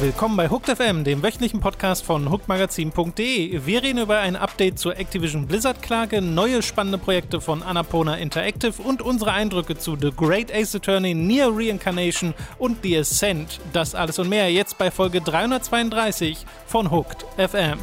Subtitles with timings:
[0.00, 3.66] Willkommen bei Hooked FM, dem wöchentlichen Podcast von hookmagazin.de.
[3.66, 8.80] Wir reden über ein Update zur Activision Blizzard Klage, neue spannende Projekte von Annapurna Interactive
[8.80, 13.60] und unsere Eindrücke zu The Great Ace Attorney, Near Reincarnation und The Ascent.
[13.74, 17.78] Das alles und mehr jetzt bei Folge 332 von Hooked FM.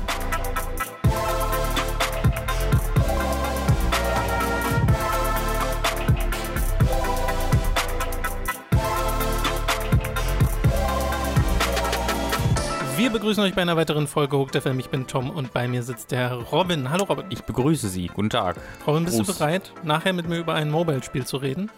[13.27, 14.80] Begrüßen euch bei einer weiteren Folge Hooked FM.
[14.80, 16.90] Ich bin Tom und bei mir sitzt der Robin.
[16.90, 17.26] Hallo Robin.
[17.30, 18.08] Ich begrüße Sie.
[18.08, 18.55] Guten Tag.
[18.88, 19.27] Robin, bist Gruß.
[19.27, 21.70] du bereit, nachher mit mir über ein Mobile-Spiel zu reden?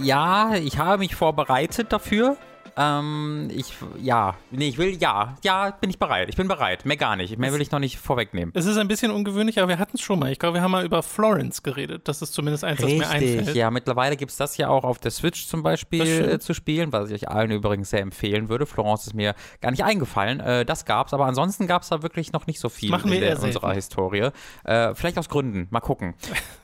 [0.00, 2.38] Ja, ich habe mich vorbereitet dafür.
[2.80, 6.28] Ähm, ich, ja, nee, ich will, ja, ja, bin ich bereit.
[6.28, 6.86] Ich bin bereit.
[6.86, 7.36] Mehr gar nicht.
[7.36, 8.52] Mehr will ich noch nicht vorwegnehmen.
[8.54, 10.30] Es ist ein bisschen ungewöhnlich, aber wir hatten es schon mal.
[10.30, 12.06] Ich glaube, wir haben mal über Florence geredet.
[12.06, 13.56] Das ist zumindest eins, was mir einfällt.
[13.56, 16.92] ja, mittlerweile gibt es das ja auch auf der Switch zum Beispiel äh, zu spielen,
[16.92, 18.64] was ich euch allen übrigens sehr empfehlen würde.
[18.64, 20.38] Florence ist mir gar nicht eingefallen.
[20.38, 23.20] Äh, das gab's, aber ansonsten gab es da wirklich noch nicht so viel machen in,
[23.20, 23.74] der, unserer.
[23.74, 24.30] Historie.
[24.64, 25.66] Äh, vielleicht aus Gründen.
[25.70, 26.14] Mal gucken.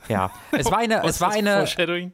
[0.07, 1.65] Ja, es war eine, es war eine,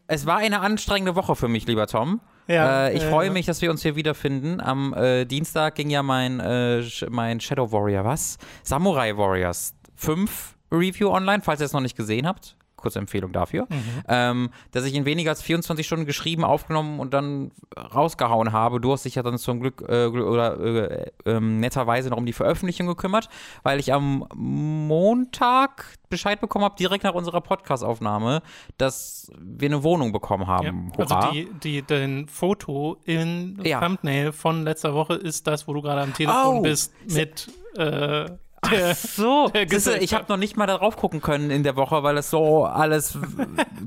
[0.08, 2.20] es war eine anstrengende Woche für mich, lieber Tom.
[2.48, 3.34] Ja, äh, ich ja, freue ja.
[3.34, 4.60] mich, dass wir uns hier wiederfinden.
[4.60, 8.38] Am äh, Dienstag ging ja mein, äh, mein Shadow Warrior, was?
[8.64, 12.56] Samurai Warriors 5 Review online, falls ihr es noch nicht gesehen habt.
[12.82, 13.68] Kurze Empfehlung dafür.
[13.70, 14.04] Mhm.
[14.08, 18.82] Ähm, dass ich in weniger als 24 Stunden geschrieben, aufgenommen und dann rausgehauen habe.
[18.82, 22.34] Du hast dich ja dann zum Glück äh, oder äh, ähm, netterweise noch um die
[22.34, 23.30] Veröffentlichung gekümmert,
[23.64, 28.42] weil ich am Montag Bescheid bekommen habe, direkt nach unserer Podcast-Aufnahme,
[28.78, 30.48] dass wir eine Wohnung bekommen Ja.
[30.50, 30.92] haben.
[30.98, 31.20] Hurra.
[31.20, 33.80] Also die, die, dein Foto im Ja.
[33.80, 36.62] Thumbnail von letzter Woche ist das, wo du gerade am Telefon Oh.
[36.62, 38.30] bist mit äh,
[38.70, 42.04] der, so, der siehste, ich habe noch nicht mal darauf gucken können in der Woche,
[42.04, 43.18] weil es so alles,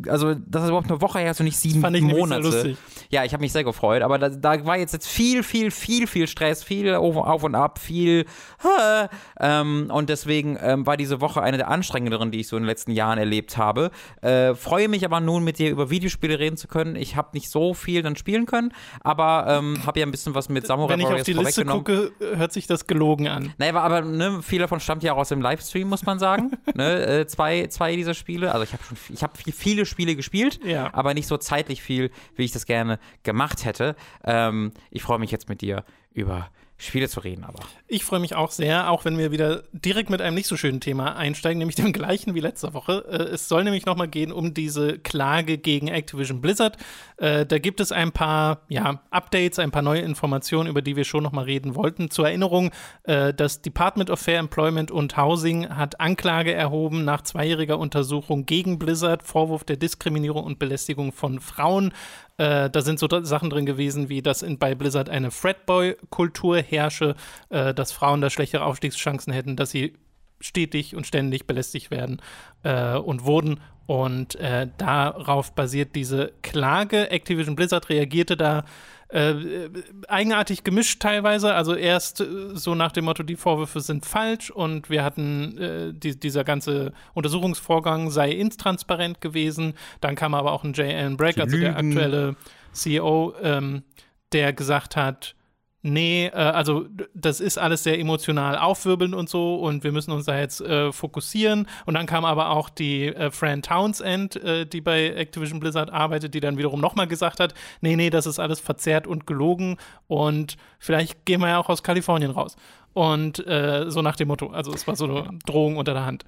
[0.09, 2.43] also das ist überhaupt eine Woche her, so nicht sieben fand ich nämlich sehr Monate.
[2.43, 2.77] lustig.
[3.11, 6.07] Ja, ich habe mich sehr gefreut, aber da, da war jetzt, jetzt viel, viel, viel,
[6.07, 8.25] viel Stress, viel auf, und ab, viel
[8.65, 9.09] äh,
[9.41, 12.69] ähm, und deswegen ähm, war diese Woche eine der anstrengenderen, die ich so in den
[12.69, 13.91] letzten Jahren erlebt habe.
[14.23, 16.97] Äh, freue mich aber nun mit dir über Videospiele reden zu können.
[16.97, 18.73] Ich habe nicht so viel dann spielen können,
[19.03, 22.13] aber ähm, habe ja ein bisschen was mit Samurai Wenn ich auf die Liste gucke,
[22.19, 23.53] hört sich das gelogen an.
[23.59, 26.51] Naja, aber, ne, viel davon stammt ja auch aus dem Livestream, muss man sagen.
[26.75, 28.53] ne, äh, zwei, zwei dieser Spiele.
[28.53, 30.93] Also ich habe schon ich hab viel, viele Spiele gespielt, Ja.
[30.93, 33.95] aber nicht so zeitlich viel, wie ich das gerne gemacht hätte.
[34.25, 37.61] Ähm, ich freue mich jetzt mit dir über Spiele zu reden, aber.
[37.87, 40.81] Ich freue mich auch sehr, auch wenn wir wieder direkt mit einem nicht so schönen
[40.81, 43.05] Thema einsteigen, nämlich dem gleichen wie letzte Woche.
[43.09, 46.77] Äh, es soll nämlich nochmal gehen um diese Klage gegen Activision Blizzard.
[47.17, 51.05] Äh, da gibt es ein paar ja, Updates, ein paar neue Informationen, über die wir
[51.05, 52.11] schon nochmal reden wollten.
[52.11, 52.73] Zur Erinnerung,
[53.05, 58.81] äh, das Department of Fair Employment und Housing hat Anklage erhoben nach zweijähriger Untersuchung gegen
[58.81, 61.93] Blizzard, Vorwurf der Diskriminierung und Belästigung von Frauen.
[62.37, 67.15] Äh, da sind so Sachen drin gewesen, wie dass in, bei Blizzard eine Fratboy-Kultur herrsche,
[67.51, 69.95] äh, dass Frauen da schlechtere Aufstiegschancen hätten, dass sie
[70.41, 72.21] stetig und ständig belästigt werden
[72.65, 73.61] äh, und wurden.
[73.87, 77.11] Und äh, darauf basiert diese Klage.
[77.11, 78.65] Activision Blizzard reagierte da
[79.15, 79.71] äh,
[80.09, 81.55] eigenartig gemischt teilweise.
[81.55, 85.93] Also erst äh, so nach dem Motto, die Vorwürfe sind falsch und wir hatten äh,
[85.95, 89.75] die, dieser ganze Untersuchungsvorgang sei intransparent gewesen.
[90.01, 90.93] Dann kam aber auch ein J.
[90.93, 92.35] Allen Bragg, also der aktuelle
[92.73, 93.85] CEO, ähm,
[94.33, 95.37] der gesagt hat,
[95.87, 100.25] Nee, äh, also das ist alles sehr emotional aufwirbelnd und so und wir müssen uns
[100.25, 101.69] da jetzt äh, fokussieren.
[101.85, 106.33] Und dann kam aber auch die äh, Fran Townsend, äh, die bei Activision Blizzard arbeitet,
[106.33, 107.53] die dann wiederum nochmal gesagt hat,
[107.83, 111.83] nee, nee, das ist alles verzerrt und gelogen und vielleicht gehen wir ja auch aus
[111.83, 112.57] Kalifornien raus.
[112.95, 116.25] Und äh, so nach dem Motto, also es war so eine Drohung unter der Hand.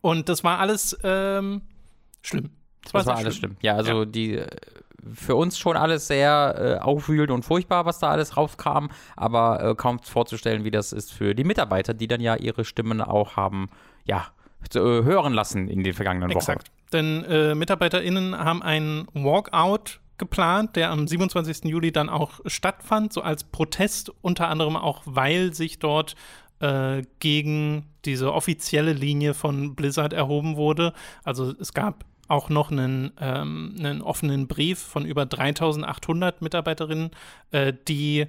[0.00, 1.62] Und das war alles ähm,
[2.22, 2.50] schlimm.
[2.84, 3.56] Das war sehr alles schlimm.
[3.62, 4.46] Ja, also die äh,
[5.14, 9.74] für uns schon alles sehr äh, aufwühlend und furchtbar, was da alles rauskam, aber äh,
[9.74, 13.68] kaum vorzustellen, wie das ist für die Mitarbeiter, die dann ja ihre Stimmen auch haben,
[14.04, 14.26] ja,
[14.74, 16.38] äh, hören lassen in den vergangenen Wochen.
[16.38, 16.70] Exakt.
[16.92, 21.64] Denn äh, MitarbeiterInnen haben einen Walkout geplant, der am 27.
[21.64, 26.14] Juli dann auch stattfand, so als Protest, unter anderem auch, weil sich dort
[26.60, 30.92] äh, gegen diese offizielle Linie von Blizzard erhoben wurde.
[31.24, 37.10] Also es gab auch noch einen, ähm, einen offenen Brief von über 3800 Mitarbeiterinnen,
[37.50, 38.26] äh, die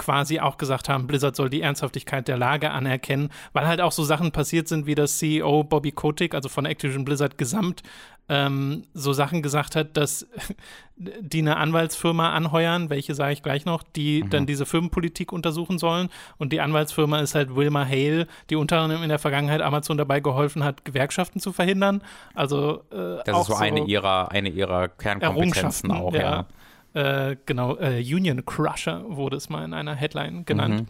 [0.00, 4.02] quasi auch gesagt haben, Blizzard soll die Ernsthaftigkeit der Lage anerkennen, weil halt auch so
[4.02, 7.82] Sachen passiert sind, wie das CEO Bobby Kotick, also von Activision Blizzard gesamt,
[8.30, 10.26] ähm, so Sachen gesagt hat, dass
[10.96, 16.08] die eine Anwaltsfirma anheuern, welche sage ich gleich noch, die dann diese Firmenpolitik untersuchen sollen.
[16.38, 20.20] Und die Anwaltsfirma ist halt Wilma Hale, die unter anderem in der Vergangenheit Amazon dabei
[20.20, 22.02] geholfen hat, Gewerkschaften zu verhindern.
[22.34, 26.20] Also äh, Das auch ist so, eine ihrer, eine ihrer Kernkompetenzen auch, ja.
[26.20, 26.46] ja.
[26.94, 30.88] Äh, genau, äh, Union Crusher wurde es mal in einer Headline genannt.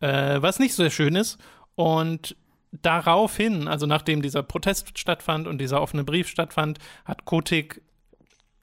[0.00, 0.06] Mhm.
[0.06, 1.38] Äh, was nicht so schön ist.
[1.74, 2.36] Und
[2.72, 7.82] daraufhin, also nachdem dieser Protest stattfand und dieser offene Brief stattfand, hat Kotik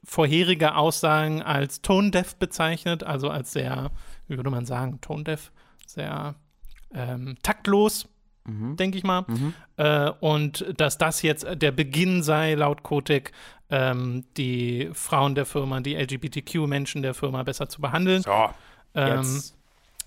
[0.04, 3.92] vorherige Aussagen als tone-deaf bezeichnet, also als sehr,
[4.28, 5.52] wie würde man sagen, tone-deaf,
[5.86, 6.36] sehr
[6.94, 8.08] ähm, taktlos,
[8.46, 8.78] mhm.
[8.78, 9.26] denke ich mal.
[9.28, 9.54] Mhm.
[9.76, 13.34] Äh, und dass das jetzt der Beginn sei, laut Kotek,
[13.70, 18.22] ähm, die Frauen der Firma, die LGBTQ-Menschen der Firma besser zu behandeln.
[18.22, 18.50] So,
[18.96, 19.44] ähm,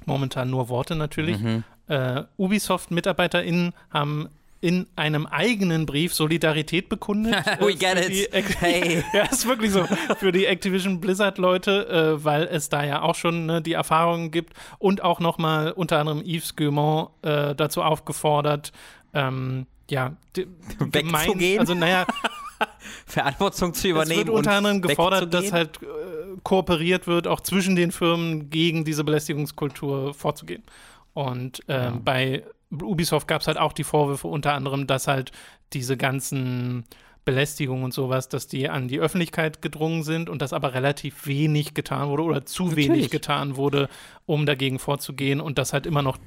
[0.06, 1.38] momentan nur Worte natürlich.
[1.38, 1.64] Mhm.
[1.88, 4.28] Äh, Ubisoft-MitarbeiterInnen haben
[4.60, 7.34] in einem eigenen Brief Solidarität bekundet.
[7.60, 8.30] We get it.
[8.60, 9.02] Hey.
[9.12, 9.86] ja, ist wirklich so.
[10.18, 14.54] Für die Activision Blizzard-Leute, äh, weil es da ja auch schon ne, die Erfahrungen gibt
[14.78, 18.72] und auch nochmal unter anderem Yves Guillemot äh, dazu aufgefordert,
[19.14, 20.16] ähm, ja,
[20.78, 21.60] wegzugehen.
[21.60, 22.06] Also, naja.
[23.06, 24.20] Verantwortung zu übernehmen.
[24.20, 25.86] Es wird unter anderem gefordert, dass halt äh,
[26.42, 30.62] kooperiert wird, auch zwischen den Firmen gegen diese Belästigungskultur vorzugehen.
[31.14, 32.00] Und ähm, ja.
[32.04, 35.32] bei Ubisoft gab es halt auch die Vorwürfe, unter anderem, dass halt
[35.72, 36.84] diese ganzen
[37.24, 41.74] Belästigungen und sowas, dass die an die Öffentlichkeit gedrungen sind und dass aber relativ wenig
[41.74, 42.88] getan wurde oder zu Natürlich.
[42.88, 43.88] wenig getan wurde,
[44.26, 46.18] um dagegen vorzugehen und dass halt immer noch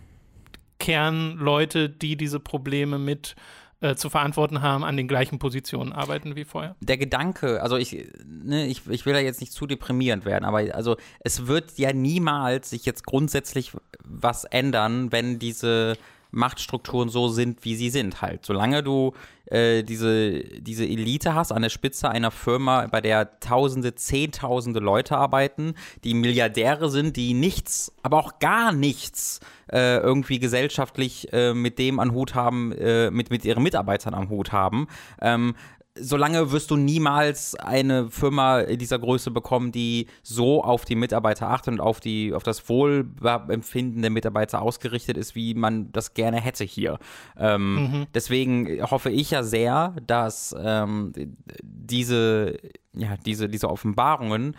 [0.83, 3.37] Kernleute, die diese Probleme mit
[3.79, 6.75] äh, zu verantworten haben, an den gleichen Positionen arbeiten wie vorher.
[6.81, 10.75] Der Gedanke, also ich, ne, ich, ich will da jetzt nicht zu deprimierend werden, aber
[10.75, 13.71] also es wird ja niemals sich jetzt grundsätzlich
[14.03, 15.95] was ändern, wenn diese
[16.33, 18.45] Machtstrukturen so sind, wie sie sind halt.
[18.45, 19.13] Solange du
[19.45, 25.15] äh, diese, diese Elite hast an der Spitze einer Firma, bei der Tausende, Zehntausende Leute
[25.15, 29.39] arbeiten, die Milliardäre sind, die nichts, aber auch gar nichts
[29.71, 34.29] äh, irgendwie gesellschaftlich äh, mit dem an Hut haben, äh, mit, mit ihren Mitarbeitern am
[34.29, 34.87] Hut haben,
[35.21, 35.55] ähm,
[35.95, 41.73] solange wirst du niemals eine Firma dieser Größe bekommen, die so auf die Mitarbeiter achtet
[41.73, 46.63] und auf, die, auf das Wohlempfinden der Mitarbeiter ausgerichtet ist, wie man das gerne hätte
[46.63, 46.97] hier.
[47.37, 48.07] Ähm, mhm.
[48.13, 51.13] Deswegen hoffe ich ja sehr, dass ähm,
[51.61, 52.57] diese,
[52.93, 54.57] ja, diese, diese Offenbarungen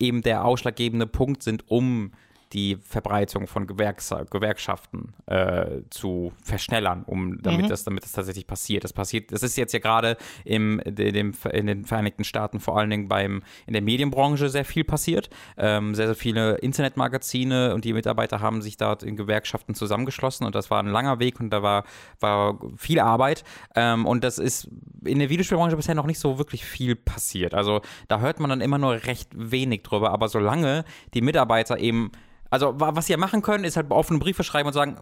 [0.00, 2.10] eben der ausschlaggebende Punkt sind, um
[2.52, 7.68] die Verbreitung von Gewerks Gewerkschaften äh, zu verschnellern, um damit mhm.
[7.68, 8.84] das damit das tatsächlich passiert.
[8.84, 12.90] Das passiert, das ist jetzt ja gerade im dem, in den Vereinigten Staaten vor allen
[12.90, 15.30] Dingen beim in der Medienbranche sehr viel passiert.
[15.56, 20.54] Ähm, sehr sehr viele Internetmagazine und die Mitarbeiter haben sich dort in Gewerkschaften zusammengeschlossen und
[20.54, 21.84] das war ein langer Weg und da war
[22.20, 23.44] war viel Arbeit
[23.74, 24.68] ähm, und das ist
[25.04, 27.54] in der Videospielbranche bisher noch nicht so wirklich viel passiert.
[27.54, 30.84] Also da hört man dann immer nur recht wenig drüber, aber solange
[31.14, 32.12] die Mitarbeiter eben
[32.52, 34.98] also, was sie ja machen können, ist halt offene Briefe schreiben und sagen,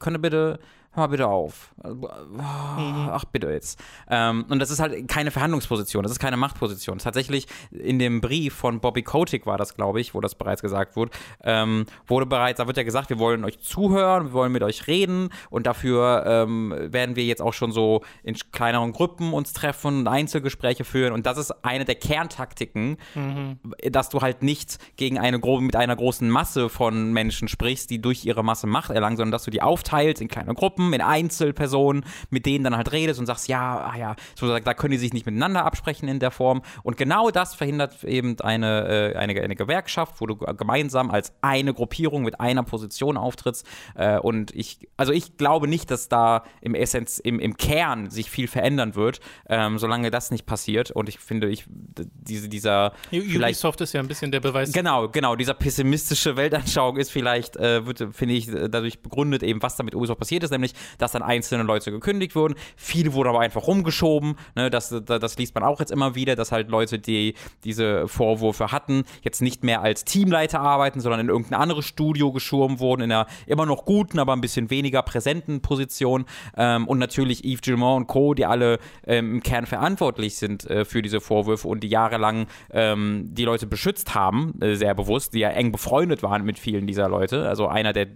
[0.00, 0.58] könnt ihr bitte
[0.92, 1.72] hör mal bitte auf.
[1.84, 2.00] Mhm.
[2.40, 3.80] Ach, bitte jetzt.
[4.08, 6.98] Ähm, und das ist halt keine Verhandlungsposition, das ist keine Machtposition.
[6.98, 10.96] Tatsächlich in dem Brief von Bobby Kotick war das, glaube ich, wo das bereits gesagt
[10.96, 11.12] wurde,
[11.44, 14.88] ähm, wurde bereits, da wird ja gesagt, wir wollen euch zuhören, wir wollen mit euch
[14.88, 20.00] reden und dafür ähm, werden wir jetzt auch schon so in kleineren Gruppen uns treffen
[20.00, 23.60] und Einzelgespräche führen und das ist eine der Kerntaktiken, mhm.
[23.90, 28.24] dass du halt nicht gegen eine mit einer großen Masse von Menschen sprichst, die durch
[28.24, 32.04] ihre Masse Macht erlangen, sondern dass du die aufteilst in kleine Gruppen Gruppen, in Einzelpersonen,
[32.30, 35.12] mit denen dann halt redest und sagst, ja, ah ja, so, da können die sich
[35.12, 36.62] nicht miteinander absprechen in der Form.
[36.82, 41.74] Und genau das verhindert eben eine, äh, eine, eine Gewerkschaft, wo du gemeinsam als eine
[41.74, 43.66] Gruppierung mit einer Position auftrittst.
[43.94, 48.30] Äh, und ich, also ich glaube nicht, dass da im Essenz, im, im Kern sich
[48.30, 50.90] viel verändern wird, ähm, solange das nicht passiert.
[50.90, 52.92] Und ich finde, ich, diese, dieser.
[53.12, 54.72] Ubisoft ist ja ein bisschen der Beweis.
[54.72, 57.82] Genau, genau, dieser pessimistische Weltanschauung ist vielleicht, äh,
[58.12, 61.22] finde ich, dadurch begründet eben, was da mit Ubisoft passiert ist, nämlich nämlich, dass dann
[61.22, 62.54] einzelne Leute gekündigt wurden.
[62.76, 64.36] Viele wurden aber einfach rumgeschoben.
[64.54, 64.70] Ne?
[64.70, 67.34] Das, das, das liest man auch jetzt immer wieder, dass halt Leute, die
[67.64, 72.80] diese Vorwürfe hatten, jetzt nicht mehr als Teamleiter arbeiten, sondern in irgendein anderes Studio geschoben
[72.80, 76.24] wurden, in einer immer noch guten, aber ein bisschen weniger präsenten Position.
[76.56, 80.84] Ähm, und natürlich Yves Gilmont und Co., die alle ähm, im Kern verantwortlich sind äh,
[80.84, 85.40] für diese Vorwürfe und die jahrelang ähm, die Leute beschützt haben, äh, sehr bewusst, die
[85.40, 87.48] ja eng befreundet waren mit vielen dieser Leute.
[87.48, 88.08] Also einer der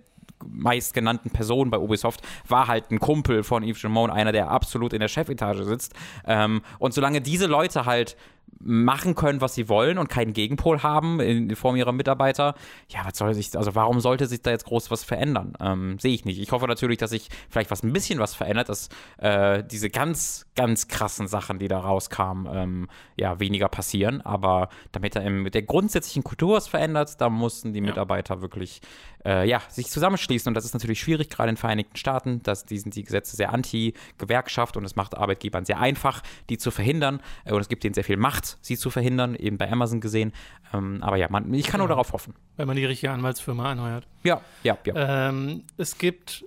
[0.49, 5.01] meistgenannten Personen bei Ubisoft war halt ein Kumpel von Yves Gilmon, einer, der absolut in
[5.01, 5.95] der Chefetage sitzt.
[6.27, 8.17] Ähm, und solange diese Leute halt
[8.65, 12.55] machen können, was sie wollen und keinen Gegenpol haben in Form ihrer Mitarbeiter,
[12.89, 15.53] ja, was soll sich, also warum sollte sich da jetzt groß was verändern?
[15.61, 16.41] Ähm, Sehe ich nicht.
[16.41, 20.47] Ich hoffe natürlich, dass sich vielleicht was ein bisschen was verändert, dass äh, diese ganz,
[20.57, 24.23] ganz krassen Sachen, die da rauskamen, ähm, ja, weniger passieren.
[24.23, 28.41] Aber damit da mit der grundsätzlichen Kultur was verändert, da mussten die Mitarbeiter ja.
[28.41, 28.81] wirklich
[29.25, 30.49] äh, ja, sich zusammenschließen.
[30.49, 32.43] Und das ist natürlich schwierig, gerade in den Vereinigten Staaten.
[32.43, 36.71] dass die sind die Gesetze sehr anti-Gewerkschaft und es macht Arbeitgebern sehr einfach, die zu
[36.71, 37.21] verhindern.
[37.45, 40.01] Äh, und es gibt ihnen sehr viel Macht gemacht, sie zu verhindern, eben bei Amazon
[40.01, 40.33] gesehen.
[40.73, 42.35] Ähm, aber ja, man, ich kann nur darauf hoffen.
[42.57, 44.07] Wenn man die richtige Anwaltsfirma anheuert.
[44.23, 45.29] Ja, ja, ja.
[45.29, 46.45] Ähm, es gibt,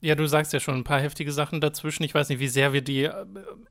[0.00, 2.02] ja, du sagst ja schon ein paar heftige Sachen dazwischen.
[2.02, 3.12] Ich weiß nicht, wie sehr wir die äh,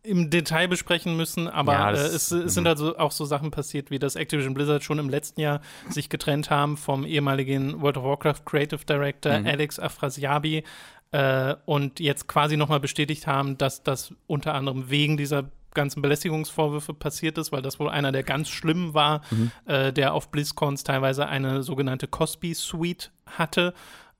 [0.03, 2.67] im Detail besprechen müssen, aber Ja, äh, das- es, es sind mhm.
[2.69, 6.49] also auch so Sachen passiert, wie dass Activision Blizzard schon im letzten Jahr sich getrennt
[6.49, 9.47] haben vom ehemaligen World of Warcraft Creative Director Mhm.
[9.47, 10.63] Alex Afrasiabi
[11.11, 16.93] äh, und jetzt quasi nochmal bestätigt haben, dass das unter anderem wegen dieser ganzen Belästigungsvorwürfe
[16.93, 19.51] passiert ist, weil das wohl einer der ganz schlimmen war, Mhm.
[19.65, 23.73] äh, der auf BlizzCons teilweise eine sogenannte Cosby Suite hatte.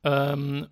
[0.04, 0.68] Ähm,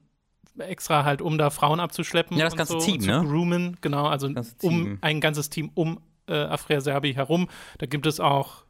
[0.58, 2.38] extra halt, um da Frauen abzuschleppen.
[2.38, 3.24] Ja, das und ganze so, Team, ne?
[3.26, 4.30] groomen, genau, also
[4.62, 7.48] um ein ganzes Team um äh, Afria Serbi herum.
[7.78, 8.64] Da gibt es auch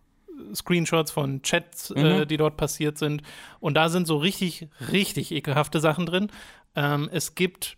[0.54, 2.28] Screenshots von Chats, äh, Mhm.
[2.28, 3.24] die dort passiert sind.
[3.60, 6.28] Und da sind so richtig, richtig ekelhafte Sachen drin.
[6.76, 7.78] Ähm, es gibt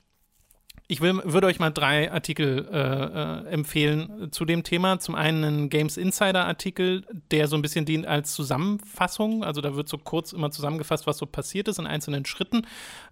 [0.91, 5.00] ich will, würde euch mal drei Artikel äh, äh, empfehlen zu dem Thema.
[5.00, 9.41] Zum einen einen Games Insider Artikel, der so ein bisschen dient als Zusammenfassung.
[9.41, 12.67] Also da wird so kurz immer zusammengefasst, was so passiert ist in einzelnen Schritten,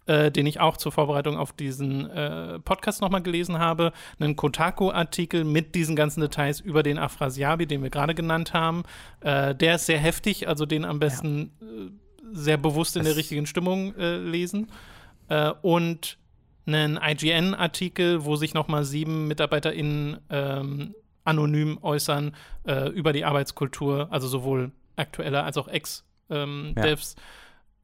[0.07, 3.93] äh, den ich auch zur Vorbereitung auf diesen äh, Podcast nochmal gelesen habe.
[4.19, 8.83] Einen Kotaku-Artikel mit diesen ganzen Details über den Afrasiabi, den wir gerade genannt haben.
[9.21, 13.19] Äh, der ist sehr heftig, also den am besten äh, sehr bewusst in der Das-
[13.19, 14.67] richtigen Stimmung äh, lesen.
[15.61, 16.17] Und
[16.73, 22.35] einen IGN-Artikel, wo sich nochmal sieben MitarbeiterInnen ähm, anonym äußern
[22.65, 27.15] äh, über die Arbeitskultur, also sowohl aktuelle als auch Ex-Devs,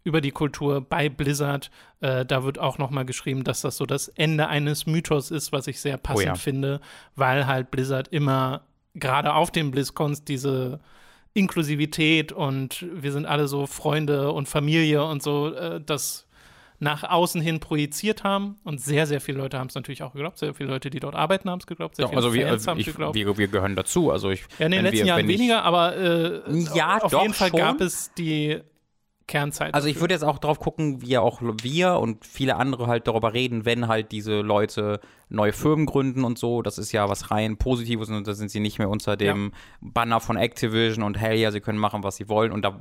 [0.03, 1.71] über die Kultur bei Blizzard.
[1.99, 5.67] Äh, da wird auch nochmal geschrieben, dass das so das Ende eines Mythos ist, was
[5.67, 6.35] ich sehr passend ja.
[6.35, 6.79] finde,
[7.15, 8.61] weil halt Blizzard immer
[8.93, 10.79] gerade auf den BlizzCons diese
[11.33, 16.24] Inklusivität und wir sind alle so Freunde und Familie und so, äh, das
[16.79, 18.57] nach außen hin projiziert haben.
[18.63, 20.37] Und sehr, sehr viele Leute haben es natürlich auch geglaubt.
[20.37, 21.95] Sehr viele Leute, die dort arbeiten, haben es geglaubt.
[21.95, 23.15] Sehr Doch, viele also wir, Fans haben es ich, geglaubt.
[23.15, 24.11] wir, wir gehören dazu.
[24.11, 26.41] Also ich, ja, in den letzten wir, Jahren weniger, aber äh,
[26.75, 27.59] Ja, auf doch jeden Fall schon.
[27.59, 28.59] gab es die
[29.27, 29.73] Kernzeit.
[29.73, 33.07] Also ich würde jetzt auch drauf gucken, wie ja auch wir und viele andere halt
[33.07, 36.61] darüber reden, wenn halt diese Leute neue Firmen gründen und so.
[36.61, 39.51] Das ist ja was rein Positives und da sind sie nicht mehr unter dem
[39.81, 42.51] Banner von Activision und hey, ja, sie können machen, was sie wollen.
[42.51, 42.79] Und da,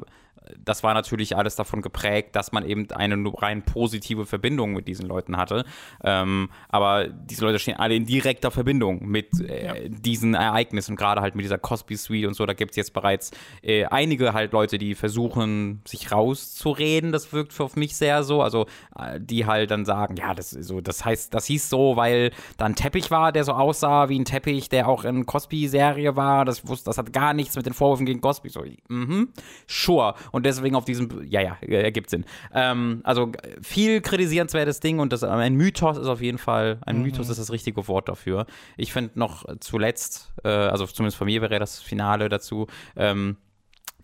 [0.63, 5.07] das war natürlich alles davon geprägt, dass man eben eine rein positive Verbindung mit diesen
[5.07, 5.65] Leuten hatte.
[6.03, 11.35] Ähm, aber diese Leute stehen alle in direkter Verbindung mit äh, diesen Ereignissen, gerade halt
[11.35, 12.45] mit dieser Cosby Suite und so.
[12.45, 13.31] Da gibt es jetzt bereits
[13.63, 17.13] äh, einige halt Leute, die versuchen, sich rauszureden.
[17.13, 18.43] Das wirkt auf mich sehr so.
[18.43, 18.67] Also,
[18.99, 22.67] äh, die halt dann sagen, ja, das so, das heißt, das hieß so, weil da
[22.67, 26.45] ein Teppich war, der so aussah wie ein Teppich, der auch in Cosby-Serie war.
[26.45, 28.49] Das, wusste, das hat gar nichts mit den Vorwürfen gegen Cosby.
[28.51, 29.29] So, mhm,
[29.67, 30.15] sure.
[30.33, 32.25] Und deswegen auf diesem, ja, ja, ergibt Sinn.
[32.53, 37.29] Ähm, also viel kritisierenswertes Ding und das ein Mythos ist auf jeden Fall, ein Mythos
[37.29, 38.47] ist das richtige Wort dafür.
[38.77, 43.37] Ich finde noch zuletzt, äh, also zumindest von mir wäre das Finale dazu, ähm,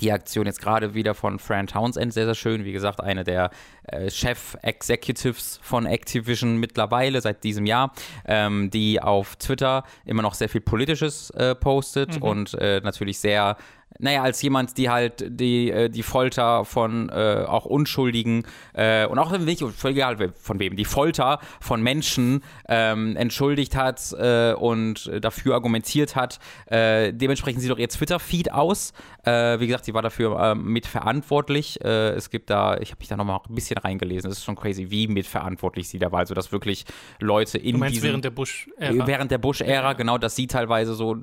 [0.01, 2.65] die Aktion jetzt gerade wieder von Fran Townsend sehr, sehr schön.
[2.65, 3.51] Wie gesagt, eine der
[3.85, 7.93] äh, Chef-Executives von Activision mittlerweile seit diesem Jahr,
[8.27, 13.57] ähm, die auf Twitter immer noch sehr viel Politisches äh, postet und äh, natürlich sehr
[13.99, 19.19] naja, als jemand, die halt die, äh, die Folter von äh, auch Unschuldigen äh, und
[19.19, 25.11] auch nicht, völlig egal von wem, die Folter von Menschen ähm, entschuldigt hat äh, und
[25.21, 26.39] dafür argumentiert hat.
[26.67, 28.93] Äh, dementsprechend sieht auch ihr Twitter-Feed aus.
[29.25, 31.79] Äh, wie gesagt, sie war dafür äh, mitverantwortlich.
[31.81, 34.91] Es gibt da, ich habe mich da nochmal ein bisschen reingelesen, es ist schon crazy,
[34.91, 36.21] wie mitverantwortlich sie da war.
[36.21, 36.85] Also, dass wirklich
[37.21, 39.07] Leute in du meinst diesem während der Bush-Ära.
[39.07, 41.17] Während der Bush-Ära, genau, dass sie teilweise so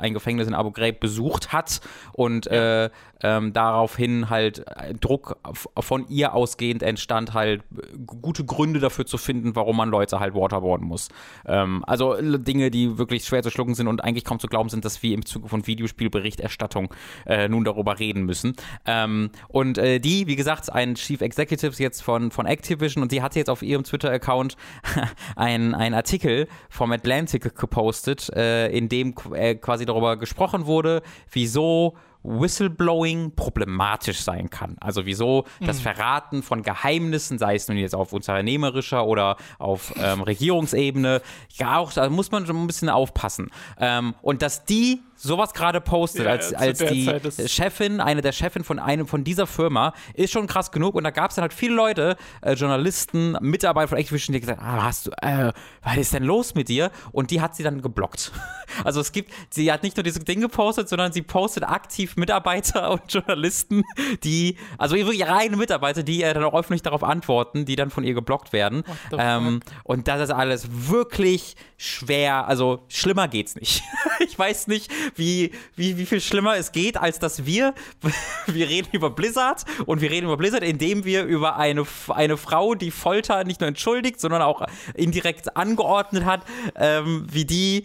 [0.00, 1.80] ein Gefängnis in Abu Ghraib besucht hat
[2.12, 2.90] und äh,
[3.22, 5.36] ähm, daraufhin halt äh, Druck
[5.78, 10.34] von ihr ausgehend entstand, halt äh, gute Gründe dafür zu finden, warum man Leute halt
[10.34, 11.08] waterboarden muss.
[11.46, 14.84] Ähm, also Dinge, die wirklich schwer zu schlucken sind und eigentlich kaum zu glauben sind,
[14.84, 16.94] dass wir im Zuge von Videospielberichterstattung
[17.26, 18.54] äh, nun darüber reden müssen.
[18.86, 23.22] Ähm, und äh, die, wie gesagt, ein Chief Executive jetzt von, von Activision und die
[23.22, 24.56] hat jetzt auf ihrem Twitter-Account
[25.36, 31.87] einen ein Artikel vom Atlantic gepostet, äh, in dem äh, quasi darüber gesprochen wurde, wieso
[32.28, 34.76] Whistleblowing problematisch sein kann.
[34.80, 40.22] Also wieso das Verraten von Geheimnissen, sei es nun jetzt auf unternehmerischer oder auf ähm,
[40.22, 41.22] Regierungsebene,
[41.54, 43.50] ja auch, da muss man schon ein bisschen aufpassen.
[43.78, 47.10] Ähm, und dass die sowas gerade postet, Ja, als, als die
[47.46, 50.94] Chefin, eine der Chefin von einem von dieser Firma, ist schon krass genug.
[50.94, 54.60] Und da gab es dann halt viele Leute, äh, Journalisten, Mitarbeiter von Activision, die gesagt
[54.60, 56.90] haben, ah, hast du, äh, was ist denn los mit dir?
[57.12, 58.32] Und die hat sie dann geblockt.
[58.84, 62.90] Also es gibt, sie hat nicht nur dieses Ding gepostet, sondern sie postet aktiv Mitarbeiter
[62.92, 63.82] und Journalisten,
[64.24, 68.04] die, also wirklich reine Mitarbeiter, die äh, dann auch öffentlich darauf antworten, die dann von
[68.04, 68.84] ihr geblockt werden.
[69.16, 73.82] Ähm, und das ist alles wirklich schwer, also schlimmer geht's nicht.
[74.20, 77.74] ich weiß nicht, wie, wie, wie viel schlimmer es geht, als dass wir,
[78.46, 82.74] wir reden über Blizzard und wir reden über Blizzard, indem wir über eine, eine Frau,
[82.74, 86.42] die Folter nicht nur entschuldigt, sondern auch indirekt angeordnet hat,
[86.76, 87.84] ähm, wie die,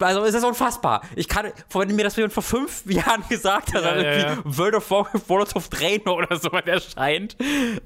[0.00, 1.02] also es ist unfassbar.
[1.16, 4.58] Ich kann, wenn mir das jemand vor fünf Jahren gesagt hat, ja, ja, irgendwie ja.
[4.58, 7.36] World of Warcraft of Draenor oder so erscheint.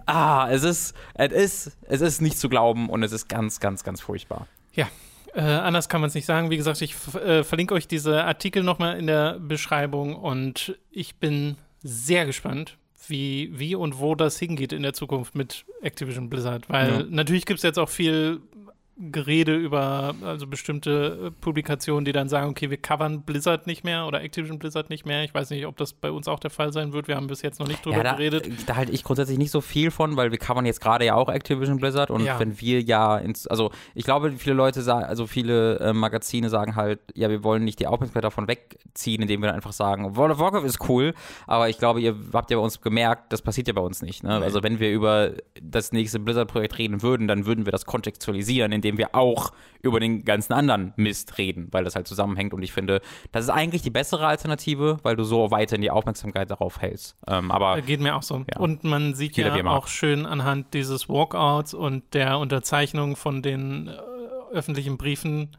[0.07, 3.85] Ah, es ist, es ist, es ist nicht zu glauben und es ist ganz, ganz,
[3.85, 4.47] ganz furchtbar.
[4.73, 4.89] Ja,
[5.35, 6.51] äh, anders kann man es nicht sagen.
[6.51, 11.57] Wie gesagt, ich äh, verlinke euch diese Artikel nochmal in der Beschreibung und ich bin
[11.83, 16.69] sehr gespannt, wie, wie und wo das hingeht in der Zukunft mit Activision Blizzard.
[16.69, 17.05] Weil ja.
[17.09, 18.41] natürlich gibt es jetzt auch viel
[18.97, 24.07] Gerede über also bestimmte äh, Publikationen, die dann sagen, okay, wir covern Blizzard nicht mehr
[24.07, 25.25] oder Activision Blizzard nicht mehr.
[25.25, 27.09] Ich weiß nicht, ob das bei uns auch der Fall sein wird.
[27.09, 28.49] Wir haben bis jetzt noch nicht drüber ja, da, geredet.
[28.67, 31.29] Da halte ich grundsätzlich nicht so viel von, weil wir covern jetzt gerade ja auch
[31.29, 32.39] Activision Blizzard und ja.
[32.39, 36.77] wenn wir ja ins, also ich glaube, viele Leute sagen, also viele äh, Magazine sagen
[36.77, 40.35] halt, ja, wir wollen nicht die Aufmerksamkeit davon wegziehen, indem wir dann einfach sagen, World
[40.35, 41.15] of Warcraft ist cool,
[41.49, 44.23] aber ich glaube, ihr habt ja bei uns gemerkt, das passiert ja bei uns nicht.
[44.23, 44.31] Ne?
[44.31, 48.99] Also wenn wir über das nächste Blizzard-Projekt reden würden, dann würden wir das kontextualisieren, indem
[48.99, 52.53] wir auch über den ganzen anderen Mist reden, weil das halt zusammenhängt.
[52.53, 53.01] Und ich finde,
[53.33, 57.17] das ist eigentlich die bessere Alternative, weil du so weiterhin die Aufmerksamkeit darauf hältst.
[57.27, 58.45] Ähm, aber geht mir auch so.
[58.53, 58.61] Ja.
[58.61, 63.89] Und man sieht Jeder ja auch schön anhand dieses Walkouts und der Unterzeichnung von den
[63.89, 63.93] äh,
[64.53, 65.57] öffentlichen Briefen,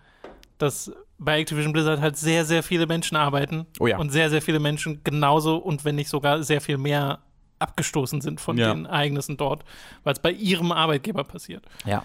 [0.58, 3.66] dass bei Activision Blizzard halt sehr, sehr viele Menschen arbeiten.
[3.80, 3.98] Oh ja.
[3.98, 7.20] Und sehr, sehr viele Menschen genauso und wenn nicht sogar sehr viel mehr
[7.58, 8.74] abgestoßen sind von ja.
[8.74, 9.64] den Ereignissen dort,
[10.04, 11.64] weil es bei ihrem Arbeitgeber passiert.
[11.86, 12.04] Ja.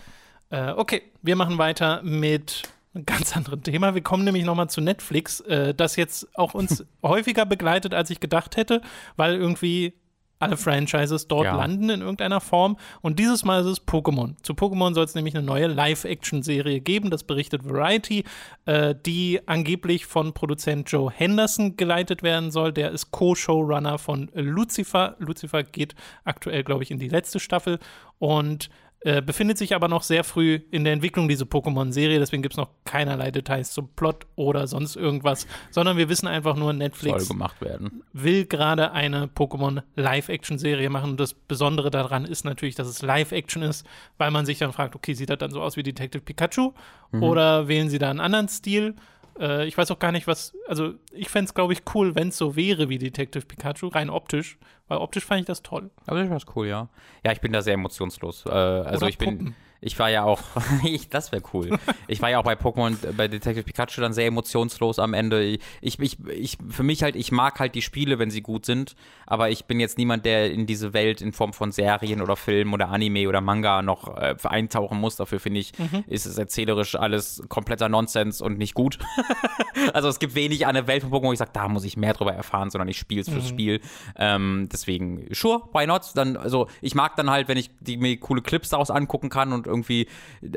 [0.51, 2.65] Äh, okay, wir machen weiter mit
[2.95, 3.95] einem ganz anderen Thema.
[3.95, 8.21] Wir kommen nämlich nochmal zu Netflix, äh, das jetzt auch uns häufiger begleitet, als ich
[8.21, 8.83] gedacht hätte,
[9.17, 9.95] weil irgendwie
[10.41, 11.55] alle Franchises dort ja.
[11.55, 12.79] landen in irgendeiner Form.
[13.03, 14.37] Und dieses Mal ist es Pokémon.
[14.43, 18.25] Zu Pokémon soll es nämlich eine neue Live-Action-Serie geben, das berichtet Variety,
[18.65, 22.73] äh, die angeblich von Produzent Joe Henderson geleitet werden soll.
[22.73, 25.15] Der ist Co-Showrunner von Lucifer.
[25.19, 27.79] Lucifer geht aktuell, glaube ich, in die letzte Staffel.
[28.19, 28.71] Und
[29.03, 32.59] äh, befindet sich aber noch sehr früh in der Entwicklung diese Pokémon-Serie, deswegen gibt es
[32.59, 37.37] noch keinerlei Details zum Plot oder sonst irgendwas, sondern wir wissen einfach nur, Netflix Soll
[37.37, 38.03] gemacht werden.
[38.13, 41.13] will gerade eine Pokémon Live-Action-Serie machen.
[41.13, 43.87] Und das Besondere daran ist natürlich, dass es Live-Action ist,
[44.19, 46.73] weil man sich dann fragt, okay, sieht das dann so aus wie Detective Pikachu
[47.13, 47.23] mhm.
[47.23, 48.97] oder wählen sie da einen anderen Stil?
[49.39, 50.55] Äh, ich weiß auch gar nicht, was.
[50.69, 54.11] Also, ich fände es, glaube ich, cool, wenn es so wäre wie Detective Pikachu, rein
[54.11, 54.59] optisch.
[54.91, 55.93] Weil optisch fand ich das toll.
[56.05, 56.89] Das war cool, ja.
[57.25, 58.45] Ja, ich bin da sehr emotionslos.
[58.45, 59.39] Äh, also, Oder ich bin.
[59.39, 59.55] Puppen.
[59.83, 60.41] Ich war ja auch,
[60.85, 61.79] ich, das wäre cool.
[62.07, 65.43] Ich war ja auch bei Pokémon, bei Detective Pikachu dann sehr emotionslos am Ende.
[65.43, 68.95] Ich, ich, ich, für mich halt, ich mag halt die Spiele, wenn sie gut sind,
[69.27, 72.75] aber ich bin jetzt niemand, der in diese Welt in Form von Serien oder Filmen
[72.75, 75.17] oder Anime oder Manga noch äh, eintauchen muss.
[75.17, 76.05] Dafür finde ich, mhm.
[76.07, 78.99] ist es erzählerisch alles kompletter Nonsens und nicht gut.
[79.95, 81.97] also es gibt wenig an der Welt von Pokémon, wo ich sage, da muss ich
[81.97, 83.49] mehr drüber erfahren, sondern ich spiele es fürs mhm.
[83.49, 83.81] Spiel.
[84.17, 86.03] Ähm, deswegen, sure, why not?
[86.15, 89.53] Dann, also ich mag dann halt, wenn ich die, mir coole Clips daraus angucken kann
[89.53, 90.09] und irgendwie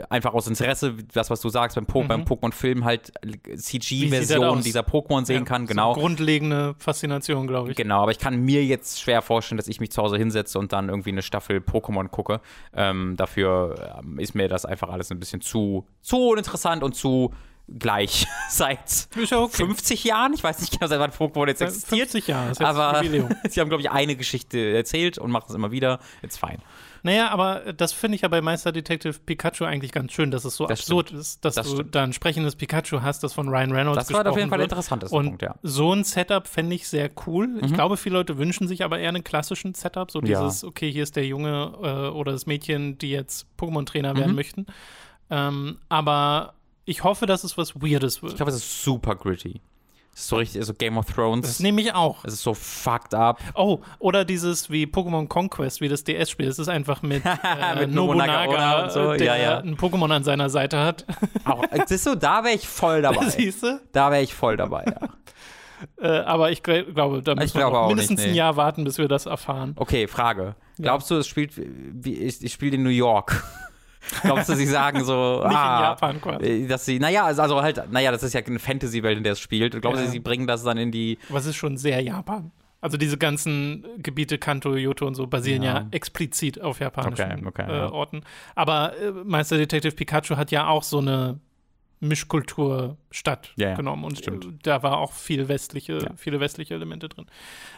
[0.09, 2.07] einfach aus Interesse, das, was du sagst, beim, po mhm.
[2.07, 3.11] beim Pokémon-Film halt
[3.55, 5.93] CG-Version dieser Pokémon sehen ja, kann, genau.
[5.93, 7.77] So grundlegende Faszination, glaube ich.
[7.77, 10.73] Genau, aber ich kann mir jetzt schwer vorstellen, dass ich mich zu Hause hinsetze und
[10.73, 12.41] dann irgendwie eine Staffel Pokémon gucke.
[12.73, 17.33] Ähm, dafür ähm, ist mir das einfach alles ein bisschen zu, zu uninteressant und zu
[17.67, 19.47] gleich seit okay.
[19.49, 20.33] 50 Jahren.
[20.33, 22.09] Ich weiß nicht genau, seit wann Pokémon jetzt existiert.
[22.09, 23.01] 50 Jahre, aber
[23.49, 25.99] sie haben, glaube ich, eine Geschichte erzählt und machen es immer wieder.
[26.21, 26.59] It's fine.
[27.05, 30.55] Naja, aber das finde ich ja bei Meister Detective Pikachu eigentlich ganz schön, dass es
[30.55, 31.21] so das absurd stimmt.
[31.21, 31.95] ist, dass das du stimmt.
[31.95, 34.63] da ein sprechendes Pikachu hast, das von Ryan Reynolds Das war auf jeden Fall ein
[34.63, 35.55] interessantes Und Punkt, ja.
[35.63, 37.47] so ein Setup fände ich sehr cool.
[37.47, 37.65] Mhm.
[37.65, 40.67] Ich glaube, viele Leute wünschen sich aber eher einen klassischen Setup, so dieses, ja.
[40.69, 44.19] okay, hier ist der Junge äh, oder das Mädchen, die jetzt Pokémon-Trainer mhm.
[44.19, 44.65] werden möchten.
[45.29, 46.53] Ähm, aber
[46.85, 48.33] ich hoffe, dass es was Weirdes wird.
[48.33, 49.61] Ich glaube, es ist super gritty.
[50.15, 51.47] So richtig, so Game of Thrones.
[51.47, 52.23] Das nehme ich auch.
[52.23, 53.39] Es ist so fucked up.
[53.55, 56.47] Oh, oder dieses wie Pokémon Conquest, wie das DS-Spiel.
[56.47, 59.13] Es ist einfach mit, äh, mit Nobunaga, so.
[59.13, 59.57] der ja, ja.
[59.59, 61.05] ein Pokémon an seiner Seite hat.
[61.45, 63.27] auch, siehst du, da wäre ich voll dabei.
[63.29, 63.81] Siehst du?
[63.91, 65.09] Da wäre ich voll dabei, ja.
[65.99, 68.33] Äh, aber ich glaube, da müssen wir auch mindestens nicht, nee.
[68.33, 69.73] ein Jahr warten, bis wir das erfahren.
[69.77, 70.55] Okay, Frage.
[70.77, 73.43] Glaubst du, es spielt, wie, es spielt in New York?
[74.21, 76.45] Glaubst du, sie sagen so, Nicht ah, in Japan quasi.
[76.45, 79.33] Äh, dass sie, naja, also, also halt, naja, das ist ja eine Fantasy-Welt, in der
[79.33, 79.79] es spielt.
[79.81, 80.11] Glaubst du, ja.
[80.11, 81.17] sie bringen das dann in die.
[81.33, 82.51] Es ist schon sehr Japan.
[82.81, 87.63] Also diese ganzen Gebiete, Kanto, Yoto und so, basieren ja, ja explizit auf japanischen okay,
[87.63, 88.23] okay, äh, Orten.
[88.55, 91.39] Aber äh, Meister Detective Pikachu hat ja auch so eine
[92.03, 94.03] Mischkultur stattgenommen.
[94.03, 94.45] Ja, und stimmt.
[94.45, 96.09] äh, da war auch viel westliche, Ja.
[96.17, 97.25] viele westliche Elemente drin.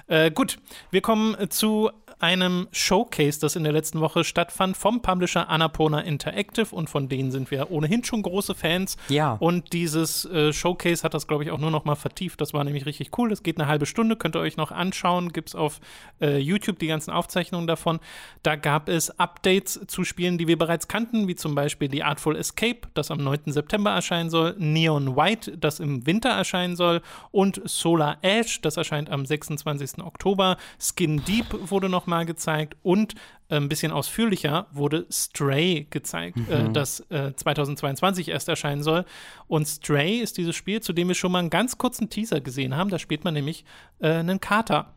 [0.08, 0.58] Äh, gut,
[0.90, 6.76] wir kommen zu einem Showcase, das in der letzten Woche stattfand, vom Publisher Annapurna Interactive
[6.76, 8.98] und von denen sind wir ohnehin schon große Fans.
[9.10, 9.34] Ja.
[9.40, 12.42] Und dieses äh, Showcase hat das, glaube ich, auch nur noch mal vertieft.
[12.42, 13.30] Das war nämlich richtig cool.
[13.30, 15.34] Das geht eine halbe Stunde, könnt ihr euch noch anschauen.
[15.34, 15.80] Gibt es auf
[16.22, 18.00] äh, YouTube die ganzen Aufzeichnungen davon.
[18.44, 22.36] Da gab es Updates zu Spielen, die wir bereits kannten, wie zum Beispiel die Artful
[22.36, 23.52] Escape, das am 9.
[23.52, 27.02] September erscheinen soll, Neon White, das im Winter erscheinen soll
[27.32, 30.04] und Solar Ash, das erscheint am 26.
[30.04, 30.58] Oktober.
[30.80, 33.16] Skin Deep wurde noch mal gezeigt und
[33.50, 39.06] äh, ein bisschen ausführlicher wurde Stray gezeigt, äh, das äh, 2022 erst erscheinen soll.
[39.48, 42.76] Und Stray ist dieses Spiel, zu dem wir schon mal einen ganz kurzen Teaser gesehen
[42.76, 42.90] haben.
[42.90, 43.66] Da spielt man nämlich
[44.00, 44.94] äh, einen Kater.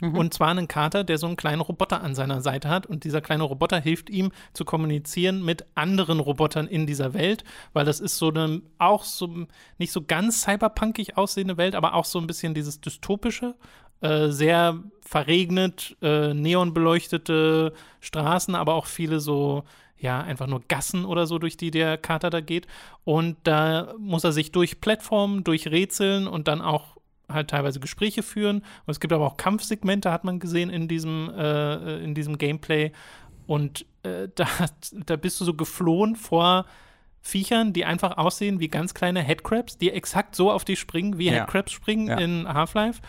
[0.00, 2.86] Und zwar einen Kater, der so einen kleinen Roboter an seiner Seite hat.
[2.86, 7.84] Und dieser kleine Roboter hilft ihm zu kommunizieren mit anderen Robotern in dieser Welt, weil
[7.84, 9.46] das ist so eine, auch so
[9.78, 13.56] nicht so ganz cyberpunkig aussehende Welt, aber auch so ein bisschen dieses dystopische.
[14.00, 19.64] Äh, sehr verregnet, äh, neonbeleuchtete Straßen, aber auch viele so,
[19.98, 22.66] ja, einfach nur Gassen oder so, durch die der Kater da geht.
[23.04, 26.96] Und da muss er sich durch Plattformen, durch Rätseln und dann auch
[27.28, 28.58] halt teilweise Gespräche führen.
[28.58, 32.92] Und es gibt aber auch Kampfsegmente, hat man gesehen in diesem, äh, in diesem Gameplay.
[33.46, 34.46] Und äh, da,
[35.06, 36.66] da bist du so geflohen vor
[37.20, 41.26] Viechern, die einfach aussehen wie ganz kleine Headcrabs, die exakt so auf dich springen, wie
[41.26, 41.32] Ja.
[41.32, 42.18] Headcrabs springen Ja.
[42.18, 43.00] in Half-Life.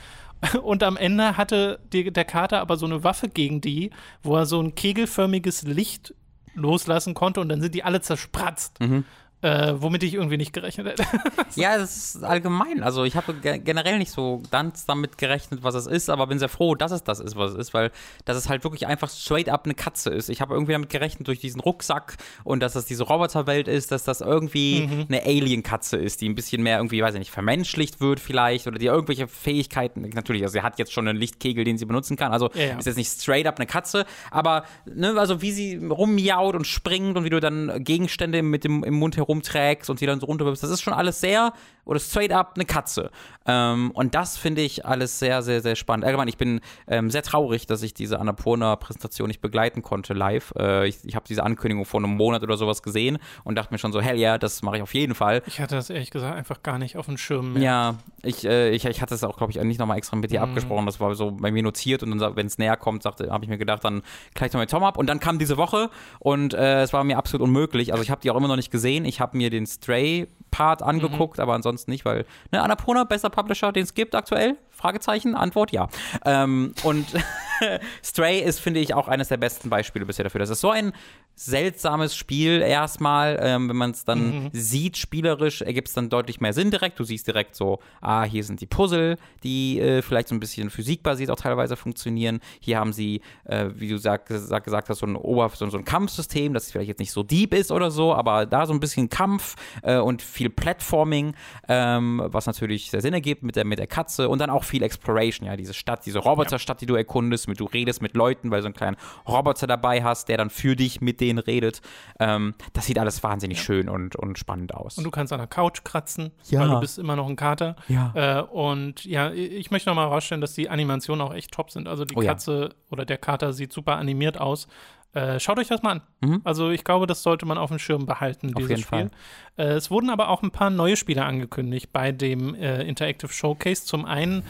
[0.63, 3.91] Und am Ende hatte die, der Kater aber so eine Waffe gegen die,
[4.23, 6.13] wo er so ein kegelförmiges Licht
[6.55, 8.79] loslassen konnte und dann sind die alle zerspratzt.
[8.79, 9.05] Mhm.
[9.41, 11.03] Äh, womit ich irgendwie nicht gerechnet hätte.
[11.55, 12.83] Ja, das ist allgemein.
[12.83, 16.39] Also ich habe ge generell nicht so ganz damit gerechnet, was es ist, aber bin
[16.39, 17.91] sehr froh, dass es das ist, was es ist, weil
[18.25, 20.29] das es halt wirklich einfach straight up eine Katze ist.
[20.29, 24.03] Ich habe irgendwie damit gerechnet durch diesen Rucksack und dass das diese Roboterwelt ist, dass
[24.03, 25.05] das irgendwie Mhm.
[25.09, 28.77] eine Alien-Katze ist, die ein bisschen mehr irgendwie, weiß ich nicht, vermenschlicht wird vielleicht oder
[28.77, 32.31] die irgendwelche Fähigkeiten, natürlich, also sie hat jetzt schon einen Lichtkegel, den sie benutzen kann,
[32.31, 32.77] also Ja, ja.
[32.77, 37.17] ist jetzt nicht straight up eine Katze, aber ne, also wie sie rummiaut und springt
[37.17, 40.63] und wie du dann Gegenstände mit dem im Mund herumträgst und sie dann so runterwirfst,
[40.63, 41.53] das ist schon alles sehr
[41.89, 43.09] oder straight up eine Katze.
[43.45, 46.05] Ähm, und das finde ich alles sehr, sehr, sehr spannend.
[46.05, 50.53] Allgemein, ich bin ähm, sehr traurig, dass ich diese Annapurna-Präsentation nicht begleiten konnte live.
[50.57, 53.79] Äh, ich ich habe diese Ankündigung vor einem Monat oder sowas gesehen und dachte mir
[53.79, 55.41] schon so, hell ja, das mache ich auf jeden Fall.
[55.47, 57.63] Ich hatte das ehrlich gesagt einfach gar nicht auf dem Schirm mehr.
[57.63, 60.33] Ja, ich, äh, ich, ich hatte es auch, glaube ich, nicht nochmal extra mit Mhm.
[60.33, 60.85] dir abgesprochen.
[60.85, 63.49] Das war so bei mir notiert und dann, wenn es näher kommt, sagte, habe ich
[63.49, 64.03] mir gedacht, dann
[64.35, 64.97] gleich noch mit Tom ab.
[64.97, 67.91] Und dann kam diese Woche und äh, es war mir absolut unmöglich.
[67.93, 69.05] Also ich habe die auch immer noch nicht gesehen.
[69.05, 73.83] Ich habe mir den Stray-Part angeguckt, aber ansonsten nicht, weil, ne, Annapurna, bester Publisher, den
[73.83, 74.57] es gibt aktuell?
[74.69, 75.89] Fragezeichen, Antwort ja.
[76.25, 77.07] Ähm, und
[78.03, 80.39] Stray ist, finde ich, auch eines der besten Beispiele bisher dafür.
[80.39, 80.93] Das ist so ein
[81.35, 86.51] seltsames Spiel erstmal, ähm, wenn man es dann sieht, spielerisch, ergibt es dann deutlich mehr
[86.51, 86.99] Sinn direkt.
[86.99, 90.69] Du siehst direkt so, ah, hier sind die Puzzle, die äh, vielleicht so ein bisschen
[90.69, 92.41] physikbasiert auch teilweise funktionieren.
[92.59, 95.77] Hier haben sie, äh, wie du sag, sag, gesagt hast, so ein, Ober so, so
[95.77, 98.81] ein Kampfsystem, das vielleicht jetzt nicht so deep ist oder so, aber da so ein
[98.81, 101.35] bisschen Kampf äh, und viel Platforming,
[101.69, 104.83] ähm, was natürlich sehr Sinn ergibt mit der, mit der Katze und dann auch viel
[104.83, 108.59] Exploration, ja, diese Stadt, diese Roboterstadt, die du erkundest, mit du redest mit Leuten, weil
[108.59, 111.81] du so einen kleinen Roboter dabei hast, der dann für dich mit denen redet.
[112.19, 114.97] Ähm, das sieht alles wahnsinnig schön und, und spannend aus.
[114.97, 116.61] Und du kannst an der Couch kratzen, Ja.
[116.61, 117.75] weil du bist immer noch ein Kater.
[117.87, 118.13] Ja.
[118.15, 121.87] Äh, und ja, ich möchte noch mal herausstellen, dass die Animationen auch echt top sind.
[121.87, 122.31] Also die Oh ja.
[122.31, 124.67] Katze oder der Kater sieht super animiert aus.
[125.13, 126.01] Äh, schaut euch das mal an.
[126.21, 126.41] Mhm.
[126.43, 129.09] Also ich glaube, das sollte man auf dem Schirm behalten, dieses jeden Spiel.
[129.09, 129.11] Fall.
[129.57, 133.85] Äh, es wurden aber auch ein paar neue Spiele angekündigt bei dem äh, Interactive Showcase.
[133.85, 134.43] Zum einen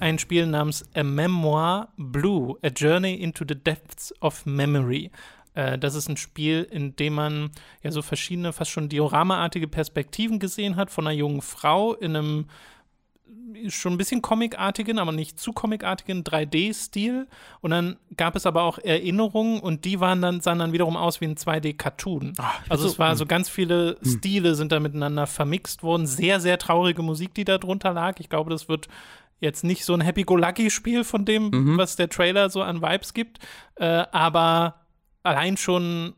[0.00, 5.10] ein Spiel namens A Memoir Blue, A Journey into the Depths of Memory.
[5.54, 7.50] Äh, Das ist ein Spiel, in dem man
[7.82, 12.46] ja so verschiedene, fast schon dioramaartige Perspektiven gesehen hat von einer jungen Frau in einem
[13.68, 17.26] schon ein bisschen comicartigen, aber nicht zu comicartigen 3D-Stil.
[17.60, 21.20] Und dann gab es aber auch Erinnerungen und die waren dann, sahen dann wiederum aus
[21.20, 22.34] wie ein 2D-Cartoon.
[22.68, 26.06] also es war so ganz viele Stile sind da miteinander vermixt worden.
[26.06, 28.20] Sehr, sehr traurige Musik, die da drunter lag.
[28.20, 28.88] Ich glaube, das wird
[29.40, 33.38] jetzt nicht so ein Happy-Go-Lucky-Spiel von dem, was der Trailer so an Vibes gibt.
[33.76, 34.86] Äh, aber
[35.22, 36.14] allein schon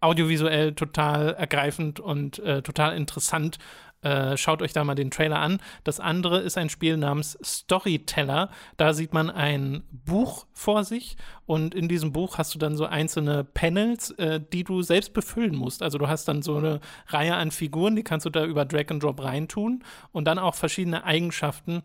[0.00, 3.58] audiovisuell total ergreifend und äh, total interessant.
[4.02, 5.58] Äh, schaut euch da mal den Trailer an.
[5.84, 8.50] Das andere ist ein Spiel namens Storyteller.
[8.76, 12.86] Da sieht man ein Buch vor sich und in diesem Buch hast du dann so
[12.86, 15.82] einzelne Panels, äh, die du selbst befüllen musst.
[15.82, 18.88] Also du hast dann so eine Reihe an Figuren, die kannst du da über Drag
[18.88, 21.82] and Drop reintun und dann auch verschiedene Eigenschaften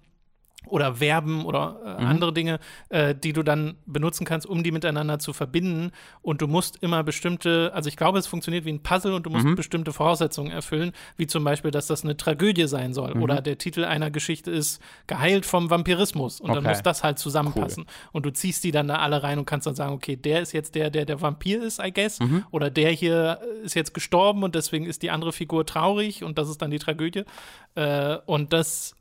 [0.67, 2.07] oder Verben oder äh, Mhm.
[2.07, 5.91] andere Dinge, äh, die du dann benutzen kannst, um die miteinander zu verbinden.
[6.21, 9.29] Und du musst immer bestimmte, also ich glaube, es funktioniert wie ein Puzzle und du
[9.29, 9.55] musst Mhm.
[9.55, 13.21] bestimmte Voraussetzungen erfüllen, wie zum Beispiel, dass das eine Tragödie sein soll Mhm.
[13.23, 16.69] oder der Titel einer Geschichte ist geheilt vom Vampirismus und dann Okay.
[16.69, 17.85] muss das halt zusammenpassen.
[18.11, 20.51] Und du ziehst die dann da alle rein und kannst dann sagen, okay, der ist
[20.51, 22.43] jetzt der, der der Vampir ist, I guess, Mhm.
[22.51, 26.49] oder der hier ist jetzt gestorben und deswegen ist die andere Figur traurig und das
[26.49, 27.23] ist dann die Tragödie.
[27.75, 28.95] Äh, und das,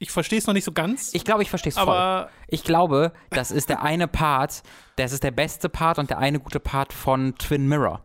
[0.00, 1.12] ich verstehe es noch nicht so ganz.
[1.12, 2.26] Ich glaube, ich verstehe es voll.
[2.48, 4.62] Ich glaube, das ist der eine Part,
[4.96, 8.02] das ist der beste Part und der eine gute Part von Twin Mirror.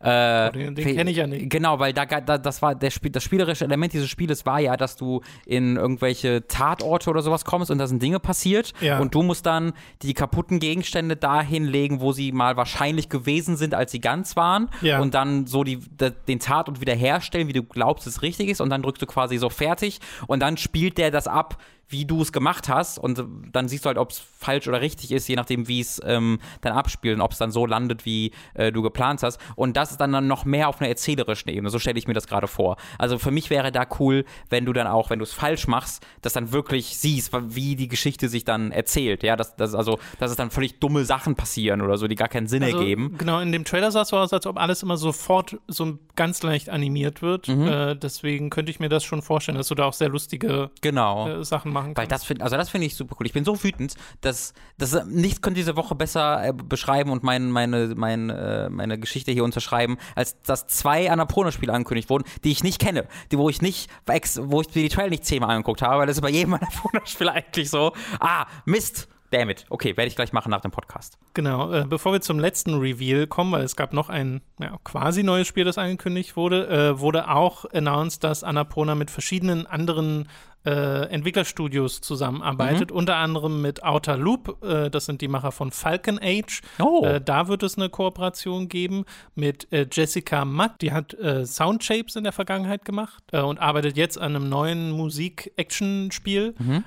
[0.00, 1.48] Äh, den- den kenn ich ja nicht.
[1.50, 4.76] Genau, weil da, da das war der Spiel, das spielerische Element dieses Spieles war ja,
[4.76, 8.98] dass du in irgendwelche Tatorte oder sowas kommst und da sind Dinge passiert Ja.
[8.98, 13.74] und du musst dann die kaputten Gegenstände dahin legen, wo sie mal wahrscheinlich gewesen sind,
[13.74, 15.00] als sie ganz waren Ja.
[15.00, 18.70] und dann so die, de, den Tatort wiederherstellen, wie du glaubst, es richtig ist und
[18.70, 21.56] dann drückst du quasi so fertig und dann spielt der das ab,
[21.88, 23.22] wie du es gemacht hast und
[23.52, 26.38] dann siehst du halt, ob es falsch oder richtig ist, je nachdem, wie es ähm,
[26.60, 29.40] dann abspielt und ob es dann so landet, wie äh, du geplant hast.
[29.54, 31.70] Und das ist dann, dann noch mehr auf einer erzählerischen Ebene.
[31.70, 32.76] So stelle ich mir das gerade vor.
[32.98, 36.04] Also für mich wäre da cool, wenn du dann auch, wenn du es falsch machst,
[36.22, 39.22] das dann wirklich siehst, wie die Geschichte sich dann erzählt.
[39.22, 42.28] Ja, dass, dass, also, dass es dann völlig dumme Sachen passieren oder so, die gar
[42.28, 43.14] keinen Sinn also, ergeben.
[43.18, 46.42] Genau, in dem Trailer sah es so aus, als ob alles immer sofort so ganz
[46.42, 47.48] leicht animiert wird.
[47.48, 47.66] Mhm.
[47.66, 51.28] Äh, deswegen könnte ich mir das schon vorstellen, dass du da auch sehr lustige Genau.
[51.28, 52.12] äh, Sachen machen Weil kannst.
[52.12, 53.26] das finde also das finde ich super cool.
[53.26, 57.50] Ich bin so wütend, dass, dass nichts könnte diese Woche besser äh, beschreiben und mein,
[57.50, 62.62] meine, mein, äh, meine Geschichte hier unterschreiben, als dass zwei Annapurna-Spiele angekündigt wurden, die ich
[62.62, 66.00] nicht kenne, die wo ich nicht wo ich mir die Trailer nicht zehnmal angeguckt habe,
[66.00, 67.92] weil das ist bei jedem Annapurna-Spiel eigentlich so.
[68.20, 69.08] Ah, Mist.
[69.36, 69.66] Damn it.
[69.68, 71.18] Okay, werde ich gleich machen nach dem Podcast.
[71.34, 75.22] Genau, äh, bevor wir zum letzten Reveal kommen, weil es gab noch ein ja, quasi
[75.22, 80.28] neues Spiel, das angekündigt wurde, äh, wurde auch announced, dass Annapurna mit verschiedenen anderen
[80.64, 82.96] äh, Entwicklerstudios zusammenarbeitet, Mhm.
[82.96, 86.60] unter anderem mit Outer Loop, äh, das sind die Macher von Falcon Age.
[86.80, 87.04] Oh.
[87.04, 89.04] Äh, da wird es eine Kooperation geben
[89.36, 93.96] mit äh, Jessica Mack, die hat äh, Soundshapes in der Vergangenheit gemacht äh, und arbeitet
[93.96, 96.84] jetzt an einem neuen Musik-Action-Spiel, Mhm.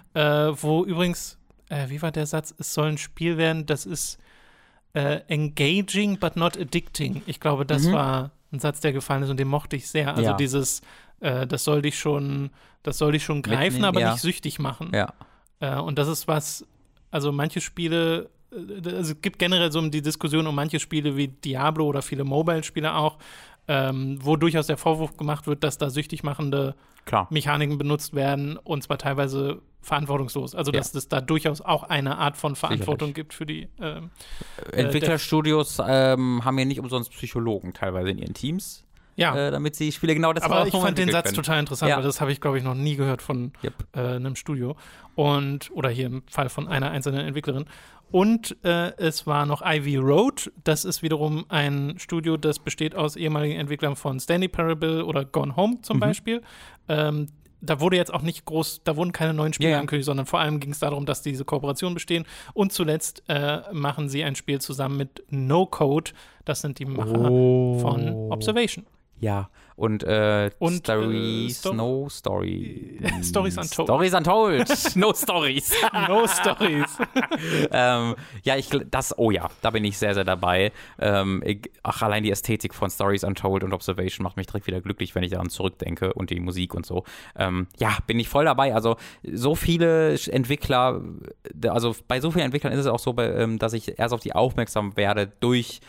[0.61, 1.37] wo übrigens,
[1.69, 4.17] äh, wie war der Satz, es soll ein Spiel werden, das ist
[4.93, 7.21] äh, engaging but not addicting.
[7.27, 10.09] Ich glaube, das war ein Satz, der gefallen ist und den mochte ich sehr.
[10.09, 10.27] Also Mhm.
[10.27, 10.33] Ja.
[10.33, 10.81] dieses,
[11.19, 12.49] äh, das soll dich schon,
[12.83, 14.11] das soll dich schon greifen, Mitnehmen, aber ja.
[14.13, 14.91] nicht süchtig machen.
[14.93, 15.13] Ja.
[15.59, 16.65] Äh, und das ist was,
[17.11, 21.27] also manche Spiele, äh, also es gibt generell so die Diskussion um manche Spiele wie
[21.27, 23.19] Diablo oder viele Mobile-Spiele auch,
[23.67, 26.73] ähm, wo durchaus der Vorwurf gemacht wird, dass da süchtig machende
[27.05, 27.27] Klar.
[27.29, 30.55] Mechaniken benutzt werden und zwar teilweise verantwortungslos.
[30.55, 33.69] Also dass es da durchaus auch eine Art von Verantwortung gibt für die.
[33.81, 34.09] Ähm,
[34.71, 39.91] Entwicklerstudios ähm, haben ja nicht umsonst Psychologen teilweise in ihren Teams, ja, äh, damit sie
[39.91, 41.35] Spiele genau das aber ich auch fand den Satz können.
[41.35, 41.97] total interessant, Ja.
[41.97, 43.73] weil das habe ich, glaube ich, noch nie gehört von Yep.
[43.93, 44.75] äh, einem Studio.
[45.15, 47.65] Und, oder hier im Fall von einer einzelnen Entwicklerin.
[48.11, 50.51] Und äh, es war noch Ivy Road.
[50.63, 55.55] Das ist wiederum ein Studio, das besteht aus ehemaligen Entwicklern von Stanley Parable oder Gone
[55.55, 55.99] Home zum Mhm.
[56.01, 56.41] Beispiel.
[56.87, 57.27] Ähm,
[57.61, 59.79] da wurde jetzt auch nicht groß, da wurden keine neuen Spiele ja.
[59.79, 62.25] angekündigt, sondern vor allem ging es darum, dass diese Kooperationen bestehen.
[62.53, 66.11] Und zuletzt äh, machen sie ein Spiel zusammen mit No Code.
[66.45, 67.77] Das sind die Macher Oh.
[67.79, 68.85] von Observation.
[69.19, 72.99] Ja, und, äh, Und, Stories, äh, Sto- no Story.
[73.23, 73.87] Stories Untold.
[73.87, 74.95] Stories Untold.
[74.97, 75.73] no Stories.
[76.07, 76.97] No Stories.
[77.71, 80.71] ähm, ja, ich, das, oh ja, da bin ich sehr, sehr dabei.
[80.99, 84.81] Ähm, ich, ach, allein die Ästhetik von Stories Untold und Observation macht mich direkt wieder
[84.81, 87.03] glücklich, wenn ich daran zurückdenke und die Musik und so.
[87.37, 88.73] Ähm, ja, bin ich voll dabei.
[88.75, 91.01] Also, so viele Entwickler,
[91.53, 94.19] d- also bei so vielen Entwicklern ist es auch so, ähm, dass ich erst auf
[94.21, 95.79] die aufmerksam werde durch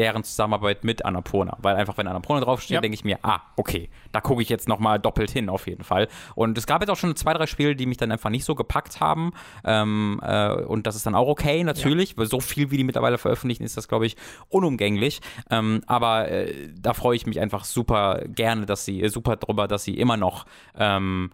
[0.00, 1.58] deren Zusammenarbeit mit Annapurna.
[1.60, 2.80] Weil einfach, wenn Annapurna draufsteht, Ja.
[2.80, 6.08] denke ich mir, ah, okay, da gucke ich jetzt nochmal doppelt hin, auf jeden Fall.
[6.34, 8.54] Und es gab jetzt auch schon zwei, drei Spiele, die mich dann einfach nicht so
[8.54, 9.32] gepackt haben.
[9.62, 13.18] Ähm, äh, und das ist dann auch okay, natürlich, weil so viel, wie die mittlerweile
[13.18, 14.16] veröffentlichen, ist das, glaube ich,
[14.48, 15.20] unumgänglich.
[15.50, 19.68] Ähm, aber äh, da freue ich mich einfach super gerne, dass sie, äh, super drüber,
[19.68, 20.46] dass sie immer noch
[20.78, 21.30] ähm,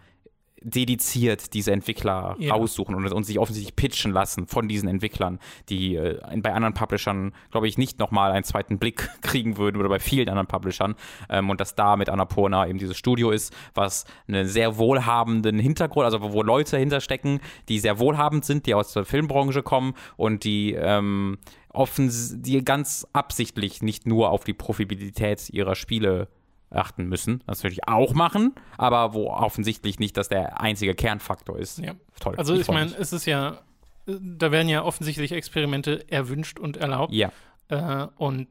[0.63, 2.55] dediziert diese Entwickler Ja.
[2.55, 5.39] raussuchen und, und sich offensichtlich pitchen lassen von diesen Entwicklern,
[5.69, 9.89] die äh, bei anderen Publishern, glaube ich, nicht nochmal einen zweiten Blick kriegen würden oder
[9.89, 10.95] bei vielen anderen Publishern.
[11.29, 16.05] Ähm, und dass da mit Annapurna eben dieses Studio ist, was einen sehr wohlhabenden Hintergrund,
[16.05, 20.73] also wo Leute hinterstecken, die sehr wohlhabend sind, die aus der Filmbranche kommen und die
[20.73, 21.39] ähm,
[21.69, 26.29] offens die ganz absichtlich nicht nur auf die Profitabilität ihrer Spiele
[26.77, 31.79] achten müssen, das natürlich auch machen, aber wo offensichtlich nicht das der einzige Kernfaktor ist.
[31.79, 31.95] Ja.
[32.21, 32.35] Toll.
[32.37, 33.59] Also ich freu meine, es ist ja,
[34.07, 37.13] da werden ja offensichtlich Experimente erwünscht und erlaubt.
[37.13, 37.31] ja,
[37.69, 38.47] Äh, und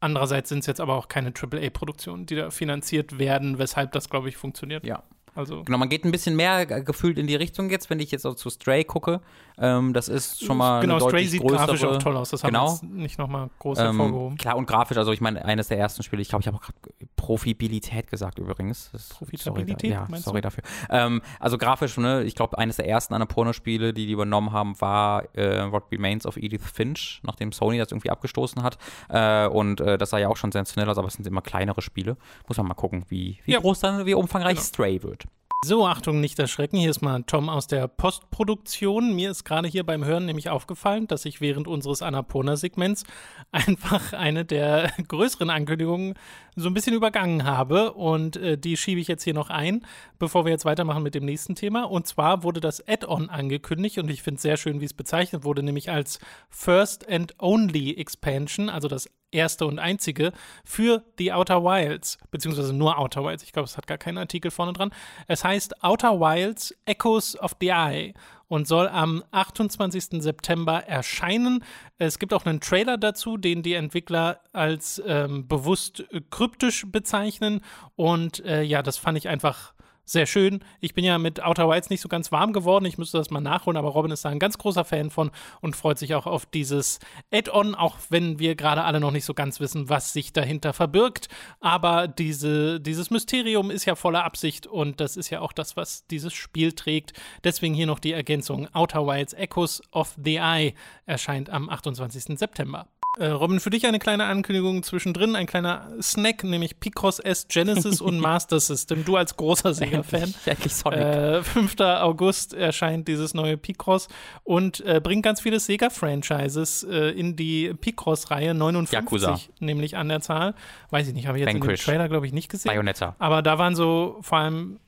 [0.00, 4.28] andererseits sind es jetzt aber auch keine AAA-Produktionen, die da finanziert werden, weshalb das, glaube
[4.28, 4.84] ich, funktioniert.
[4.86, 5.02] ja.
[5.34, 8.24] Also Genau, man geht ein bisschen mehr gefühlt in die Richtung jetzt, wenn ich jetzt
[8.24, 9.20] auch zu Stray gucke.
[9.58, 12.30] Ähm, das ist schon mal genau, eine Stray deutlich sieht größere, grafisch auch toll aus.
[12.30, 12.58] Das Genau.
[12.58, 14.36] haben wir jetzt nicht nochmal groß Ähm, hervorgehoben.
[14.36, 16.62] klar, und grafisch, also ich meine, eines der ersten Spiele, ich glaube, ich habe auch
[16.62, 16.76] gerade
[17.16, 18.90] Profibilität gesagt übrigens.
[18.92, 20.62] Das, Profitabilität, Sorry, ja, sorry dafür.
[20.90, 25.24] Ähm, also grafisch, ne, ich glaube, eines der ersten Annapurna-Spiele, die die übernommen haben, war
[25.36, 28.78] äh, What Remains of Edith Finch, nachdem Sony das irgendwie abgestoßen hat.
[29.08, 31.82] Äh, und äh, das sah ja auch schon sensationell aus, aber es sind immer kleinere
[31.82, 32.16] Spiele.
[32.46, 33.60] Muss man mal gucken, wie, wie Ja.
[33.60, 34.66] groß dann, wie umfangreich Genau.
[34.66, 35.24] Stray wird.
[35.68, 36.76] So, Achtung, nicht erschrecken.
[36.76, 39.16] Hier ist mal Tom aus der Postproduktion.
[39.16, 43.02] Mir ist gerade hier beim Hören nämlich aufgefallen, dass ich während unseres Annapurna-Segments
[43.50, 46.14] einfach eine der größeren Ankündigungen
[46.56, 47.92] so ein bisschen übergangen habe.
[47.92, 49.86] Und äh, die schiebe ich jetzt hier noch ein,
[50.18, 51.84] bevor wir jetzt weitermachen mit dem nächsten Thema.
[51.84, 55.44] Und zwar wurde das Add-on angekündigt und ich finde es sehr schön, wie es bezeichnet
[55.44, 60.32] wurde, nämlich als First and Only Expansion, also das erste und einzige
[60.64, 63.42] für The Outer Wilds, beziehungsweise nur Outer Wilds.
[63.42, 64.90] Ich glaube, es hat gar keinen Artikel vorne dran.
[65.28, 68.14] Es heißt Outer Wilds Echoes of the Eye
[68.48, 70.22] und soll am 28.
[70.22, 71.64] September erscheinen.
[71.98, 77.60] Es gibt auch einen Trailer dazu, den die Entwickler als ähm, bewusst äh, kryptisch bezeichnen.
[77.94, 79.74] Und äh, ja, das fand ich einfach
[80.08, 80.60] sehr schön.
[80.80, 82.84] Ich bin ja mit Outer Wilds nicht so ganz warm geworden.
[82.84, 85.74] Ich müsste das mal nachholen, aber Robin ist da ein ganz großer Fan von und
[85.74, 87.00] freut sich auch auf dieses
[87.32, 91.28] Add-on, auch wenn wir gerade alle noch nicht so ganz wissen, was sich dahinter verbirgt.
[91.60, 96.06] Aber diese, dieses Mysterium ist ja voller Absicht und das ist ja auch das, was
[96.06, 97.12] dieses Spiel trägt.
[97.42, 98.72] Deswegen hier noch die Ergänzung.
[98.74, 102.38] Outer Wilds Echoes of the Eye erscheint am 28.
[102.38, 102.86] September.
[103.18, 108.00] Äh, Robin, für dich eine kleine Ankündigung zwischendrin, ein kleiner Snack, nämlich Picross S Genesis
[108.02, 109.04] und Master System.
[109.06, 110.34] Du als großer Sega-Fan.
[110.44, 111.00] Endlich Sonic.
[111.00, 111.80] Äh, 5.
[111.80, 114.08] August erscheint dieses neue Picross
[114.44, 118.52] und äh, bringt ganz viele Sega-Franchises äh, in die Picross-Reihe.
[118.52, 119.40] 59 Yakuza.
[119.60, 120.54] nämlich an der Zahl.
[120.90, 121.84] Weiß ich nicht, habe ich jetzt in Vanquish.
[121.84, 122.68] dem Trailer, glaube ich, nicht gesehen.
[122.70, 123.16] Bayonetta.
[123.18, 124.78] Aber da waren so vor allem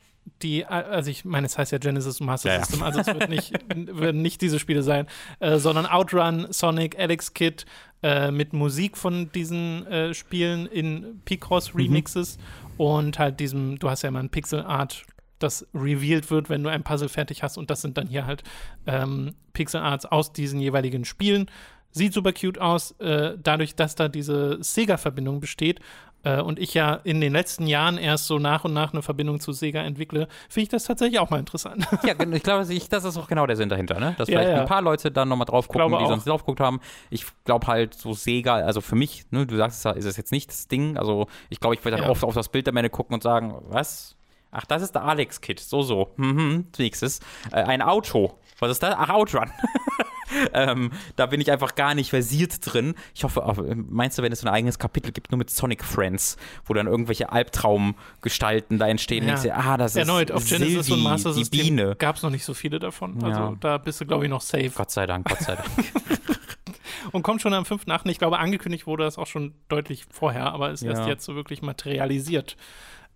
[0.43, 2.65] die, also ich meine, es heißt ja Genesis Master Ja, ja.
[2.65, 3.53] System, also es wird nicht,
[4.01, 5.07] werden nicht diese Spiele sein,
[5.41, 7.65] äh, sondern Outrun, Sonic, Alex Kidd
[8.03, 11.81] äh, mit Musik von diesen äh, Spielen in Picross Mhm.
[11.81, 12.39] Remixes
[12.77, 15.05] und halt diesem, du hast ja immer ein Pixel Art,
[15.39, 18.43] das revealed wird, wenn du ein Puzzle fertig hast und das sind dann hier halt
[18.87, 21.51] ähm, Pixel Arts aus diesen jeweiligen Spielen.
[21.91, 25.81] Sieht super cute aus, äh, dadurch, dass da diese Sega-Verbindung besteht
[26.25, 29.41] äh, und ich ja in den letzten Jahren erst so nach und nach eine Verbindung
[29.41, 31.87] zu Sega entwickle, finde ich das tatsächlich auch mal interessant.
[32.05, 34.15] Ja, ich glaube, das ist auch genau der Sinn dahinter, ne?
[34.19, 34.61] Dass Ja, vielleicht ja.
[34.63, 36.09] ein paar Leute dann nochmal drauf gucken, die auch.
[36.09, 36.81] sonst drauf geguckt haben.
[37.11, 40.17] Ich glaube halt, so Sega, also für mich, ne, du sagst es ja, ist es
[40.17, 40.97] jetzt nicht das Ding.
[40.97, 42.11] Also ich glaube, ich werde dann Ja.
[42.11, 44.17] oft auf das Bild am Ende gucken und sagen, was?
[44.51, 45.61] Ach, das ist der Alex-Kit.
[45.61, 46.09] So, so.
[46.17, 47.21] Mhm, nächstes.
[47.53, 48.39] Äh, ein Auto.
[48.61, 48.95] Was ist das?
[48.99, 49.51] Ach, Outrun.
[50.53, 52.95] ähm, da bin ich einfach gar nicht versiert drin.
[53.15, 55.85] Ich hoffe, äh, meinst du, wenn es so ein eigenes Kapitel gibt, nur mit Sonic
[55.85, 56.37] Friends,
[56.67, 59.35] wo dann irgendwelche Albtraumgestalten da entstehen, Ja.
[59.37, 61.97] denkst ah, das ist Erneut, auf Genesis Sylvie, und Master die Biene.
[61.99, 63.23] gab es noch nicht so viele davon.
[63.25, 63.57] Also Ja.
[63.61, 64.71] da bist du, glaube ich, noch safe.
[64.75, 65.69] Gott sei Dank, Gott sei Dank.
[67.13, 68.07] Und kommt schon am 5.8.
[68.11, 71.09] Ich glaube, angekündigt wurde das auch schon deutlich vorher, aber ist erst Ja.
[71.09, 72.57] jetzt so wirklich materialisiert.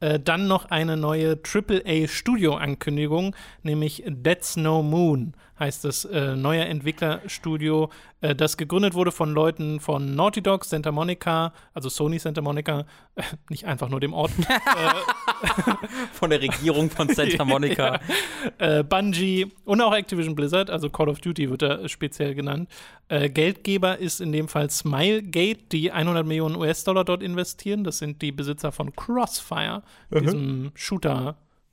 [0.01, 7.91] Äh, dann noch eine neue AAA-Studio-Ankündigung, nämlich Dead Snow Moon heißt das äh, neue Entwicklerstudio,
[8.21, 12.85] äh, das gegründet wurde von Leuten von Naughty Dog, Santa Monica, also Sony Santa Monica,
[13.15, 14.33] äh, nicht einfach nur dem Ort,
[16.13, 18.01] Von der Regierung von Santa Monica.
[18.59, 22.69] äh, Bungie und auch Activision Blizzard, also Call of Duty wird da speziell genannt.
[23.09, 27.85] Äh, Geldgeber ist in dem Fall Smilegate, die 100 Millionen US-Dollar dort investieren.
[27.85, 30.73] Das sind die Besitzer von Crossfire, diesem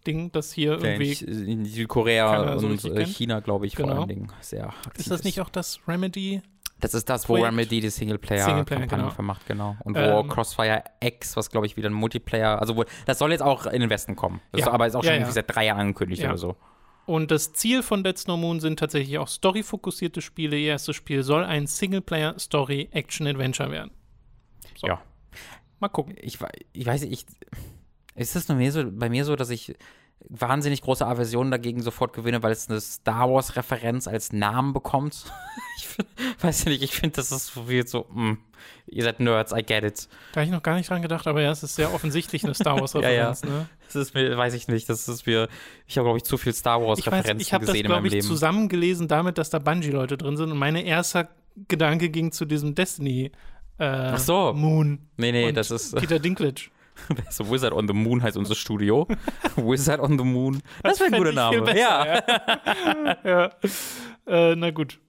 [0.09, 1.13] Shooter-Ding, das hier irgendwie.
[1.25, 3.05] in in Südkorea so und äh.
[3.05, 3.99] China, glaube ich, vor Genau.
[4.01, 6.41] allen Dingen sehr aktiv Ist das nicht auch das Remedy?
[6.81, 7.51] Das ist das, wo Projekt?
[7.51, 9.13] Remedy die Singleplayer, Singleplayer-Kampagne genau.
[9.13, 9.75] vermacht, genau.
[9.83, 13.31] Und wo Ähm, Crossfire X, was glaube ich wieder ein Multiplayer, also wo, das soll
[13.31, 14.39] jetzt auch in den Westen kommen.
[14.53, 14.67] Das Ja.
[14.67, 16.55] ist aber ist auch schon Ja, seit drei Jahren angekündigt oder so.
[17.05, 20.57] Und das Ziel von Dead Snow Moon sind tatsächlich auch storyfokussierte Spiele.
[20.57, 23.91] Ihr erstes Spiel soll ein Singleplayer-Story-Action-Adventure werden.
[24.75, 24.87] So.
[24.87, 25.01] Ja.
[25.79, 26.15] Mal gucken.
[26.21, 26.37] Ich,
[26.73, 27.25] ich weiß nicht, ich,
[28.15, 29.75] ist das nur mir so, bei mir so, dass ich
[30.27, 35.25] wahnsinnig große Aversion dagegen sofort gewinne, weil es eine Star Wars-Referenz als Namen bekommt?
[35.77, 36.07] ich find,
[36.41, 38.37] weiß nicht, ich finde, das ist so viel so, mm,
[38.87, 40.09] ihr seid Nerds, I get it.
[40.33, 42.53] Da habe ich noch gar nicht dran gedacht, aber ja, es ist sehr offensichtlich eine
[42.53, 43.43] Star Wars-Referenz.
[43.43, 43.67] Ne?
[43.85, 45.47] Das ist mir, weiß ich nicht, das ist mir,
[45.87, 48.03] ich habe, glaube ich, zu viel Star Ich Wars-Referenzen ich habe das, gesehen in meinem
[48.03, 48.27] glaube ich, Leben.
[48.27, 50.51] zusammengelesen damit, dass da Bungie-Leute drin sind.
[50.51, 51.29] Und mein erster
[51.67, 53.31] Gedanke ging zu diesem Destiny
[53.79, 54.53] äh, Ach so.
[54.53, 54.99] Moon.
[55.17, 56.69] Nee, nee, das ist Peter Dinklage.
[57.29, 59.07] so Wizard on the Moon heißt unser Studio.
[59.55, 60.61] Wizard on the Moon.
[60.83, 61.61] Das, wäre ein guter Name.
[61.61, 63.17] besser, ja.
[63.23, 63.51] ja.
[64.27, 64.99] Äh, na gut.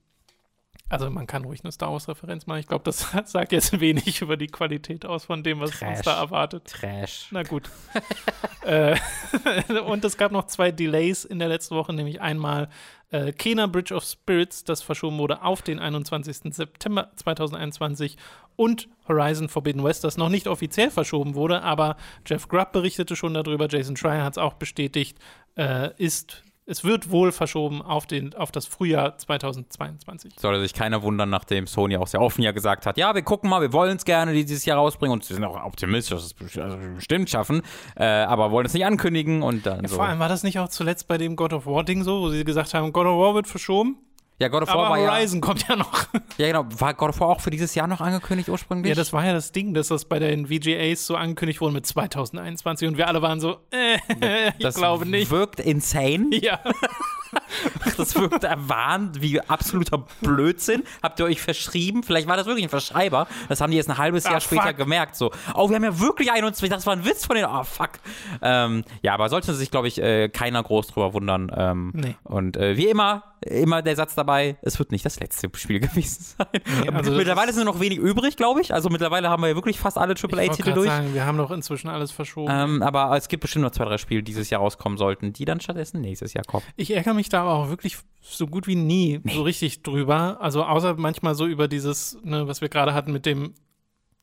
[0.91, 2.59] Also man kann ruhig eine Star Wars-Referenz machen.
[2.59, 5.89] Ich glaube, das sagt jetzt wenig über die Qualität aus von dem, was Trash.
[5.89, 6.67] uns da erwartet.
[6.67, 7.29] Trash.
[7.31, 7.71] Na gut.
[8.63, 8.97] äh,
[9.87, 12.69] und es gab noch zwei Delays in der letzten Woche, nämlich einmal
[13.11, 16.55] äh, Kena Bridge of Spirits, das verschoben wurde auf den 21.
[16.55, 18.17] September 2021
[18.57, 23.35] und Horizon Forbidden West, das noch nicht offiziell verschoben wurde, aber Jeff Grubb berichtete schon
[23.35, 25.19] darüber, Jason Schreier hat es auch bestätigt,
[25.57, 30.35] äh, ist es wird wohl verschoben auf, den, auf das Frühjahr 2022.
[30.39, 33.51] Sollte sich keiner wundern, nachdem Sony auch sehr offen ja gesagt hat, ja, wir gucken
[33.51, 36.59] mal, wir wollen es gerne dieses Jahr rausbringen und sie sind auch optimistisch, dass es
[36.59, 37.63] also bestimmt schaffen,
[37.97, 39.97] äh, aber wollen es nicht ankündigen und dann Ja, so.
[39.97, 42.31] Vor allem war das nicht auch zuletzt bei dem God of War Ding so, wo
[42.31, 43.97] sie gesagt haben, God of War wird verschoben,
[44.41, 46.05] Ja, God of War aber war ja, Horizon kommt ja noch.
[46.39, 48.89] ja, genau, war God of War auch für dieses Jahr noch angekündigt ursprünglich?
[48.89, 51.87] Ja, das war ja das Ding, dass das bei den VGAs so angekündigt wurde mit
[51.87, 53.99] 2021 und wir alle waren so, äh,
[54.59, 55.31] ich das glaube nicht.
[55.31, 56.31] wirkt insane.
[56.41, 56.59] Ja,
[57.97, 60.83] Das wirkt erwarnt wie absoluter Blödsinn.
[61.03, 62.03] Habt ihr euch verschrieben?
[62.03, 63.29] Vielleicht war das wirklich ein Verschreiber.
[63.49, 64.77] Das haben die jetzt ein halbes Jahr Ah, später fuck.
[64.79, 65.15] gemerkt.
[65.17, 66.71] So, oh, wir haben ja wirklich 21.
[66.71, 67.49] Das war ein Witz von denen.
[67.49, 67.91] Oh, fuck.
[68.43, 71.53] Ähm, ja, aber sollte sich, glaube ich, äh, keiner groß drüber wundern.
[71.57, 72.17] Ähm, Nee.
[72.25, 74.30] Und äh, wie immer, immer der Satz dabei,
[74.63, 76.95] es wird nicht das letzte Spiel gewesen sein.
[76.95, 78.73] also das mittlerweile sind nur noch wenig übrig, glaube ich.
[78.75, 80.89] Also mittlerweile haben wir ja wirklich fast alle AAA-Titel durch.
[80.89, 82.51] sagen, wir haben doch inzwischen alles verschoben.
[82.53, 85.45] Ähm, aber es gibt bestimmt noch zwei, drei Spiele, die dieses Jahr rauskommen sollten, die
[85.45, 86.65] dann stattdessen nächstes Jahr kommen.
[86.77, 90.39] Ich ärgere mich da aber auch wirklich so gut wie nie so richtig drüber.
[90.41, 93.55] Also außer manchmal so über dieses, ne, was wir gerade hatten mit dem,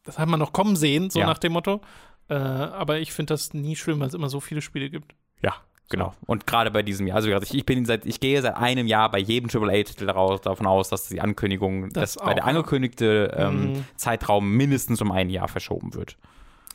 [0.04, 1.26] das hat man noch kommen sehen, so Ja.
[1.26, 1.82] nach dem Motto.
[2.30, 5.16] Äh, aber ich finde das nie schlimm, weil es immer so viele Spiele gibt.
[5.42, 5.56] Ja,
[5.90, 6.14] genau.
[6.26, 9.20] Und gerade bei diesem Jahr, also ich, bin seit, ich gehe seit einem Jahr bei
[9.20, 12.54] jedem AAA-Titel davon aus, dass die Ankündigung, Das dass bei der auch, ja.
[12.56, 13.86] angekündigte ähm, Mhm.
[13.96, 16.18] Zeitraum mindestens um ein Jahr verschoben wird.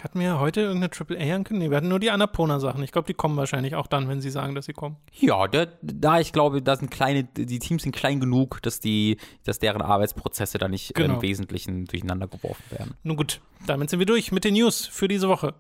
[0.02, 1.58] Hatten wir heute irgendeine AAA ankündigung?
[1.58, 2.82] Nee, wir hatten nur die Annapurna-Sachen.
[2.82, 4.96] Ich glaube, die kommen wahrscheinlich auch dann, wenn sie sagen, dass sie kommen.
[5.12, 9.18] Ja, da, da ich glaube, da sind kleine, die Teams sind klein genug, dass die,
[9.44, 11.14] dass deren Arbeitsprozesse da nicht Genau.
[11.14, 12.94] im Wesentlichen durcheinander geworfen werden.
[13.04, 15.54] Nun gut, damit sind wir durch mit den News für diese Woche.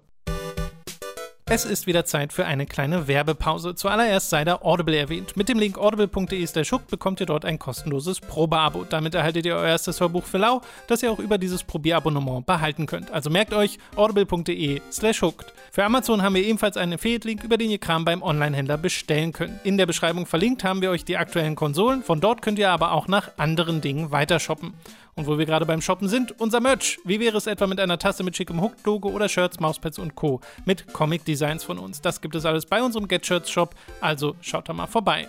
[1.54, 3.74] Es ist wieder Zeit für eine kleine Werbepause.
[3.74, 5.36] Zuallererst sei da Audible erwähnt.
[5.36, 8.86] Mit dem Link audible.de slash hook bekommt ihr dort ein kostenloses Probeabo.
[8.88, 12.86] Damit erhaltet ihr euer erstes Hörbuch für lau, das ihr auch über dieses Probierabonnement behalten
[12.86, 13.10] könnt.
[13.10, 15.52] Also merkt euch audible.de slash hooked.
[15.70, 19.52] Für Amazon haben wir ebenfalls einen Affiliate-Link, über den ihr Kram beim Online-Händler bestellen könnt.
[19.62, 22.02] In der Beschreibung verlinkt haben wir euch die aktuellen Konsolen.
[22.02, 24.72] Von dort könnt ihr aber auch nach anderen Dingen weiter shoppen.
[25.14, 26.98] Und wo wir gerade beim Shoppen sind, unser Merch.
[27.04, 30.40] Wie wäre es etwa mit einer Tasse mit schickem Hooked-Logo oder Shirts, Mauspads und Co.
[30.64, 32.00] mit Comic-Designs von uns?
[32.00, 35.28] Das gibt es alles bei unserem Get Shirts Shop, also schaut da mal vorbei.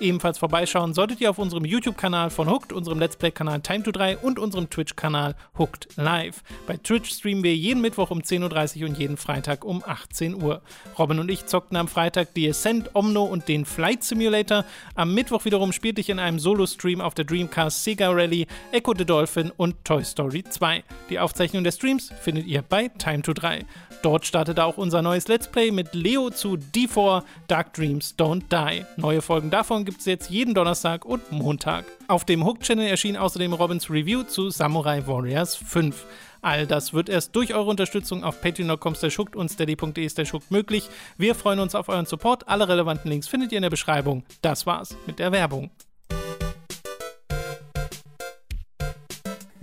[0.00, 4.18] Ebenfalls vorbeischauen solltet ihr auf unserem YouTube-Kanal von Hooked, unserem Let's Play-Kanal Time to 3
[4.18, 6.42] und unserem Twitch-Kanal Hooked Live.
[6.66, 10.62] Bei Twitch streamen wir jeden Mittwoch um 10.30 Uhr und jeden Freitag um 18 Uhr.
[10.98, 14.64] Robin und ich zockten am Freitag die Ascent, Omno und den Flight Simulator.
[14.94, 19.04] Am Mittwoch wiederum spielte ich in einem Solo-Stream auf der Dreamcast Sega Rally, Echo the
[19.04, 20.82] Dolphin und Toy Story 2.
[21.10, 23.64] Die Aufzeichnung der Streams findet ihr bei Time to 3.
[24.02, 28.84] Dort startete auch unser neues Let's Play mit Leo zu D4 Dark Dreams Don't Die.
[29.00, 31.84] Neue Folgen davon gibt es jetzt jeden Donnerstag und Montag.
[32.08, 36.06] Auf dem Hook Channel erschien außerdem Robins Review zu Samurai Warriors 5.
[36.42, 38.94] All das wird erst durch eure Unterstützung auf patreon.com
[39.34, 40.10] und steady.de
[40.50, 40.90] möglich.
[41.16, 42.48] Wir freuen uns auf euren Support.
[42.48, 44.24] Alle relevanten Links findet ihr in der Beschreibung.
[44.42, 45.70] Das war's mit der Werbung.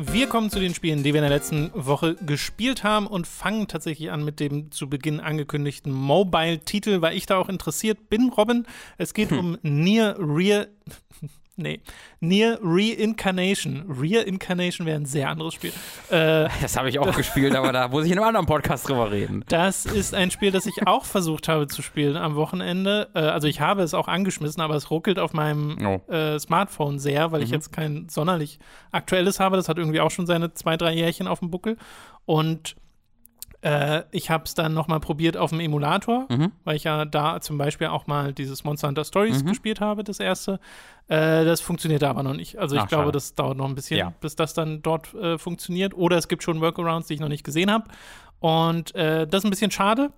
[0.03, 3.67] Wir kommen zu den Spielen, die wir in der letzten Woche gespielt haben und fangen
[3.67, 8.65] tatsächlich an mit dem zu Beginn angekündigten Mobile-Titel, weil ich da auch interessiert bin, Robin.
[8.97, 10.69] Es geht um Near Real.
[11.57, 11.81] Nee,
[12.21, 13.85] Near Reincarnation.
[13.87, 15.71] Reincarnation wäre ein sehr anderes Spiel.
[16.09, 19.11] Äh, Das habe ich auch gespielt, aber da muss ich in einem anderen Podcast drüber
[19.11, 19.43] reden.
[19.49, 23.09] das ist ein Spiel, das ich auch versucht habe zu spielen am Wochenende.
[23.13, 26.11] Äh, also ich habe es auch angeschmissen, aber es ruckelt auf meinem Oh.
[26.11, 28.57] äh, Smartphone sehr, weil ich jetzt kein sonderlich
[28.91, 29.57] aktuelles habe.
[29.57, 31.77] Das hat irgendwie auch schon seine zwei, drei Jährchen auf dem Buckel.
[32.25, 32.75] Und
[33.61, 36.51] äh, ich habe es dann nochmal probiert auf dem Emulator, Mhm.
[36.63, 40.19] weil ich ja da zum Beispiel auch mal dieses Monster Hunter Stories gespielt habe, das
[40.19, 40.59] erste.
[41.07, 42.57] Äh, das funktioniert aber noch nicht.
[42.57, 43.11] Also ich Ach, glaube, schade.
[43.13, 44.13] das dauert noch ein bisschen, Ja.
[44.21, 45.93] bis das dann dort äh, funktioniert.
[45.93, 47.85] Oder es gibt schon Workarounds, die ich noch nicht gesehen habe.
[48.39, 50.11] Und äh, das ist ein bisschen schade.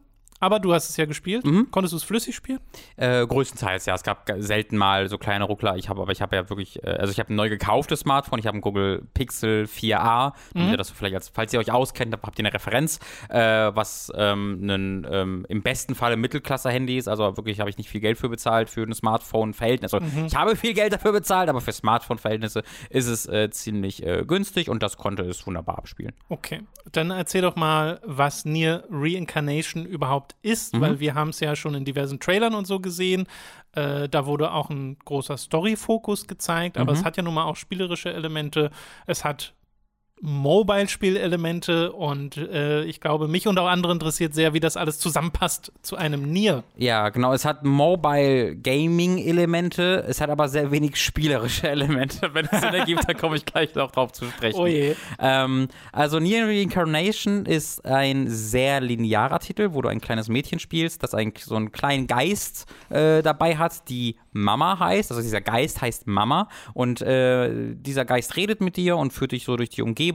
[0.44, 1.46] Aber du hast es ja gespielt.
[1.46, 1.70] Mhm.
[1.72, 2.60] Konntest du es flüssig spielen?
[2.98, 3.96] Äh, größtenteils, ja.
[3.96, 5.78] Es gab ga- selten mal so kleine Ruckler.
[5.78, 8.40] Ich habe, aber ich habe ja wirklich, äh, also ich habe ein neu gekauftes Smartphone.
[8.40, 10.34] Ich habe ein Google Pixel 4a.
[10.54, 14.12] Damit ihr das vielleicht als, falls ihr euch auskennt, habt ihr eine Referenz, äh, was
[14.16, 17.08] ähm, ein ähm, im besten Fall ein Mittelklasse-Handy ist.
[17.08, 19.94] Also wirklich habe ich nicht viel Geld für bezahlt für ein Smartphone-Verhältnis.
[19.94, 24.24] Also ich habe viel Geld dafür bezahlt, aber für Smartphone-Verhältnisse ist es äh, ziemlich äh,
[24.28, 26.12] günstig und das konnte es wunderbar abspielen.
[26.30, 26.62] Okay.
[26.92, 30.82] Dann erzähl doch mal, was Nier Reincarnation überhaupt überhaupt ist, Mhm.
[30.82, 33.28] weil wir haben es ja schon in diversen Trailern und so gesehen.
[33.74, 36.98] Äh, da wurde auch ein großer Story-Fokus gezeigt, aber Mhm.
[37.00, 38.70] es hat ja nun mal auch spielerische Elemente.
[39.08, 39.54] Es hat
[40.26, 45.74] Mobile-Spielelemente und äh, ich glaube, mich und auch andere interessiert sehr, wie das alles zusammenpasst
[45.82, 46.64] zu einem Nier.
[46.78, 47.34] Ja, genau.
[47.34, 52.34] Es hat Mobile Gaming Elemente, es hat aber sehr wenig spielerische Elemente.
[52.34, 54.58] Wenn es Sinn ergibt, dann komme ich gleich noch drauf zu sprechen.
[54.58, 54.96] Oh je.
[55.20, 61.04] Ähm, also Nier Reincarnation ist ein sehr linearer Titel, wo du ein kleines Mädchen spielst,
[61.04, 65.12] das einen, so einen kleinen Geist äh, dabei hat, die Mama heißt.
[65.12, 69.44] Also dieser Geist heißt Mama und äh, dieser Geist redet mit dir und führt dich
[69.44, 70.13] so durch die Umgebung.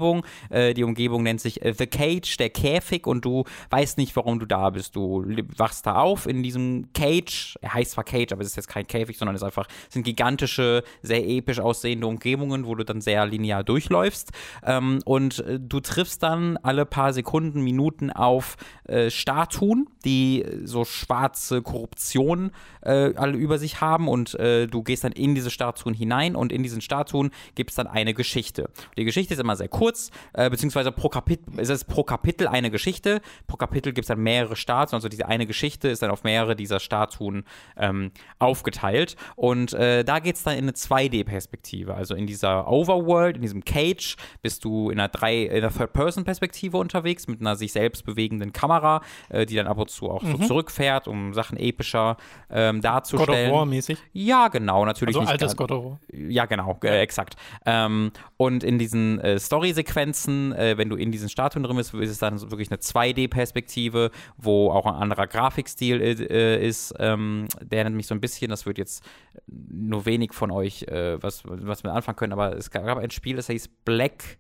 [0.51, 4.39] Äh, die Umgebung nennt sich äh, The Cage, der Käfig und du weißt nicht, warum
[4.39, 4.97] du da bist.
[4.97, 5.25] Du
[5.57, 7.59] wachst da auf in diesem Cage.
[7.61, 10.83] Er heißt zwar Cage, aber es ist jetzt kein Käfig, sondern es einfach sind gigantische,
[11.03, 14.31] sehr episch aussehende Umgebungen, wo du dann sehr linear durchläufst.
[14.65, 20.85] Ähm, und äh, du triffst dann alle paar Sekunden, Minuten auf äh, Statuen, die so
[20.85, 26.53] schwarze Korruption alle über sich haben und du gehst dann in diese Statuen hinein und
[26.53, 28.71] in diesen Statuen gibt es dann eine Geschichte.
[28.97, 32.71] Die Geschichte ist immer sehr kurz, äh, beziehungsweise pro Kapitel, es ist pro Kapitel eine
[32.71, 33.21] Geschichte.
[33.47, 36.57] Pro Kapitel gibt es dann mehrere Statuen, also diese eine Geschichte ist dann auf mehrere
[36.57, 37.45] dieser Statuen
[37.77, 38.11] ähm,
[38.41, 39.17] aufgeteilt.
[39.37, 41.95] Und äh, da geht es dann in eine 2D-Perspektive.
[41.95, 46.77] Also in dieser Overworld, in diesem Cage, bist du in einer, drei- in einer Third-Person-Perspektive
[46.77, 50.39] unterwegs mit einer sich selbst bewegenden Kamera, äh, die dann ab und zu auch so
[50.39, 52.17] zurückfährt, um Sachen epischer
[52.51, 53.53] ähm, God of darzustellen.
[53.53, 53.99] War mäßig.
[54.13, 55.99] Ja, genau, natürlich Also altes God of War.
[56.13, 57.37] ja, genau, äh, exakt.
[57.67, 59.39] Ähm, und in diesen äh,
[59.69, 64.11] Story-Sequenzen, äh, wenn du in diesen Statuen drin bist, ist es dann wirklich eine 2D-Perspektive,
[64.37, 66.95] wo auch ein anderer Grafikstil äh, ist.
[66.99, 69.05] Ähm, der nennt mich so ein bisschen, das wird jetzt
[69.47, 73.37] nur wenig von euch äh, was, was mit anfangen können, aber es gab ein Spiel,
[73.37, 74.39] das hieß Black,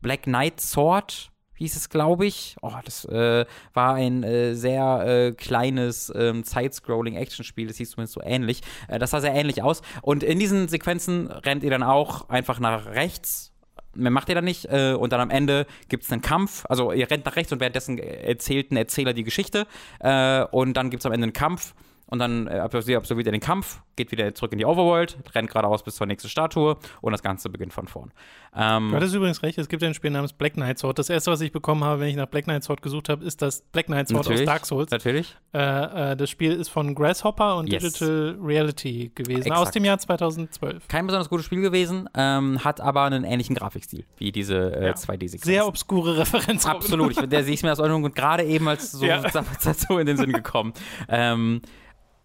[0.00, 2.56] Black Knight Sword hieß es, glaube ich.
[2.62, 7.68] Oh, das äh, war ein äh, sehr äh, kleines ähm, Side-Scrolling-Action-Spiel.
[7.68, 8.60] Das hieß zumindest so ähnlich.
[8.88, 9.80] Äh, das sah sehr ähnlich aus.
[10.02, 13.53] Und in diesen Sequenzen rennt ihr dann auch einfach nach rechts.
[13.94, 14.66] Mehr macht ihr dann nicht.
[14.66, 16.64] Äh, und dann am Ende gibt es einen Kampf.
[16.68, 19.66] Also ihr rennt nach rechts und währenddessen erzählt ein Erzähler die Geschichte.
[20.00, 21.74] Äh, und dann gibt es am Ende einen Kampf.
[22.06, 25.82] Und dann äh, absolviert er den Kampf, geht wieder zurück in die Overworld, rennt geradeaus
[25.82, 28.12] bis zur nächsten Statue und das Ganze beginnt von vorn.
[28.56, 30.98] Ähm, Du hattest übrigens recht, es gibt ein Spiel namens Black Knight Sword.
[30.98, 33.42] Das erste, was ich bekommen habe, wenn ich nach Black Knight Sword gesucht habe, ist
[33.42, 34.90] das Black Knight Sword aus Dark Souls.
[34.90, 35.36] Natürlich.
[35.52, 37.82] Äh, äh, das Spiel ist von Grasshopper und Yes.
[37.82, 39.56] Digital Reality gewesen, Exakt.
[39.60, 40.86] aus dem Jahr 2012.
[40.88, 44.92] Kein besonders gutes Spiel gewesen, ähm, hat aber einen ähnlichen Grafikstil wie diese äh, Ja.
[44.94, 45.44] 2D-Sequenz.
[45.44, 46.66] Sehr obskure Referenz.
[46.66, 47.10] Absolut.
[47.12, 49.20] Ich, der sehe ich mir aus Ordnung und gerade eben als so Ja.
[49.64, 50.72] dazu in den Sinn gekommen.
[51.08, 51.60] Ähm,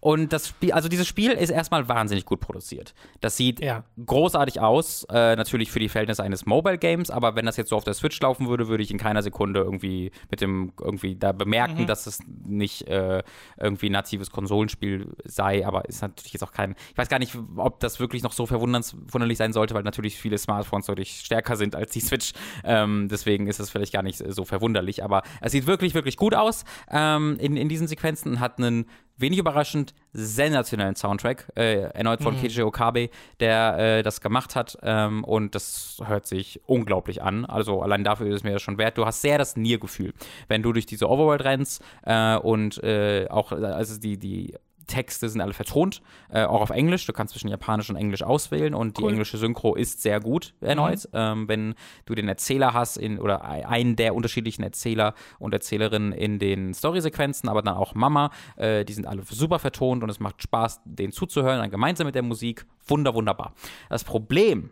[0.00, 2.94] und das Spiel, also dieses Spiel ist erstmal wahnsinnig gut produziert.
[3.20, 3.84] Das sieht Ja.
[4.04, 7.76] großartig aus, äh, natürlich für die Verhältnisse eines Mobile Games, aber wenn das jetzt so
[7.76, 11.32] auf der Switch laufen würde, würde ich in keiner Sekunde irgendwie mit dem irgendwie da
[11.32, 13.22] bemerken, dass es nicht äh,
[13.58, 17.36] irgendwie ein natives Konsolenspiel sei, aber ist natürlich jetzt auch kein, ich weiß gar nicht,
[17.56, 21.74] ob das wirklich noch so verwunderlich sein sollte, weil natürlich viele Smartphones deutlich stärker sind
[21.76, 22.32] als die Switch.
[22.64, 26.34] Ähm, deswegen ist es vielleicht gar nicht so verwunderlich, aber es sieht wirklich, wirklich gut
[26.34, 28.86] aus ähm, in, in diesen Sequenzen und hat einen
[29.20, 35.24] wenig überraschend sensationellen Soundtrack, äh, erneut von Keiji Okabe, der äh, das gemacht hat ähm,
[35.24, 37.44] und das hört sich unglaublich an.
[37.44, 38.98] Also allein dafür ist es mir das schon wert.
[38.98, 40.12] Du hast sehr das Nier-Gefühl,
[40.48, 44.54] wenn du durch diese Overworld rennst äh, und äh, auch also die, die
[44.90, 47.06] Texte sind alle vertont, äh, auch auf Englisch.
[47.06, 49.12] Du kannst zwischen Japanisch und Englisch auswählen und die Cool.
[49.12, 51.08] englische Synchro ist sehr gut erneut.
[51.12, 51.74] Ähm, wenn
[52.04, 57.48] du den Erzähler hast in, oder einen der unterschiedlichen Erzähler und Erzählerinnen in den Storysequenzen,
[57.48, 61.12] aber dann auch Mama, äh, die sind alle super vertont und es macht Spaß, denen
[61.12, 62.66] zuzuhören, dann gemeinsam mit der Musik.
[62.86, 63.54] Wunder, wunderbar.
[63.88, 64.70] Das Problem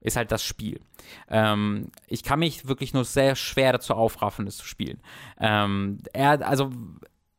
[0.00, 0.80] ist halt das Spiel.
[1.28, 5.00] Ähm, ich kann mich wirklich nur sehr schwer dazu aufraffen, es zu spielen.
[5.40, 6.70] Ähm, er, also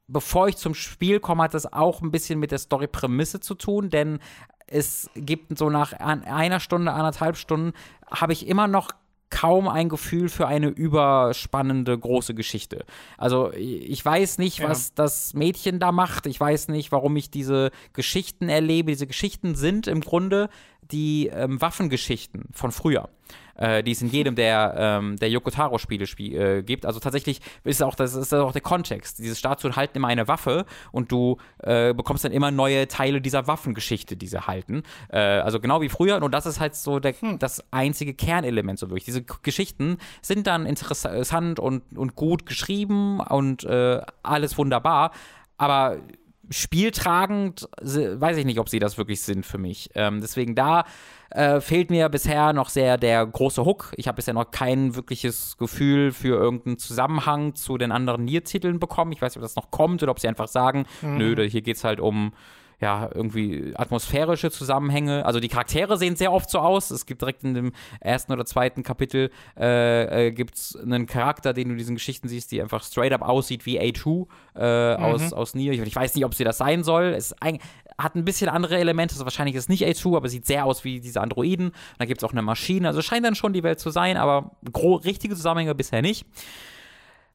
[0.08, 3.90] bevor ich zum Spiel komme, hat das auch ein bisschen mit der Story-Prämisse zu tun,
[3.90, 4.20] denn
[4.68, 7.74] es gibt so nach einer Stunde, anderthalb Stunden,
[8.10, 8.92] habe ich immer noch
[9.30, 12.86] kaum ein Gefühl für eine überspannende große Geschichte.
[13.18, 14.70] Also ich weiß nicht, Ja.
[14.70, 16.28] was das Mädchen da macht.
[16.28, 18.92] Ich weiß nicht, warum ich diese Geschichten erlebe.
[18.92, 20.50] Diese Geschichten sind im Grunde
[20.92, 23.10] die ähm, Waffengeschichten von früher,
[23.56, 26.86] äh, die es in jedem der, ähm, der Yokotaro-Spiele spie äh, gibt.
[26.86, 29.20] Also tatsächlich ist auch das ist auch der Kontext.
[29.20, 33.48] Diese Statuen halten immer eine Waffe und du äh, bekommst dann immer neue Teile dieser
[33.48, 34.84] Waffengeschichte, die sie halten.
[35.10, 36.22] Äh, also genau wie früher.
[36.22, 39.06] Und das ist halt so der, das einzige Kernelement so wirklich.
[39.06, 45.12] Diese Geschichten sind dann interessant und, und gut geschrieben und äh, alles wunderbar.
[45.58, 45.98] Aber
[46.50, 49.90] spieltragend, weiß ich nicht, ob sie das wirklich sind für mich.
[49.96, 50.86] Ähm, deswegen da
[51.30, 53.94] äh, fehlt mir bisher noch sehr der große Hook.
[53.98, 59.12] Ich habe bisher noch kein wirkliches Gefühl für irgendeinen Zusammenhang zu den anderen Nier-Titeln bekommen.
[59.12, 61.18] Ich weiß nicht, ob das noch kommt oder ob sie einfach sagen, mhm.
[61.18, 62.34] nö, hier geht es halt um
[62.80, 65.26] ja, irgendwie atmosphärische Zusammenhänge.
[65.26, 66.92] Also die Charaktere sehen sehr oft so aus.
[66.92, 71.70] Es gibt direkt in dem ersten oder zweiten Kapitel äh, äh, gibt's einen Charakter, den
[71.70, 75.04] du in diesen Geschichten siehst, die einfach straight up aussieht wie A2 äh, mhm.
[75.04, 75.74] aus, aus Nier.
[75.74, 77.16] Ich, ich, weiß nicht, ob sie das sein soll.
[77.18, 77.58] Es ein,
[77.98, 79.14] hat ein bisschen andere Elemente.
[79.16, 81.70] Also wahrscheinlich ist es nicht A2, aber sieht sehr aus wie diese Androiden.
[81.70, 82.88] Und da gibt es auch eine Maschine.
[82.88, 84.52] Also scheint dann schon die Welt zu sein, aber
[85.04, 86.28] richtige Zusammenhänge bisher nicht.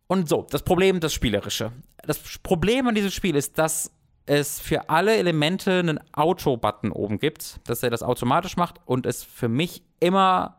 [0.06, 1.72] Und so, das Problem, das Spielerische.
[2.04, 3.90] Das Problem an diesem Spiel ist, dass
[4.26, 9.22] es für alle Elemente einen Auto-Button oben gibt, dass er das automatisch macht und es
[9.22, 10.58] für mich immer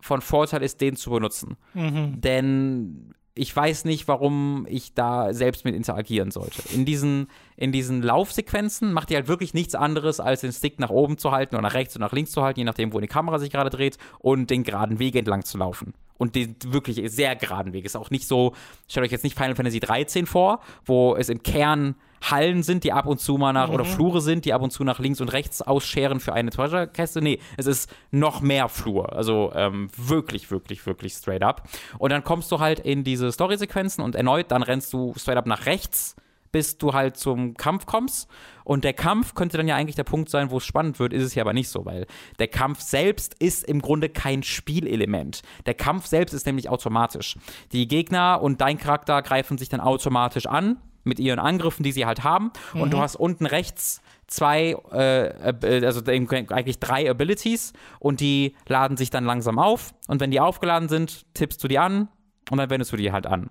[0.00, 1.56] von Vorteil ist, den zu benutzen.
[1.74, 2.20] Mhm.
[2.20, 6.62] Denn ich weiß nicht, warum ich da selbst mit interagieren sollte.
[6.72, 10.88] In diesen, in diesen Laufsequenzen macht ihr halt wirklich nichts anderes, als den Stick nach
[10.88, 13.06] oben zu halten oder nach rechts und nach links zu halten, je nachdem, wo die
[13.08, 17.36] Kamera sich gerade dreht, und den geraden Weg entlang zu laufen und den wirklich sehr
[17.36, 17.84] geraden Weg.
[17.84, 18.54] Ist auch nicht so,
[18.88, 22.92] stellt euch jetzt nicht Final Fantasy 13 vor, wo es im Kern Hallen sind, die
[22.92, 23.74] ab und zu mal nach, mhm.
[23.74, 27.20] oder Flure sind, die ab und zu nach links und rechts ausscheren für eine Treasure-Käste.
[27.22, 29.12] Nee, es ist noch mehr Flur.
[29.12, 31.68] Also ähm, wirklich, wirklich, wirklich straight up.
[31.98, 35.46] Und dann kommst du halt in diese Story-Sequenzen und erneut, dann rennst du straight up
[35.46, 36.16] nach rechts
[36.56, 38.30] bis du halt zum Kampf kommst.
[38.64, 41.22] Und der Kampf könnte dann ja eigentlich der Punkt sein, wo es spannend wird, ist
[41.22, 42.06] es ja aber nicht so, weil
[42.38, 45.42] der Kampf selbst ist im Grunde kein Spielelement.
[45.66, 47.36] Der Kampf selbst ist nämlich automatisch.
[47.72, 52.06] Die Gegner und dein Charakter greifen sich dann automatisch an mit ihren Angriffen, die sie
[52.06, 52.52] halt haben.
[52.74, 52.80] Mhm.
[52.80, 53.02] Und du mhm.
[53.02, 59.58] hast unten rechts zwei, äh, also eigentlich drei Abilities und die laden sich dann langsam
[59.58, 59.94] auf.
[60.08, 62.08] Und wenn die aufgeladen sind, tippst du die an
[62.50, 63.50] und dann wendest du die halt an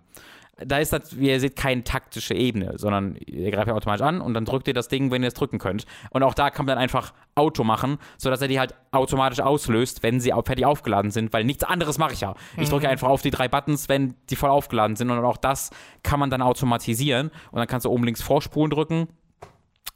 [0.57, 4.21] da ist das, wie ihr seht, keine taktische Ebene, sondern ihr greift ja automatisch an
[4.21, 5.85] und dann drückt ihr das Ding, wenn ihr es drücken könnt.
[6.11, 10.01] Und auch da kann man dann einfach Auto machen, sodass er die halt automatisch auslöst,
[10.01, 12.35] wenn sie fertig aufgeladen sind, weil nichts anderes mache ich ja.
[12.57, 12.91] Ich drücke mhm.
[12.91, 15.71] einfach auf die drei Buttons, wenn die voll aufgeladen sind und auch das
[16.03, 19.07] kann man dann automatisieren und dann kannst du oben links vorspulen drücken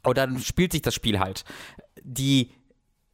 [0.02, 1.44] und dann spielt sich das Spiel halt.
[2.02, 2.50] Die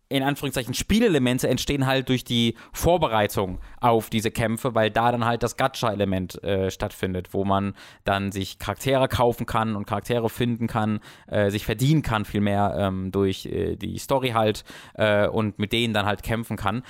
[0.09, 5.43] in Anführungszeichen Spielelemente entstehen halt durch die Vorbereitung auf diese Kämpfe, weil da dann halt
[5.43, 11.01] das Gacha-Element äh, stattfindet, wo man dann sich Charaktere kaufen kann und Charaktere finden kann,
[11.27, 15.93] äh, sich verdienen kann vielmehr ähm, durch äh, die Story halt äh, und mit denen
[15.93, 16.83] dann halt kämpfen kann.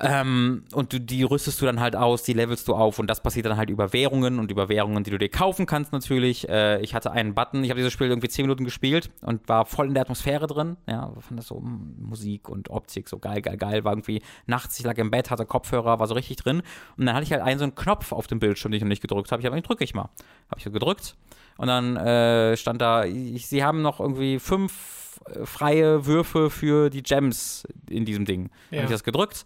[0.00, 3.22] Ähm, und du, die rüstest du dann halt aus, die levelst du auf und das
[3.22, 6.48] passiert dann halt über Währungen und über Währungen, die du dir kaufen kannst natürlich.
[6.48, 9.64] Äh, ich hatte einen Button, ich habe dieses Spiel irgendwie 10 Minuten gespielt und war
[9.64, 10.76] voll in der Atmosphäre drin.
[10.86, 13.84] Ja, fand das so hm, Musik und Optik so geil, geil, geil.
[13.84, 16.62] War irgendwie nachts, ich lag im Bett, hatte Kopfhörer, war so richtig drin.
[16.96, 18.88] Und dann hatte ich halt einen so einen Knopf auf dem Bildschirm, den ich noch
[18.88, 19.40] nicht gedrückt habe.
[19.40, 20.10] Ich habe, drücke ich mal.
[20.50, 21.16] Habe ich so gedrückt
[21.56, 26.90] und dann äh, stand da, ich, sie haben noch irgendwie fünf äh, freie Würfe für
[26.90, 28.50] die Gems in diesem Ding.
[28.70, 28.78] Ja.
[28.78, 29.44] Habe ich das gedrückt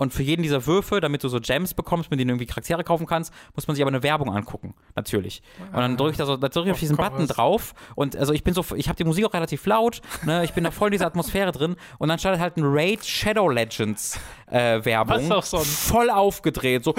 [0.00, 2.82] und für jeden dieser Würfe, damit du so Gems bekommst, mit denen du irgendwie Charaktere
[2.84, 5.42] kaufen kannst, muss man sich aber eine Werbung angucken, natürlich.
[5.72, 8.32] Und dann drücke ich da so, da drücke ich auf diesen Button drauf und also
[8.32, 10.42] ich bin so, ich habe die Musik auch relativ laut, ne?
[10.42, 13.50] ich bin da voll in dieser Atmosphäre drin und dann startet halt ein Raid Shadow
[13.50, 15.28] Legends äh, Werbung.
[15.28, 15.90] Was auch sonst.
[15.90, 16.94] Voll aufgedreht, so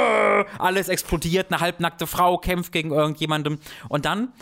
[0.58, 3.58] alles explodiert, eine halbnackte Frau kämpft gegen irgendjemandem
[3.90, 4.32] und dann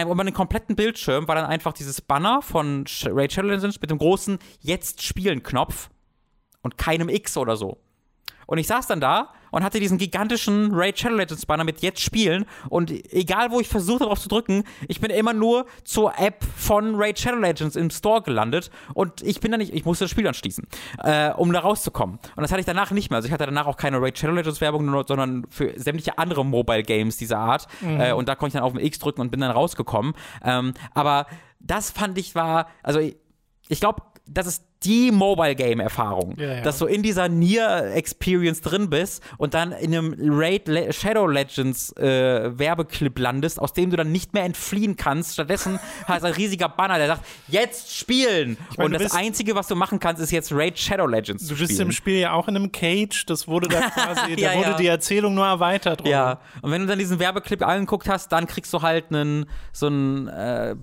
[0.00, 3.98] über den kompletten Bildschirm war dann einfach dieses Banner von Raid Shadow Legends mit dem
[3.98, 5.90] großen Jetzt spielen Knopf
[6.62, 7.78] und keinem X oder so.
[8.46, 12.00] Und ich saß dann da und hatte diesen gigantischen Raid Shadow Legends Banner mit jetzt
[12.00, 16.18] spielen und egal wo ich versucht habe, darauf zu drücken, ich bin immer nur zur
[16.18, 20.04] App von Raid Shadow Legends im Store gelandet und ich bin da nicht, ich musste
[20.04, 20.66] das Spiel anschließen,
[20.98, 22.18] äh, um da rauszukommen.
[22.36, 23.16] Und das hatte ich danach nicht mehr.
[23.16, 26.82] Also ich hatte danach auch keine Raid Shadow Legends Werbung, sondern für sämtliche andere Mobile
[26.82, 27.66] Games dieser Art.
[27.80, 28.00] Mhm.
[28.00, 30.14] Äh, und da konnte ich dann auf den X drücken und bin dann rausgekommen.
[30.42, 31.26] Ähm, aber
[31.60, 33.16] das fand ich war, also ich,
[33.68, 36.60] ich glaube, das ist die Mobile Game Erfahrung, ja, ja.
[36.62, 41.26] dass du in dieser Nier Experience drin bist und dann in einem Raid Le Shadow
[41.26, 45.34] Legends äh, Werbeclip landest, aus dem du dann nicht mehr entfliehen kannst.
[45.34, 48.56] Stattdessen hast du ein riesiger Banner, der sagt, jetzt spielen.
[48.70, 51.56] Ich mein, und das einzige, was du machen kannst, ist jetzt Raid Shadow Legends Du
[51.56, 54.76] bist im Spiel ja auch in einem Cage, das wurde da quasi, ja, da wurde
[54.78, 56.02] die Erzählung nur erweitert.
[56.02, 56.10] Rum.
[56.10, 56.40] Ja.
[56.60, 60.28] Und wenn du dann diesen Werbeclip angeguckt hast, dann kriegst du halt einen so einen
[60.28, 60.76] äh,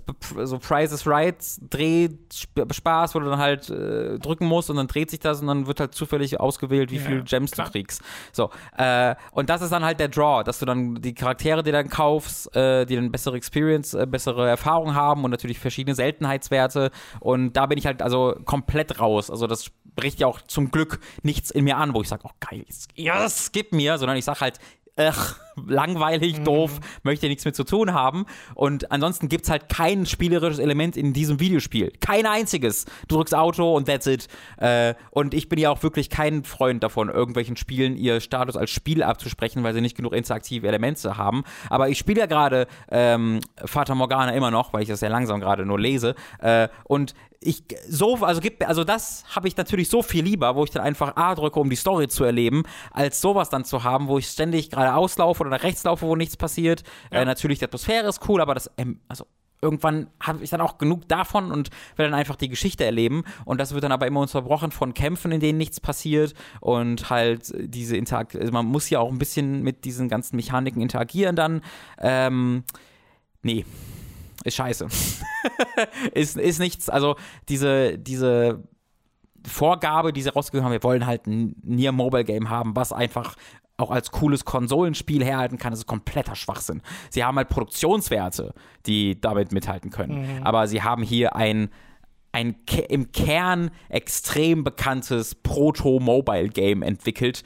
[0.44, 5.10] so Prizes Rights Drehspaß, wo du dann halt äh, äh, drücken musst und dann dreht
[5.10, 7.66] sich das und dann wird halt zufällig ausgewählt, wie ja, viel Gems klar.
[7.66, 8.02] du kriegst.
[8.32, 11.72] So, äh, und das ist dann halt der Draw, dass du dann die Charaktere, die
[11.72, 16.90] dann kaufst, äh, die dann bessere Experience, äh, bessere Erfahrung haben und natürlich verschiedene Seltenheitswerte
[17.20, 19.30] und da bin ich halt also komplett raus.
[19.30, 22.30] Also das spricht ja auch zum Glück nichts in mir an, wo ich sage, oh
[22.40, 22.64] geil,
[22.94, 24.58] ja, das gib mir, sondern ich sage halt,
[24.96, 26.44] ach, langweilig, Mhm.
[26.44, 28.24] doof, möchte nichts mit zu tun haben.
[28.54, 31.92] Und ansonsten gibt es halt kein spielerisches Element in diesem Videospiel.
[32.00, 32.86] Kein einziges.
[33.08, 34.28] Du drückst Auto und that's it.
[34.58, 38.70] Äh, und ich bin ja auch wirklich kein Freund davon, irgendwelchen Spielen ihr Status als
[38.70, 41.44] Spiel abzusprechen, weil sie nicht genug interaktive Elemente haben.
[41.68, 45.40] Aber ich spiele ja gerade ähm, Fata Morgana immer noch, weil ich das sehr langsam
[45.40, 46.14] gerade nur lese.
[46.38, 50.64] Äh, und ich so, also gibt, also das habe ich natürlich so viel lieber, wo
[50.64, 54.08] ich dann einfach A drücke, um die Story zu erleben, als sowas dann zu haben,
[54.08, 56.82] wo ich ständig gerade auslaufe oder nach rechts laufe, wo nichts passiert.
[57.10, 57.20] Ja.
[57.20, 59.24] Äh, natürlich, die Atmosphäre ist cool, aber das, ähm, also
[59.62, 63.24] irgendwann habe ich dann auch genug davon und will dann einfach die Geschichte erleben.
[63.44, 67.52] Und das wird dann aber immer unterbrochen von Kämpfen, in denen nichts passiert und halt
[67.56, 68.42] diese Interaktion.
[68.42, 71.62] Also man muss ja auch ein bisschen mit diesen ganzen Mechaniken interagieren dann.
[71.98, 72.64] Ähm,
[73.42, 73.64] nee.
[74.44, 74.86] Ist scheiße.
[76.14, 77.16] ist, ist nichts, also
[77.48, 78.62] diese, diese
[79.46, 83.36] Vorgabe, die sie rausgegeben haben, wir wollen halt ein Nier Mobile Game haben, was einfach
[83.80, 86.82] auch als cooles Konsolenspiel herhalten kann, das ist kompletter Schwachsinn.
[87.08, 88.54] Sie haben halt Produktionswerte,
[88.86, 90.42] die damit mithalten können.
[90.44, 91.70] Aber sie haben hier ein,
[92.32, 92.56] ein
[92.88, 97.42] im Kern extrem bekanntes Proto-Mobile-Game entwickelt,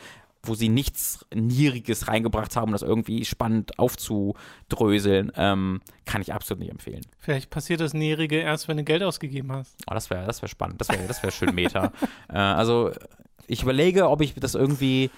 [0.46, 5.32] wo sie nichts Nieriges reingebracht haben, um das irgendwie spannend aufzudröseln.
[5.36, 7.02] Ähm, kann ich absolut nicht empfehlen.
[7.18, 9.74] Vielleicht passiert das Näherige erst, wenn du Geld ausgegeben hast.
[9.90, 10.80] Oh, das wäre das wär spannend.
[10.80, 11.92] Das wäre das wär schön Meta.
[12.28, 12.90] äh, also,
[13.46, 15.10] ich überlege, ob ich das irgendwie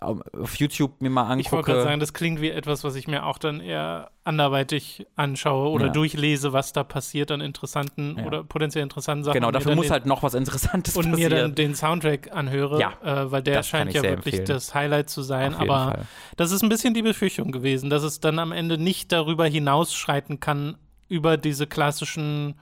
[0.00, 1.82] auf YouTube mir mal Ich wollte gerade angucke.
[1.90, 5.92] sagen, das klingt wie etwas, was ich mir auch dann eher anderweitig anschaue oder Ja.
[5.92, 8.24] durchlese, was da passiert an interessanten Ja.
[8.26, 9.34] oder potenziell interessanten Sachen.
[9.34, 11.32] Genau, und mir dafür muss den, halt noch was Interessantes und mir passieren.
[11.32, 14.46] dann den Soundtrack anhöre, Ja, äh, weil der scheint ja wirklich empfehlen.
[14.46, 15.54] das Highlight zu sein.
[15.54, 16.06] Aber Fall.
[16.36, 20.38] das ist ein bisschen die Befürchtung gewesen, dass es dann am Ende nicht darüber hinausschreiten
[20.40, 20.76] kann,
[21.08, 22.54] über diese klassischen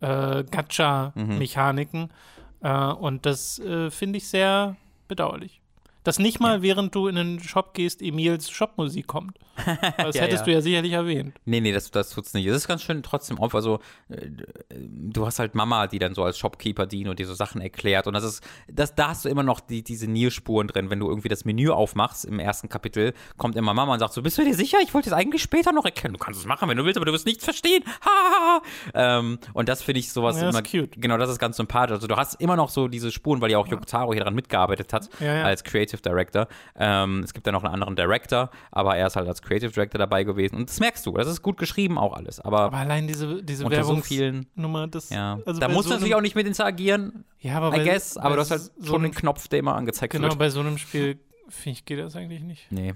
[0.00, 2.00] äh, Gacha-Mechaniken.
[2.02, 2.66] Mhm.
[2.66, 4.76] Äh, und das äh, finde ich sehr
[5.08, 5.60] bedauerlich.
[6.06, 9.36] Dass nicht mal, während du in den Shop gehst, Emils Shopmusik kommt.
[9.98, 10.44] Das Ja, hättest ja.
[10.44, 11.34] du ja sicherlich erwähnt.
[11.46, 12.46] Nee, nee, das, das tut's nicht.
[12.46, 13.54] Es ist ganz schön trotzdem auf.
[13.54, 14.26] Also, äh,
[14.70, 18.06] du hast halt Mama, die dann so als Shopkeeper dient und dir so Sachen erklärt.
[18.06, 20.90] Und das ist, das, da hast du immer noch die, diese Nierspuren drin.
[20.90, 24.22] Wenn du irgendwie das Menü aufmachst im ersten Kapitel, kommt immer Mama und sagt so:
[24.22, 24.78] Bist du dir sicher?
[24.82, 26.12] Ich wollte es eigentlich später noch erklären.
[26.12, 27.82] Du kannst es machen, wenn du willst, aber du wirst nichts verstehen.
[28.04, 28.60] Ha, ha,
[28.94, 29.18] ha.
[29.18, 30.62] ähm, und das finde ich sowas Ja, ist immer.
[30.62, 31.00] cute.
[31.00, 31.94] Genau, das ist ganz sympathisch.
[31.94, 34.92] Also, du hast immer noch so diese Spuren, weil ja auch Yokotaro hier dran mitgearbeitet
[34.92, 35.42] hat, Ja, ja.
[35.44, 36.48] als Creative Director.
[36.76, 39.98] Ähm, es gibt ja noch einen anderen Director, aber er ist halt als Creative Director
[39.98, 40.56] dabei gewesen.
[40.56, 42.40] Und das merkst du, das ist gut geschrieben auch alles.
[42.40, 45.10] Aber, Aber allein diese, diese so Werbungsnummer, vielen, das.
[45.10, 45.38] ja.
[45.44, 48.16] also da musst so du natürlich auch nicht mit interagieren, Ja, aber I bei, guess,
[48.16, 50.38] aber bei du hast halt so schon einem, den Knopf, der immer angezeigt Genau, wird.
[50.38, 51.18] bei so einem Spiel,
[51.48, 52.70] finde ich, geht das eigentlich nicht.
[52.70, 52.94] Nee,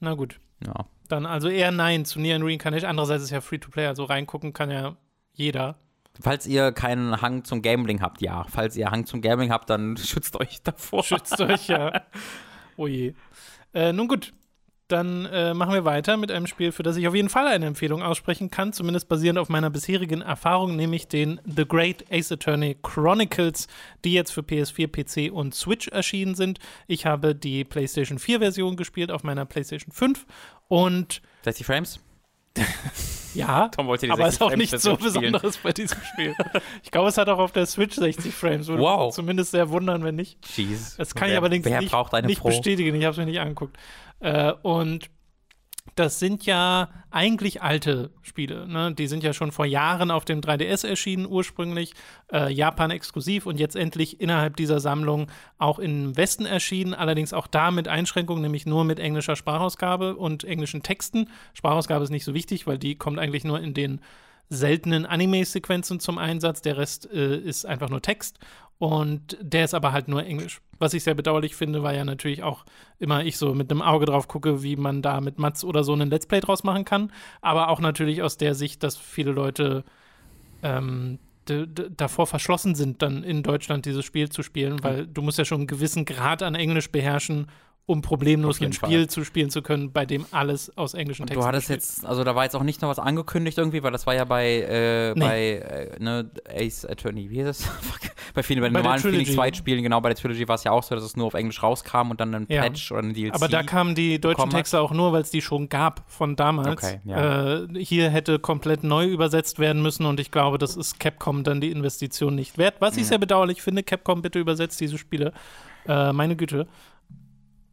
[0.00, 0.40] Na gut.
[0.66, 0.86] ja.
[1.08, 2.90] Dann also eher nein zu and Reincarnation.
[2.90, 4.96] Andererseits ist ja Free-to-Play, also reingucken kann ja
[5.32, 5.76] jeder.
[6.20, 8.44] Falls ihr keinen Hang zum Gambling habt, ja.
[8.44, 11.02] Falls ihr Hang zum Gambling habt, dann schützt euch davor.
[11.02, 12.02] Schützt euch ja.
[12.80, 13.14] Oh je.
[13.74, 14.32] Äh, nun gut,
[14.88, 17.66] dann äh, machen wir weiter mit einem Spiel, für das ich auf jeden Fall eine
[17.66, 22.76] Empfehlung aussprechen kann, zumindest basierend auf meiner bisherigen Erfahrung, nämlich den The Great Ace Attorney
[22.82, 23.68] Chronicles,
[24.04, 26.58] die jetzt für PS4, PC und Switch erschienen sind.
[26.86, 30.24] Ich habe die PlayStation 4-Version gespielt auf meiner PlayStation 5
[30.68, 32.00] und 60 Frames?
[33.34, 35.12] Ja, Tom wollte die aber 60 ist auch Frames nichts so spielen.
[35.32, 36.34] Besonderes bei diesem Spiel.
[36.82, 38.66] Ich glaube, es hat auch auf der Switch 60 Frames.
[38.66, 39.14] Würde Wow.
[39.14, 40.38] zumindest sehr wundern, wenn nicht.
[40.56, 40.96] Jeez.
[40.96, 42.94] Das kann wer, ich allerdings nicht, nicht bestätigen.
[42.96, 43.76] Ich habe es mir nicht angeguckt.
[44.20, 45.10] Äh, und
[45.98, 48.68] das sind ja eigentlich alte Spiele.
[48.68, 48.94] Ne?
[48.94, 51.94] Die sind ja schon vor Jahren auf dem 3DS erschienen, ursprünglich
[52.32, 56.94] äh, Japan exklusiv und jetzt endlich innerhalb dieser Sammlung auch im Westen erschienen.
[56.94, 61.28] Allerdings auch da mit Einschränkungen, nämlich nur mit englischer Sprachausgabe und englischen Texten.
[61.54, 64.00] Sprachausgabe ist nicht so wichtig, weil die kommt eigentlich nur in den
[64.50, 66.62] seltenen Anime-Sequenzen zum Einsatz.
[66.62, 68.38] Der Rest äh, ist einfach nur Text.
[68.78, 70.60] Und der ist aber halt nur Englisch.
[70.78, 72.64] Was ich sehr bedauerlich finde, weil ja natürlich auch
[73.00, 75.92] immer ich so mit einem Auge drauf gucke, wie man da mit Mats oder so
[75.92, 77.12] einen Let's Play draus machen kann.
[77.40, 79.84] Aber auch natürlich aus der Sicht, dass viele Leute
[80.62, 81.18] ähm,
[81.96, 85.62] davor verschlossen sind, dann in Deutschland dieses Spiel zu spielen, weil du musst ja schon
[85.62, 87.46] einen gewissen Grad an Englisch beherrschen,
[87.88, 91.46] um problemlos ein Spiel zu spielen zu können, bei dem alles aus englischen Texten Du
[91.46, 94.14] hattest jetzt, also da war jetzt auch nicht noch was angekündigt irgendwie, weil das war
[94.14, 95.20] ja bei, äh, Nee.
[95.24, 95.48] bei
[95.96, 97.64] äh, ne, Ace Attorney, wie hieß es?
[97.80, 98.00] Fuck.
[98.34, 99.34] bei vielen, bei den Bei normalen Phoenix.
[99.34, 101.32] White Spielen, genau, bei der Trilogy war es ja auch so, dass es nur auf
[101.32, 102.60] Englisch rauskam und dann ein Ja.
[102.60, 103.34] Patch oder ein DLC.
[103.34, 104.50] Aber da kamen die deutschen.
[104.50, 106.84] Texte auch nur, weil es die schon gab von damals.
[106.84, 107.54] Okay, ja.
[107.62, 111.62] äh, hier hätte komplett neu übersetzt werden müssen und ich glaube, das ist Capcom dann
[111.62, 112.74] die Investition nicht wert.
[112.80, 115.32] Was ich sehr bedauerlich finde, Capcom, bitte übersetzt diese Spiele.
[115.86, 116.66] Äh, meine Güte.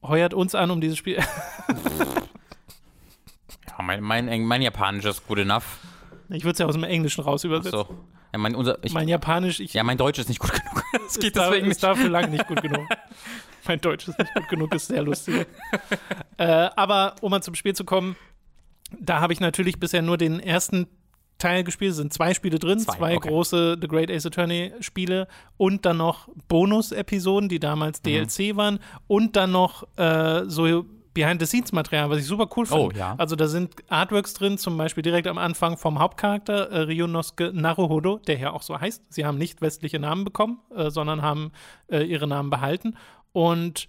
[0.07, 1.17] Heuert uns an, um dieses Spiel.
[3.67, 5.79] ja, mein, mein, mein Japanisch ist good enough.
[6.29, 7.71] ich würde es ja aus dem Englischen raus übersetzen.
[7.71, 7.87] So.
[8.33, 10.83] Ja, mein, unser, ich, Mein Japanisch, ich ja, mein Deutsch ist nicht gut genug.
[11.05, 12.87] Das ist, da, ist dafür lange nicht gut genug.
[13.67, 15.45] mein Deutsch ist nicht gut genug, ist sehr lustig.
[16.37, 18.15] äh, aber um mal zum Spiel zu kommen,
[18.99, 20.87] da habe ich natürlich bisher nur den ersten
[21.37, 21.91] Teil gespielt.
[21.91, 23.29] Es sind zwei Spiele drin, zwei, zwei okay.
[23.29, 25.27] große The Great Ace Attorney Spiele
[25.57, 28.03] und dann noch Bonus-Episoden, die damals mhm.
[28.03, 32.83] DLC waren und dann noch äh, so Behind-the-Scenes-Material, was ich super cool finde.
[32.83, 33.15] Oh, ja.
[33.17, 38.19] Also da sind Artworks drin, zum Beispiel direkt am Anfang vom Hauptcharakter äh, Ryonosuke Naruhodo,
[38.27, 39.01] der ja auch so heißt.
[39.09, 41.51] Sie haben nicht westliche Namen bekommen, äh, sondern haben
[41.87, 42.95] äh, ihre Namen behalten.
[43.31, 43.87] Und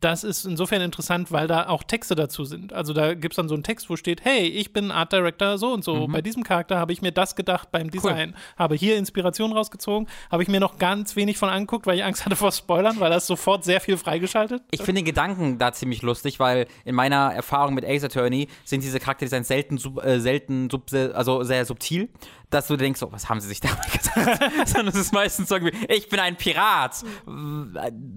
[0.00, 2.72] das ist insofern interessant, weil da auch Texte dazu sind.
[2.72, 5.58] Also da gibt es dann so einen Text, wo steht, hey, ich bin Art Director
[5.58, 6.06] so und so.
[6.06, 6.12] Mhm.
[6.12, 8.30] Bei diesem Charakter habe ich mir das gedacht beim Design.
[8.30, 8.40] Cool.
[8.56, 10.08] Habe hier Inspiration rausgezogen.
[10.30, 13.10] Habe ich mir noch ganz wenig von angeguckt, weil ich Angst hatte vor Spoilern, weil
[13.10, 14.62] das sofort sehr viel freigeschaltet.
[14.70, 18.82] Ich finde den Gedanken da ziemlich lustig, weil in meiner Erfahrung mit Ace Attorney sind
[18.82, 22.08] diese Charakterdesigns selten, äh, selten sub, also sehr subtil
[22.54, 24.68] dass du denkst, oh, was haben sie sich dabei gesagt?
[24.68, 27.02] Sondern es ist meistens so irgendwie, ich bin ein Pirat.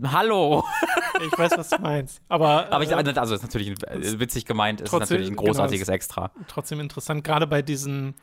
[0.06, 0.64] Hallo.
[1.26, 2.22] Ich weiß, was du meinst.
[2.30, 3.74] Aber, Aber ich, äh, also ist natürlich
[4.20, 6.32] witzig gemeint, ist trotzdem, natürlich ein großartiges genau, Extra.
[6.48, 8.14] Trotzdem interessant, gerade bei diesen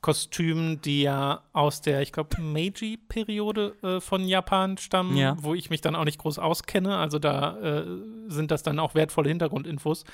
[0.00, 5.36] Kostümen, die ja aus der, ich glaube, Meiji-Periode äh, von Japan stammen, ja.
[5.40, 6.96] wo ich mich dann auch nicht groß auskenne.
[6.96, 7.84] Also da äh,
[8.28, 10.04] sind das dann auch wertvolle Hintergrundinfos.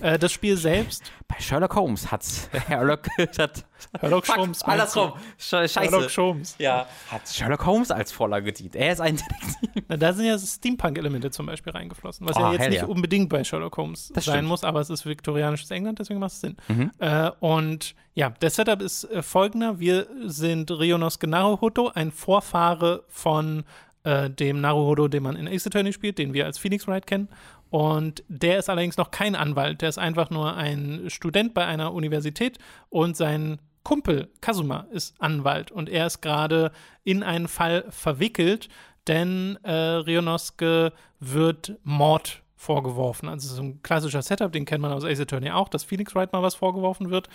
[0.00, 1.10] Äh, das Spiel selbst.
[1.26, 3.64] Bei Sherlock Holmes hat Sherlock, hat,
[4.00, 4.62] Sherlock fuck, Holmes.
[4.62, 5.12] Andersrum.
[5.38, 5.80] Scheiße.
[5.80, 6.54] Sherlock Holmes.
[6.58, 6.86] Ja.
[7.10, 8.76] Hat Sherlock Holmes als Vorlage gedient.
[8.76, 9.16] Er ist ein
[9.62, 9.84] Detektiv.
[9.88, 12.86] Na, da sind ja Steampunk-Elemente zum Beispiel reingeflossen, was oh, ja jetzt nicht ja.
[12.86, 14.48] unbedingt bei Sherlock Holmes das sein stimmt.
[14.48, 16.56] muss, aber es ist viktorianisches England, deswegen macht es Sinn.
[16.68, 16.92] Mhm.
[17.00, 19.80] Äh, und ja, der Setup ist äh, folgender.
[19.80, 23.64] Wir sind Rionosuke Naruhodo, ein Vorfahre von
[24.04, 27.28] äh, dem Naruhodo, den man in Ace Attorney spielt, den wir als Phoenix Wright kennen.
[27.70, 29.80] Und der ist allerdings noch kein Anwalt.
[29.80, 32.58] Der ist einfach nur ein Student bei einer Universität
[32.90, 36.70] und sein Kumpel Kazuma ist Anwalt und er ist gerade
[37.02, 38.68] in einen Fall verwickelt,
[39.08, 43.28] denn äh, Rionosuke wird Mord vorgeworfen.
[43.28, 46.32] Also so ein klassischer Setup, den kennt man aus Ace Attorney auch, dass Phoenix Wright
[46.32, 47.28] mal was vorgeworfen wird.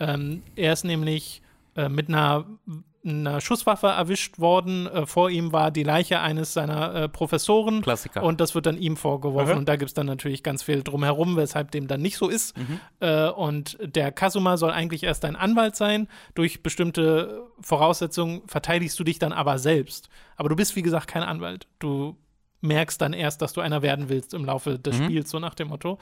[0.00, 1.42] Ähm, er ist nämlich
[1.76, 2.46] äh, mit einer,
[3.04, 4.86] einer, Schusswaffe erwischt worden.
[4.86, 7.82] Äh, vor ihm war die Leiche eines seiner äh, Professoren.
[7.82, 8.22] Klassiker.
[8.22, 9.52] Und das wird dann ihm vorgeworfen.
[9.52, 9.58] Mhm.
[9.58, 12.56] Und da gibt es dann natürlich ganz viel drumherum, weshalb dem dann nicht so ist.
[12.56, 12.80] Mhm.
[13.00, 16.08] Äh, und der Kasuma soll eigentlich erst ein Anwalt sein.
[16.34, 20.08] Durch bestimmte Voraussetzungen verteidigst du dich dann aber selbst.
[20.36, 21.68] Aber du bist, wie gesagt, kein Anwalt.
[21.78, 22.16] Du
[22.62, 25.04] merkst dann erst, dass du einer werden willst im Laufe des mhm.
[25.04, 25.98] Spiels, so nach dem Motto.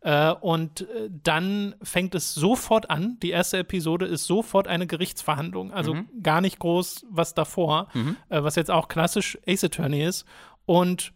[0.00, 3.18] Äh, und äh, dann fängt es sofort an.
[3.20, 5.72] Die erste Episode ist sofort eine Gerichtsverhandlung.
[5.72, 6.08] Also mhm.
[6.22, 8.16] gar nicht groß was davor, mhm.
[8.28, 10.24] äh, was jetzt auch klassisch Ace Attorney ist.
[10.66, 11.12] Und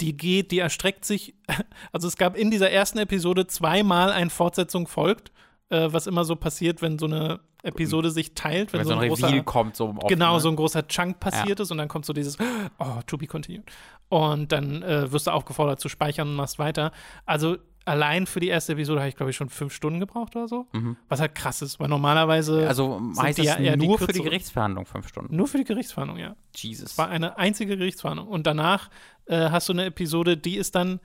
[0.00, 1.34] die geht, die erstreckt sich.
[1.90, 5.32] Also es gab in dieser ersten Episode zweimal ein Fortsetzung folgt,
[5.70, 9.00] äh, was immer so passiert, wenn so eine Episode sich teilt, wenn, wenn so ein,
[9.00, 10.40] ein großer kommt, so oft, genau ne?
[10.40, 11.62] so ein großer Chunk passiert ja.
[11.62, 12.38] ist und dann kommt so dieses
[12.78, 13.64] oh to be continued
[14.08, 16.92] und dann äh, wirst du aufgefordert zu speichern und machst weiter.
[17.26, 17.56] Also
[17.88, 20.66] allein für die erste Episode habe ich, glaube ich, schon fünf Stunden gebraucht oder so.
[20.72, 20.96] Mhm.
[21.08, 22.68] Was halt krass ist, weil normalerweise.
[22.68, 25.34] Also heißt das ja nur die für die Gerichtsverhandlung fünf Stunden?
[25.34, 26.36] Nur für die Gerichtsverhandlung, ja.
[26.54, 26.92] Jesus.
[26.92, 28.28] Es war eine einzige Gerichtsverhandlung.
[28.28, 28.90] Und danach
[29.26, 31.00] äh, hast du eine Episode, die ist dann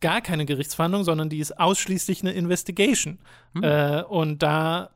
[0.00, 3.18] gar keine Gerichtsverhandlung, sondern die ist ausschließlich eine Investigation.
[3.54, 3.64] Mhm.
[3.64, 4.90] Äh, und da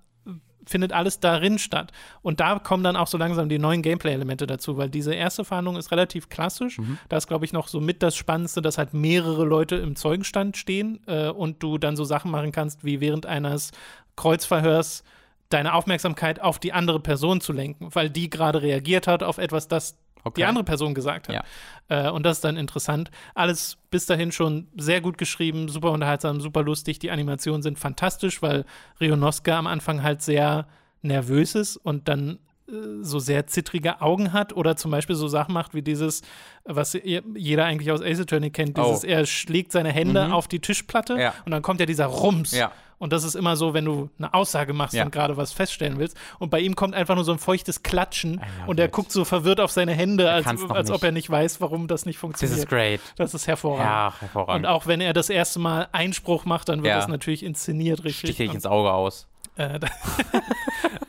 [0.67, 1.93] findet alles darin statt.
[2.23, 5.77] Und da kommen dann auch so langsam die neuen Gameplay-Elemente dazu, weil diese erste Verhandlung
[5.77, 6.79] ist relativ klassisch.
[6.79, 6.99] Mhm.
[7.09, 10.57] Da ist, glaube ich, noch so mit das Spannendste, dass halt mehrere Leute im Zeugenstand
[10.57, 13.71] stehen äh, und du dann so Sachen machen kannst, wie während eines
[14.17, 15.05] Kreuzverhörs
[15.49, 19.69] deine Aufmerksamkeit auf die andere Person zu lenken, weil die gerade reagiert hat auf etwas,
[19.69, 20.41] das okay.
[20.41, 21.45] die andere Person gesagt hat.
[21.89, 22.09] Ja.
[22.09, 23.11] Äh, und das ist dann interessant.
[23.35, 26.99] Alles bis dahin schon sehr gut geschrieben, super unterhaltsam, super lustig.
[26.99, 28.65] Die Animationen sind fantastisch, weil
[29.01, 30.67] Rionoska am Anfang halt sehr
[31.03, 32.73] nervös ist und dann äh,
[33.03, 36.23] so sehr zittrige Augen hat oder zum Beispiel so Sachen macht wie dieses,
[36.65, 39.07] was jeder eigentlich aus Ace Attorney kennt, dieses, oh.
[39.07, 40.33] er schlägt seine Hände mhm.
[40.33, 41.35] auf die Tischplatte ja.
[41.45, 42.53] und dann kommt ja dieser Rums.
[42.53, 42.73] Ja.
[42.99, 45.05] Und das ist immer so, wenn du eine Aussage machst ja.
[45.05, 46.17] und gerade was feststellen willst.
[46.39, 49.61] Und bei ihm kommt einfach nur so ein feuchtes Klatschen und er guckt so verwirrt
[49.61, 52.59] auf seine Hände, als, als ob er nicht weiß, warum das nicht funktioniert.
[52.59, 53.01] Das ist great.
[53.17, 53.85] Das ist hervorragend.
[53.85, 54.67] Ja, hervorragend.
[54.67, 56.97] Und auch wenn er das erste Mal Einspruch macht, dann wird ja.
[56.97, 58.31] das natürlich inszeniert richtig.
[58.31, 59.27] Stiche ich ins Auge aus.
[59.57, 59.81] Äh,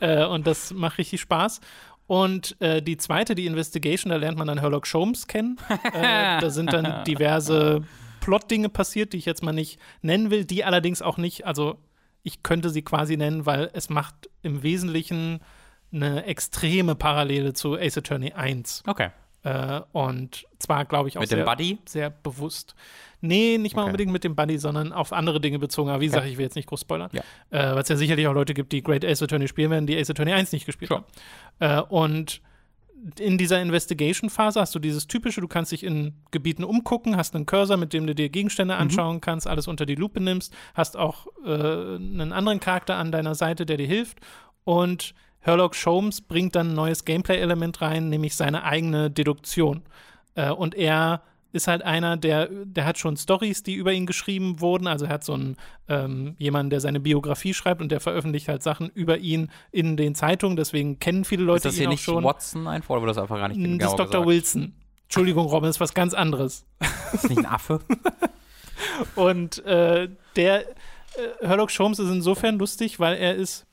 [0.00, 1.60] äh, und das macht richtig Spaß.
[2.06, 5.58] Und äh, die zweite, die Investigation, da lernt man dann Herlock Sholmes kennen.
[5.92, 7.82] Äh, da sind dann diverse
[8.26, 11.78] Plot-Dinge passiert, die ich jetzt mal nicht nennen will, die allerdings auch nicht, also
[12.24, 15.38] ich könnte sie quasi nennen, weil es macht im Wesentlichen
[15.92, 18.82] eine extreme Parallele zu Ace Attorney 1.
[18.84, 19.10] Okay.
[19.44, 21.78] Äh, und zwar, glaube ich, auch mit sehr, dem Buddy?
[21.86, 22.74] sehr bewusst.
[23.20, 23.90] Nee, nicht mal okay.
[23.90, 25.88] unbedingt mit dem Buddy, sondern auf andere Dinge bezogen.
[25.88, 27.10] Aber wie gesagt, ich will jetzt nicht groß spoilern.
[27.12, 27.22] Ja.
[27.50, 29.96] Äh, Weil es ja sicherlich auch Leute gibt, die Great Ace Attorney spielen werden, die
[29.96, 31.04] Ace Attorney 1 nicht gespielt sure.
[31.60, 31.86] haben.
[31.86, 32.42] Äh, und
[33.18, 37.46] in dieser Investigation-Phase hast du dieses typische, du kannst dich in Gebieten umgucken, hast einen
[37.46, 38.80] Cursor, mit dem du dir Gegenstände Mhm.
[38.80, 43.34] anschauen kannst, alles unter die Lupe nimmst, hast auch äh, einen anderen Charakter an deiner
[43.34, 44.18] Seite, der dir hilft
[44.64, 49.82] und Herlock Sholmes bringt dann ein neues Gameplay-Element rein, nämlich seine eigene Deduktion.
[50.34, 51.22] Äh, und er
[51.56, 54.86] ist halt einer, der, der hat schon Stories, die über ihn geschrieben wurden.
[54.86, 55.56] Also er hat so einen
[55.88, 60.14] ähm, jemanden, der seine Biografie schreibt und der veröffentlicht halt Sachen über ihn in den
[60.14, 60.56] Zeitungen.
[60.56, 62.22] Deswegen kennen viele Leute Ist das ihn hier nicht schon.
[62.22, 64.06] Watson einfach oder wurde das einfach gar nicht das genau ist Dr.
[64.06, 64.26] gesagt?
[64.26, 64.74] Wilson.
[65.04, 66.64] Entschuldigung, Robin, das ist was ganz anderes.
[67.12, 67.80] Ist das nicht ein Affe?
[69.14, 70.74] Und äh, der äh,
[71.40, 73.66] Herlock Sholmes ist insofern lustig, weil er ist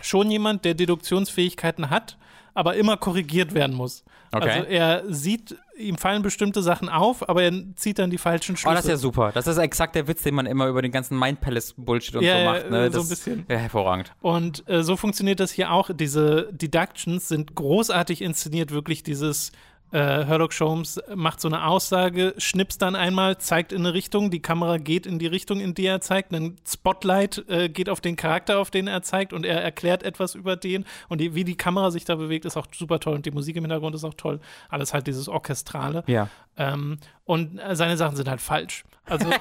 [0.00, 2.18] schon jemand, der Deduktionsfähigkeiten hat,
[2.54, 4.04] aber immer korrigiert werden muss.
[4.30, 4.50] Okay.
[4.50, 8.72] Also er sieht, ihm fallen bestimmte Sachen auf, aber er zieht dann die falschen Schlüsse.
[8.72, 9.30] Oh, das ist ja super.
[9.32, 12.24] Das ist exakt der Witz, den man immer über den ganzen Mind Palace Bullshit und
[12.24, 12.70] Ja, so macht.
[12.70, 12.90] Ne?
[12.90, 13.46] so ein bisschen.
[13.48, 14.12] Ja, hervorragend.
[14.20, 15.90] Und äh, so funktioniert das hier auch.
[15.94, 19.52] Diese Deductions sind großartig inszeniert, wirklich dieses
[19.92, 24.40] äh, Herlock Sholmes macht so eine Aussage, schnipst dann einmal, zeigt in eine Richtung, die
[24.40, 28.16] Kamera geht in die Richtung, in die er zeigt, ein Spotlight äh, geht auf den
[28.16, 31.56] Charakter, auf den er zeigt und er erklärt etwas über den und die, wie die
[31.56, 34.14] Kamera sich da bewegt, ist auch super toll und die Musik im Hintergrund ist auch
[34.14, 34.40] toll.
[34.68, 36.04] Alles halt dieses Orchestrale.
[36.06, 36.28] Ja.
[36.56, 38.84] Ähm, und seine Sachen sind halt falsch.
[39.08, 39.28] Also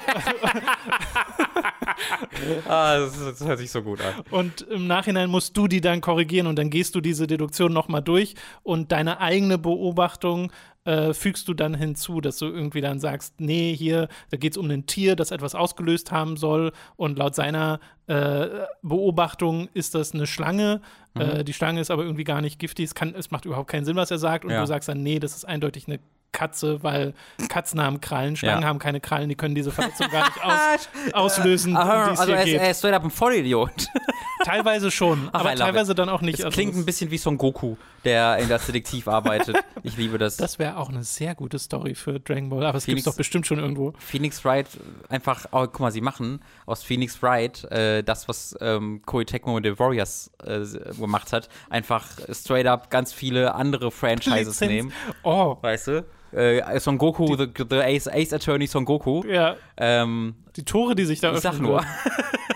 [2.68, 4.13] Ah, das, das hört sich so gut an.
[4.30, 8.01] Und im Nachhinein musst du die dann korrigieren und dann gehst du diese Deduktion nochmal
[8.03, 10.51] durch und deine eigene Beobachtung
[10.86, 14.57] äh, fügst du dann hinzu, dass du irgendwie dann sagst, nee, hier, da geht es
[14.57, 18.47] um ein Tier, das etwas ausgelöst haben soll und laut seiner äh,
[18.84, 20.82] Beobachtung ist das eine Schlange.
[21.15, 21.22] Mhm.
[21.22, 23.86] Äh, die Schlange ist aber irgendwie gar nicht giftig, es, kann, es macht überhaupt keinen
[23.86, 24.61] Sinn, was er sagt und Ja.
[24.61, 25.99] du sagst dann, nee, das ist eindeutig eine
[26.32, 27.13] Katze, weil
[27.49, 28.67] Katzen haben Krallen, Schlangen Ja.
[28.67, 32.43] haben keine Krallen, die können diese Verletzung gar nicht aus, auslösen, um also hier er
[32.45, 33.71] ist, er ist straight up ein Vollidiot.
[34.45, 36.39] Teilweise schon, Ach, aber teilweise dann auch nicht.
[36.39, 37.75] Das Also klingt ein bisschen wie Son Goku,
[38.05, 39.57] der in das Detektiv arbeitet.
[39.84, 40.38] Ich liebe das.
[40.38, 43.15] Das wäre auch eine sehr gute Story für Dragon Ball, aber es gibt es doch
[43.15, 43.93] bestimmt schon irgendwo.
[43.97, 44.67] Phoenix Wright
[45.09, 49.55] einfach, oh, guck mal, sie machen aus Phoenix Wright äh, das, was ähm, Koei Tecmo
[49.55, 50.59] mit den Warriors äh,
[50.99, 54.71] gemacht hat, einfach straight up ganz viele andere Franchises Lizenz.
[54.71, 56.05] nehmen, Oh, weißt du?
[56.32, 59.23] Äh, Son Goku, the, the Ace, Ace Attorney Son Goku.
[59.28, 61.71] ja, Ähm, die Tore, die sich da ich sag öffnen.
[61.71, 61.84] nur.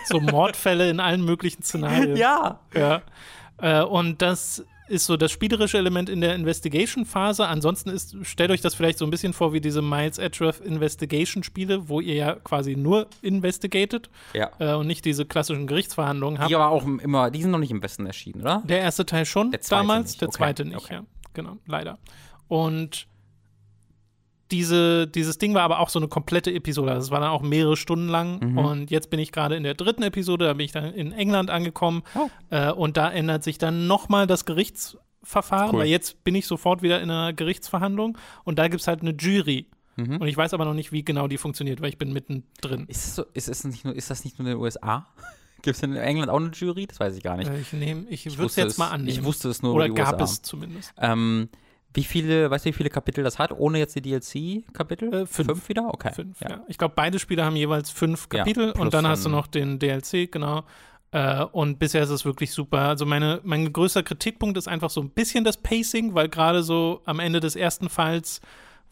[0.06, 2.16] So Mordfälle in allen möglichen Szenarien.
[2.18, 2.60] ja.
[2.74, 3.02] ja.
[3.62, 7.48] Äh, und das ist so das spielerische Element in der Investigation-Phase.
[7.48, 11.88] Ansonsten ist, stellt euch das vielleicht so ein bisschen vor wie diese Miles Edgeworth Investigation-Spiele,
[11.88, 14.50] wo ihr ja quasi nur investigated Ja.
[14.60, 16.50] äh, und nicht diese klassischen Gerichtsverhandlungen habt.
[16.50, 18.64] Die aber auch immer, die sind noch nicht im Westen erschienen, oder?
[18.66, 20.22] Der erste Teil schon Der damals, nicht.
[20.22, 20.94] der Okay, zweite nicht, okay.
[20.96, 21.04] ja.
[21.34, 21.98] Genau, leider.
[22.50, 23.08] Und
[24.52, 26.94] diese, dieses Ding war aber auch so eine komplette Episode.
[26.94, 28.40] Das war dann auch mehrere Stunden lang.
[28.52, 28.58] Mhm.
[28.58, 31.50] Und jetzt bin ich gerade in der dritten Episode, da bin ich dann in England
[31.50, 32.04] angekommen.
[32.16, 32.30] Oh.
[32.50, 35.80] Äh, und da ändert sich dann nochmal das Gerichtsverfahren, Cool.
[35.82, 39.12] weil jetzt bin ich sofort wieder in einer Gerichtsverhandlung und da gibt es halt eine
[39.12, 39.68] Jury.
[39.96, 40.18] Mhm.
[40.18, 42.86] Und ich weiß aber noch nicht, wie genau die funktioniert, weil ich bin mittendrin.
[42.88, 45.08] Ist, es so, ist, es nicht nur, ist das nicht nur in den USA?
[45.62, 46.88] Gibt es in England auch eine Jury?
[46.88, 47.50] Das weiß ich gar nicht.
[47.50, 47.74] Äh, Ich
[48.10, 49.10] ich Ich würde es jetzt mal annehmen.
[49.10, 50.24] Ich wusste es nur Oder gab USA.
[50.24, 50.92] es zumindest.
[50.98, 51.50] Ähm,
[51.94, 55.14] wie viele, weißt du, wie viele Kapitel das hat, ohne jetzt die DLC-Kapitel?
[55.14, 55.68] Äh, fünf.
[55.70, 55.94] wieder?
[55.94, 56.14] Okay.
[56.14, 56.50] Fünf, ja.
[56.52, 56.66] ja.
[56.68, 59.48] Ich glaube, beide Spiele haben jeweils fünf Ja, Kapitel plus und dann hast du noch
[59.48, 60.64] den DLC, genau.
[61.12, 62.80] Äh, und bisher ist es wirklich super.
[62.80, 67.02] Also meine, mein größter Kritikpunkt ist einfach so ein bisschen das Pacing, weil gerade so
[67.06, 68.40] am Ende des ersten Falls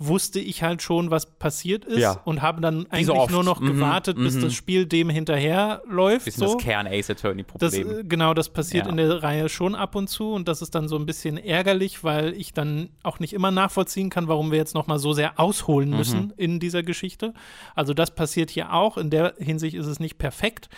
[0.02, 2.22] wusste ich halt schon, was passiert ist Ja.
[2.24, 4.42] und habe dann eigentlich so nur noch Mhm, gewartet, bis mhm.
[4.44, 6.24] das Spiel dem hinterherläuft.
[6.26, 6.54] Bisschen so.
[6.56, 8.00] das Kern-Ace Das, Attorney-Problem.
[8.00, 8.92] äh, genau, das passiert Ja.
[8.92, 12.04] in der Reihe schon ab und zu und das ist dann so ein bisschen ärgerlich,
[12.04, 15.38] weil ich dann auch nicht immer nachvollziehen kann, warum wir jetzt noch mal so sehr
[15.40, 17.34] ausholen müssen in dieser Geschichte.
[17.76, 18.98] Also das passiert hier auch.
[18.98, 20.70] In der Hinsicht ist es nicht perfekt,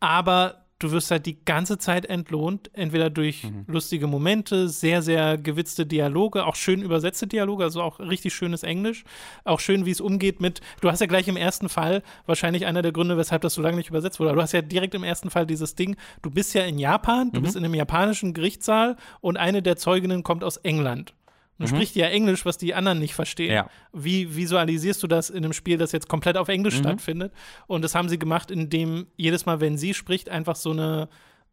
[0.00, 5.86] aber du wirst halt die ganze Zeit entlohnt, entweder durch lustige Momente, sehr, sehr gewitzte
[5.86, 9.04] Dialoge, auch schön übersetzte Dialoge, also auch richtig schönes Englisch,
[9.44, 12.82] auch schön, wie es umgeht mit, du hast ja gleich im ersten Fall wahrscheinlich einer
[12.82, 15.04] der Gründe, weshalb das so lange nicht übersetzt wurde, aber du hast ja direkt im
[15.04, 18.96] ersten Fall dieses Ding, du bist ja in Japan, du bist in einem japanischen Gerichtssaal
[19.20, 21.14] und eine der Zeuginnen kommt aus England.
[21.58, 23.52] Und spricht ja Englisch, was die anderen nicht verstehen.
[23.52, 23.70] Ja.
[23.92, 27.32] Wie visualisierst du das in einem Spiel, das jetzt komplett auf Englisch stattfindet?
[27.66, 31.08] Und das haben sie gemacht, indem jedes Mal, wenn sie spricht, einfach so eine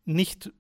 [0.05, 0.51] nicht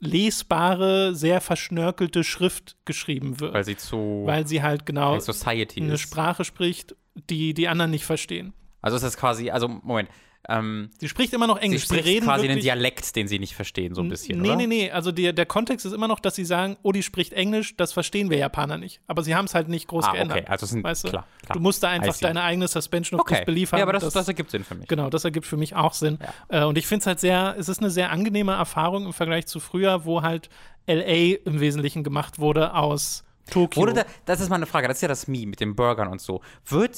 [0.00, 3.52] lesbare, sehr verschnörkelte Schrift geschrieben wird.
[3.52, 6.00] weil sie zu weil sie halt genau eine ist.
[6.00, 8.52] Sprache spricht, die die anderen nicht verstehen.
[8.80, 10.08] Also ist das quasi, also Moment,
[10.48, 11.84] ähm, Sie spricht immer noch sie Englisch.
[11.84, 14.56] spricht reden quasi einen wirklich, Dialekt, den sie nicht verstehen, so ein bisschen, Nee, oder?
[14.56, 14.90] nee, nee.
[14.90, 17.92] Also die, der Kontext ist immer noch, dass sie sagen, oh, die spricht Englisch, das
[17.92, 19.00] verstehen wir Japaner nicht.
[19.06, 20.38] Aber sie haben es halt nicht groß Ah, geändert.
[20.38, 21.08] okay, also sind, weißt du?
[21.10, 21.54] klar, klar.
[21.56, 23.78] Du musst da einfach deine eigene Suspension of Okay, Disbelief haben.
[23.80, 24.88] ja, aber das, dass- das ergibt Sinn für mich.
[24.88, 26.18] Genau, das ergibt für mich auch Sinn.
[26.48, 29.46] Äh, und ich finde es halt sehr, es ist eine sehr angenehme Erfahrung im Vergleich
[29.46, 30.48] zu früher, wo halt
[30.86, 33.82] LA im Wesentlichen gemacht wurde aus Tokio.
[33.82, 36.08] Wurde da, das ist mal eine Frage, das ist ja das Meme mit den Burgern
[36.08, 36.40] und so.
[36.66, 36.96] Wird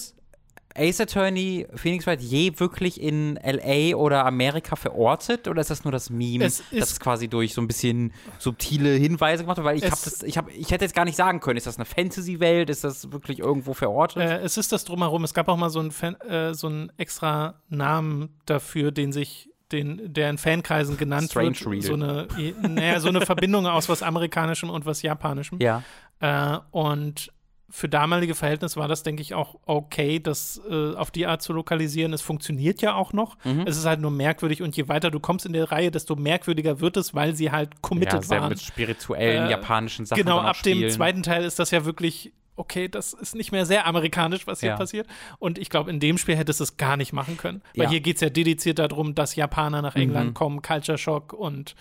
[0.77, 5.93] Ace Attorney Phoenix Wright je wirklich in LA oder Amerika verortet oder ist das nur
[5.93, 9.67] das Meme, Es das quasi durch so ein bisschen subtile Hinweise gemacht wird?
[9.67, 11.77] Weil ich habe das, ich habe, ich hätte jetzt gar nicht sagen können, ist das
[11.77, 14.23] eine Fantasy-Welt, ist das wirklich irgendwo verortet?
[14.23, 15.25] Äh, es ist das drumherum.
[15.25, 19.49] Es gab auch mal so einen, Fan, äh, so einen extra Namen dafür, den sich
[19.73, 21.67] den, der in Fankreisen genannt Strange wird.
[21.67, 21.83] Reel.
[21.83, 22.29] So eine,
[22.63, 25.59] naja, so eine Verbindung aus was Amerikanischem und was Japanischem.
[25.61, 25.83] ja.
[26.21, 27.33] Äh, und
[27.71, 31.53] für damalige Verhältnisse war das, denke ich, auch okay, das äh, auf die Art zu
[31.53, 32.13] lokalisieren.
[32.13, 33.37] Es funktioniert ja auch noch.
[33.45, 33.63] Mhm.
[33.67, 36.81] Es ist halt nur merkwürdig und je weiter du kommst in der Reihe, desto merkwürdiger
[36.81, 38.49] wird es, weil sie halt Ja, committed sehr waren.
[38.51, 40.23] mit spirituellen Äh, japanischen Sachen.
[40.23, 40.91] Genau, ab dem spielen.
[40.91, 44.71] zweiten Teil ist das ja wirklich, okay, das ist nicht mehr sehr amerikanisch, was hier
[44.71, 44.77] Ja.
[44.77, 45.07] passiert.
[45.39, 47.63] Und ich glaube, in dem Spiel hättest du es gar nicht machen können.
[47.75, 47.89] Weil Ja.
[47.89, 47.93] Mhm.
[47.93, 51.75] hier geht es ja dediziert darum, dass Japaner nach England kommen, Culture Shock und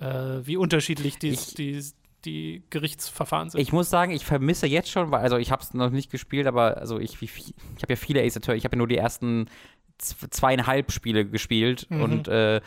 [0.00, 0.06] äh,
[0.42, 1.80] wie unterschiedlich die, Ich- die,
[2.24, 3.60] die Gerichtsverfahren sind.
[3.60, 6.46] Ich muss sagen, ich vermisse jetzt schon, weil, also ich habe es noch nicht gespielt,
[6.46, 7.28] aber also ich, viel-
[7.76, 9.46] ich habe ja viele Ace Attorney, ich habe ja nur die ersten
[9.98, 12.02] zweieinhalb Spiele gespielt Mhm.
[12.02, 12.60] und äh,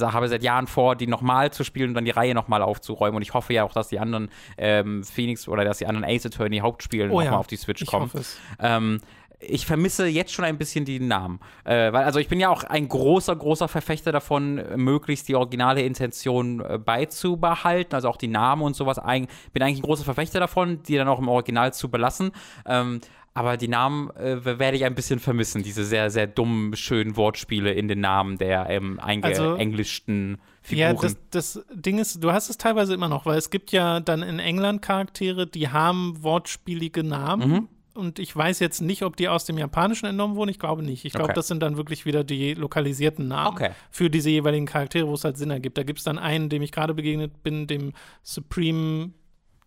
[0.00, 3.16] habe seit Jahren vor, die nochmal zu spielen und dann die Reihe nochmal aufzuräumen.
[3.16, 6.26] Und ich hoffe ja auch, dass die anderen ähm, Phoenix oder dass die anderen Ace
[6.26, 8.06] Attorney Hauptspiele Oh nochmal ja, auf die Switch ich kommen.
[8.06, 8.36] hoffe es.
[8.58, 9.00] Ähm,
[9.44, 11.40] ich vermisse jetzt schon ein bisschen die Namen.
[11.64, 15.82] Äh, weil, also ich bin ja auch ein großer, großer Verfechter davon, möglichst die originale
[15.82, 18.98] Intention äh, beizubehalten, also auch die Namen und sowas.
[18.98, 22.32] Eig bin eigentlich ein großer Verfechter davon, die dann auch im Original zu belassen.
[22.66, 23.00] Ähm,
[23.34, 27.72] aber die Namen äh, werde ich ein bisschen vermissen, diese sehr, sehr dummen, schönen Wortspiele
[27.72, 30.38] in den Namen der ähm, Also- eingeenglischten
[30.68, 31.16] Ja, Figuren.
[31.30, 34.22] das, das Ding ist, du hast es teilweise immer noch, weil es gibt ja dann
[34.22, 37.48] in England Charaktere, die haben wortspielige Namen.
[37.50, 37.68] Mhm.
[37.94, 40.48] Und ich weiß jetzt nicht, ob die aus dem Japanischen entnommen wurden.
[40.50, 41.04] Ich glaube nicht.
[41.04, 41.34] Ich glaube, Okay.
[41.34, 43.70] das sind dann wirklich wieder die lokalisierten Namen Okay.
[43.90, 45.76] für diese jeweiligen Charaktere, wo es halt Sinn ergibt.
[45.78, 49.10] Da gibt es dann einen, dem ich gerade begegnet bin, dem Supreme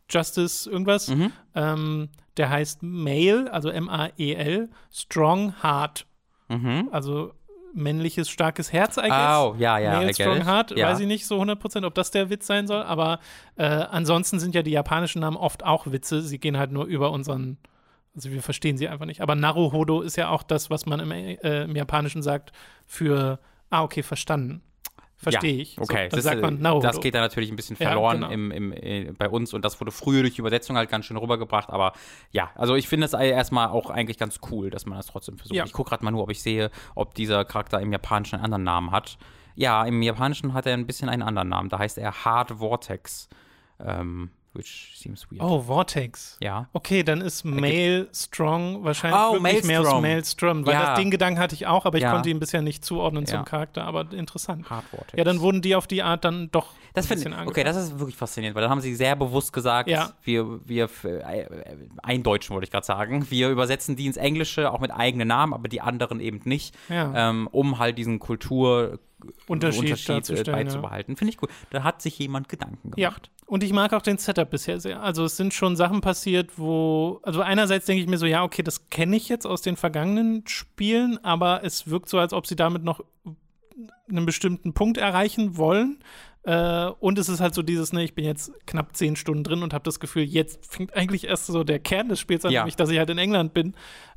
[0.10, 1.08] Justice irgendwas.
[1.10, 1.32] Mhm.
[1.56, 6.06] Ähm, der heißt Male, also M-A-E-L, Strong Heart.
[6.50, 6.90] Mhm.
[6.92, 7.34] Also
[7.74, 9.04] männliches, starkes Herz, guess.
[9.12, 10.46] Oh, ja, ja, Male Strong.
[10.46, 10.90] Heart, Ja.
[10.90, 13.20] weiß ich nicht so 100%, ob das der Witz sein soll, aber
[13.58, 17.12] äh, ansonsten sind ja die japanischen Namen oft auch Witze, sie gehen halt nur über
[17.12, 17.58] unseren,
[18.16, 19.22] also wir verstehen sie einfach nicht.
[19.22, 22.52] Aber Naruhodo ist ja auch das, was man im, äh, im Japanischen sagt
[22.86, 23.40] für,
[23.70, 24.62] ah, okay, verstanden.
[25.18, 25.80] Verstehe ja, ich.
[25.80, 26.88] Okay, so, das, sagt man Naruhodo.
[26.88, 28.32] das geht dann natürlich ein bisschen Ja, verloren genau.
[28.32, 31.18] im, im, äh, bei uns und das wurde früher durch die Übersetzung halt ganz schön
[31.18, 31.94] rübergebracht, aber
[32.32, 35.56] ja, also ich finde es erstmal auch eigentlich ganz cool, dass man das trotzdem versucht.
[35.56, 35.64] Ja.
[35.66, 38.64] Ich gucke gerade mal nur, ob ich sehe, ob dieser Charakter im Japanischen einen anderen
[38.64, 39.18] Namen hat.
[39.56, 43.30] Ja, im Japanischen hat er ein bisschen einen anderen Namen, da heißt er Hard Vortex,
[43.80, 45.42] ähm, which seems weird.
[45.44, 46.38] Oh, Vortex.
[46.42, 46.68] Ja.
[46.74, 50.02] Okay, dann ist Male Strong wahrscheinlich Oh, wirklich mehr aus Maelstrom.
[50.02, 50.86] Maelstrom, weil Ja.
[50.92, 52.12] das den Gedanken hatte ich auch, aber ich Ja.
[52.12, 53.44] konnte ihn bisher nicht zuordnen zum Ja.
[53.44, 54.70] Charakter, aber interessant.
[54.70, 55.14] Hard Vortex.
[55.18, 57.76] Ja, dann wurden die auf die Art dann doch Das ein bisschen finde okay, das
[57.76, 60.12] ist wirklich faszinierend, weil dann haben sie sehr bewusst gesagt, Ja.
[60.24, 61.46] wir, wir äh,
[62.04, 65.68] eindeutschen wollte ich gerade sagen, wir übersetzen die ins Englische auch mit eigenen Namen, aber
[65.68, 69.00] die anderen eben nicht, ähm, um halt diesen Kultur
[69.48, 70.64] Unterschied äh, darzustellen, ja.
[70.64, 71.16] beizubehalten.
[71.16, 71.50] Finde ich gut.
[71.72, 73.30] Da hat sich jemand Gedanken Ja, gemacht.
[73.46, 75.02] und ich mag auch den Setup bisher sehr.
[75.04, 78.64] Also es sind schon Sachen passiert, wo, also einerseits denke ich mir so, ja, okay,
[78.64, 82.56] das kenne ich jetzt aus den vergangenen Spielen, aber es wirkt so, als ob sie
[82.56, 83.02] damit noch
[84.10, 86.00] einen bestimmten Punkt erreichen wollen.
[86.44, 89.64] Äh, und es ist halt so dieses, ne, ich bin jetzt knapp zehn Stunden drin
[89.64, 92.62] und habe das Gefühl, jetzt fängt eigentlich erst so der Kern des Spiels an, Ja.
[92.62, 93.74] nämlich, dass ich halt in England bin,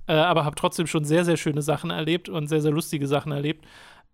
[0.06, 3.32] äh, aber habe trotzdem schon sehr, sehr schöne Sachen erlebt und sehr, sehr lustige Sachen
[3.32, 3.64] erlebt.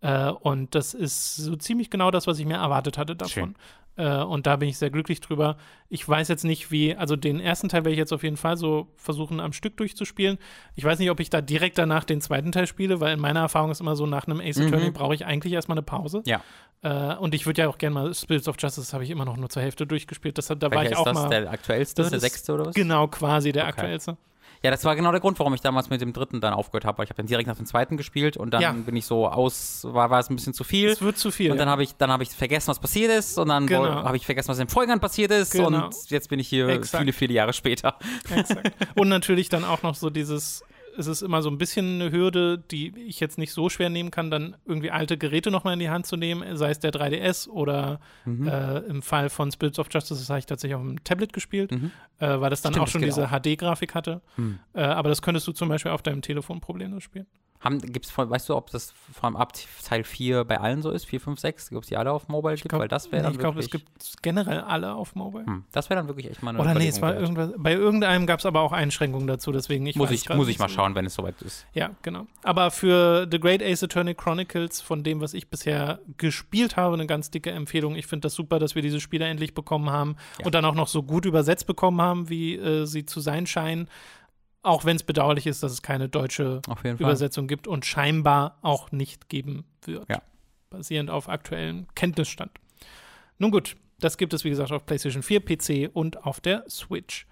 [0.04, 3.54] Äh, und das ist so ziemlich genau das, was ich mir erwartet hatte davon.
[3.96, 5.56] Äh, und da bin ich sehr glücklich drüber.
[5.88, 8.58] Ich weiß jetzt nicht, wie, also den ersten Teil werde ich jetzt auf jeden Fall
[8.58, 10.36] so versuchen, am Stück durchzuspielen.
[10.74, 13.40] Ich weiß nicht, ob ich da direkt danach den zweiten Teil spiele, weil in meiner
[13.40, 16.22] Erfahrung ist immer so, nach einem Ace Attorney brauche ich eigentlich erstmal eine Pause.
[16.26, 16.42] Ja.
[16.82, 19.38] Äh, und ich würde ja auch gerne mal Spirits of Justice habe ich immer noch
[19.38, 20.36] nur zur Hälfte durchgespielt.
[20.36, 21.14] Das, da war Welcher ich ist auch das?
[21.14, 21.28] mal.
[21.30, 22.74] Der aktuellste, das der sechste oder was?
[22.74, 23.70] Genau, quasi der Okay.
[23.70, 24.18] aktuellste.
[24.64, 26.96] Ja, das war genau der Grund, warum ich damals mit dem dritten dann aufgehört habe,
[26.98, 28.72] weil ich habe dann direkt nach dem zweiten gespielt und dann Ja.
[28.72, 30.88] bin ich so aus, war, war es ein bisschen zu viel.
[30.88, 31.52] Es wird zu viel.
[31.52, 31.72] Und dann ja.
[31.72, 33.84] habe ich, dann habe ich vergessen, was passiert ist, und dann Genau.
[33.84, 35.66] habe ich vergessen, was in den Folgern passiert ist, Genau.
[35.66, 37.02] und jetzt bin ich hier Exakt.
[37.02, 37.96] viele, viele Jahre später.
[38.34, 38.72] Exakt.
[38.96, 40.64] Und natürlich dann auch noch so dieses,
[40.96, 44.10] es ist immer so ein bisschen eine Hürde, die ich jetzt nicht so schwer nehmen
[44.10, 47.48] kann, dann irgendwie alte Geräte nochmal in die Hand zu nehmen, sei es der 3DS
[47.48, 48.48] oder Mhm.
[48.48, 51.72] äh, im Fall von Spirits of Justice, das habe ich tatsächlich auf dem Tablet gespielt,
[51.72, 51.78] äh,
[52.40, 52.74] weil das dann Mhm.
[52.74, 54.20] Stimmt, auch schon diese HD-Grafik hatte.
[54.36, 54.58] Hm.
[54.74, 57.26] Äh, aber das könntest du zum Beispiel auf deinem Telefon problemlos spielen.
[57.60, 59.54] Haben, gibt's von, weißt du, ob das von ab
[59.86, 61.06] Teil 4 bei allen so ist?
[61.06, 61.72] 4, 5, 6?
[61.72, 62.68] Ob es die alle auf Mobile gibt?
[62.68, 63.88] glaub, Weil das wäre dann ich glaube, es gibt
[64.20, 65.46] generell alle auf Mobile.
[65.46, 67.22] Hm, das wäre dann wirklich echt mal eine Oder nee, es war wert.
[67.22, 67.52] irgendwas.
[67.56, 70.68] Bei irgendeinem gab es aber auch Einschränkungen dazu, deswegen ich muss ich, muss ich mal
[70.68, 71.64] so- schauen, wenn es soweit ist.
[71.72, 72.26] Ja, genau.
[72.42, 77.06] Aber für The Great Ace Attorney Chronicles, von dem, was ich bisher gespielt habe, eine
[77.06, 77.94] ganz dicke Empfehlung.
[77.94, 80.44] Ich finde das super, dass wir diese Spiele endlich bekommen haben Ja.
[80.44, 83.88] und dann auch noch so gut übersetzt bekommen haben, wie äh, sie zu sein scheinen.
[84.64, 86.62] Auch wenn es bedauerlich ist, dass es keine deutsche.
[87.04, 90.08] Übersetzung gibt und scheinbar auch nicht geben wird.
[90.08, 90.22] Ja.
[90.70, 92.50] Basierend auf aktuellem Kenntnisstand.
[93.38, 97.26] Nun gut, das gibt es, wie gesagt, auf PlayStation 4, PC und auf der Switch.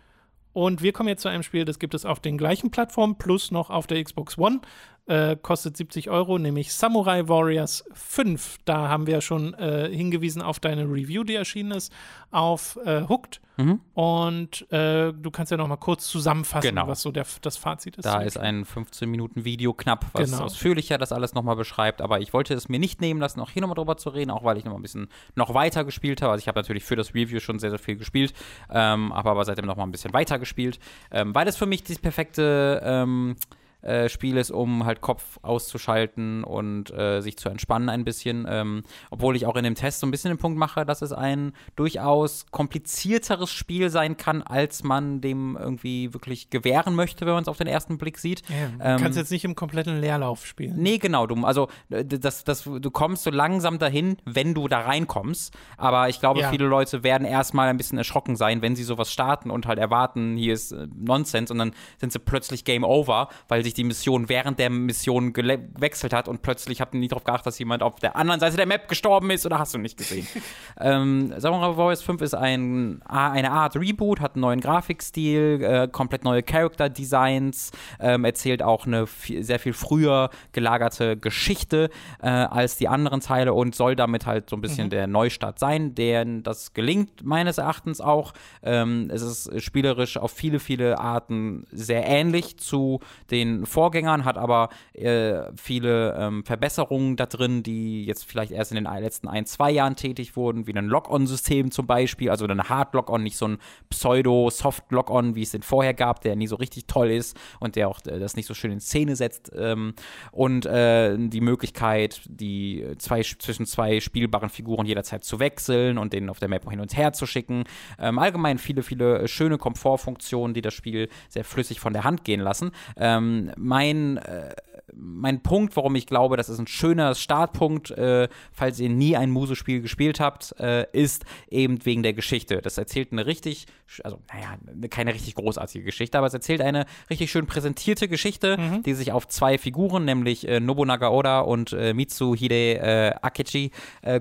[0.53, 3.51] Und wir kommen jetzt zu einem Spiel, das gibt es auf den gleichen Plattformen plus
[3.51, 4.61] noch auf der Xbox One.
[5.07, 8.59] Äh, kostet 70 Euro, nämlich Samurai Warriors 5.
[8.65, 11.93] Da haben wir ja schon äh, hingewiesen auf deine Review, die erschienen ist,
[12.31, 13.41] auf äh, Hooked.
[13.57, 13.81] Mhm.
[13.95, 16.87] Und äh, du kannst ja noch mal kurz zusammenfassen, Genau.
[16.87, 18.05] was so der, das Fazit ist.
[18.05, 20.45] Da ist ein 15-Minuten-Video knapp, was Genau.
[20.45, 22.01] ausführlicher das alles nochmal beschreibt.
[22.01, 24.45] Aber ich wollte es mir nicht nehmen lassen, auch hier nochmal drüber zu reden, auch
[24.45, 26.31] weil ich nochmal ein bisschen noch weiter gespielt habe.
[26.31, 28.33] Also ich habe natürlich für das Review schon sehr, sehr viel gespielt,
[28.71, 30.79] ähm, habe aber seitdem nochmal ein bisschen weiter gespielt,
[31.11, 33.35] ähm, weil es für mich das perfekte ähm,
[33.83, 38.47] äh, Spiel ist, um halt Kopf auszuschalten und äh, sich zu entspannen ein bisschen.
[38.49, 41.13] Ähm, obwohl ich auch in dem Test so ein bisschen den Punkt mache, dass es
[41.13, 47.43] ein durchaus komplizierteres Spiel sein kann, als man dem irgendwie wirklich gewähren möchte, wenn man
[47.43, 48.43] es auf den ersten Blick sieht.
[48.49, 50.77] Ja, du Ähm, kannst jetzt nicht im kompletten Leerlauf spielen.
[50.77, 55.55] Nee, genau, du, also das, das, du kommst so langsam dahin, wenn du da reinkommst.
[55.77, 56.51] Aber ich glaube, Ja.
[56.51, 60.37] viele Leute werden erstmal ein bisschen erschrocken sein, wenn sie sowas starten und halt erwarten,
[60.37, 64.29] hier ist äh, Nonsens und dann sind sie plötzlich Game Over, weil sich die Mission
[64.29, 68.01] während der Mission gewechselt hat und plötzlich habt ihr nie darauf geachtet, dass jemand auf
[68.01, 70.27] der anderen Seite der Map gestorben ist oder hast du nicht gesehen.
[70.81, 76.25] ähm, Samurai Warriors 5 ist ein, eine Art Reboot, hat einen neuen Grafikstil, äh, komplett
[76.25, 77.71] neue Character Designs,
[78.01, 81.91] ähm, erzählt auch eine viel, sehr viel früher gelagerte Geschichte
[82.23, 85.95] äh, als die anderen Teile und soll damit halt so ein bisschen der Neustart sein,
[85.95, 88.33] der das gelingt meines Erachtens auch.
[88.63, 93.01] Ähm, es ist spielerisch auf viele, viele Arten sehr ähnlich zu
[93.31, 98.83] den Vorgängern, hat aber äh, viele ähm, Verbesserungen da drin, die jetzt vielleicht erst in
[98.83, 103.23] den letzten ein, zwei Jahren tätig wurden, wie ein Lock-on-System zum Beispiel, also ein Hard-Lock-on,
[103.23, 103.59] nicht so ein
[103.91, 108.01] Pseudo-Soft-Lock-on, wie es den vorher gab, der nie so richtig toll ist und der auch
[108.07, 109.53] äh, das nicht so schön in Szene setzt.
[109.57, 109.95] Ähm,
[110.31, 116.31] und äh, die Möglichkeit, die zwei, zwischen zwei spielbaren Figuren jederzeit zu wechseln und den
[116.31, 117.65] auf der Map hin und her zu schicken.
[117.99, 122.41] Ähm, allgemein viele, viele schöne Komfortfunktionen, die das Spiel sehr flüssig von der Hand gehen
[122.41, 122.73] lassen.
[122.97, 124.55] Ähm, mein, äh,
[124.95, 129.31] mein Punkt, warum ich glaube, das ist ein schöner Startpunkt, äh, falls ihr nie ein
[129.31, 132.61] Musespiel gespielt habt, äh, ist eben wegen der Geschichte.
[132.61, 133.67] Das erzählt eine richtig,
[134.05, 134.57] also naja,
[134.91, 139.29] keine richtig großartige Geschichte, aber es erzählt eine richtig schön präsentierte Geschichte, die sich auf
[139.29, 143.71] zwei Figuren, nämlich äh, Nobunaga Oda und äh, Mitsuhide äh, Akechi,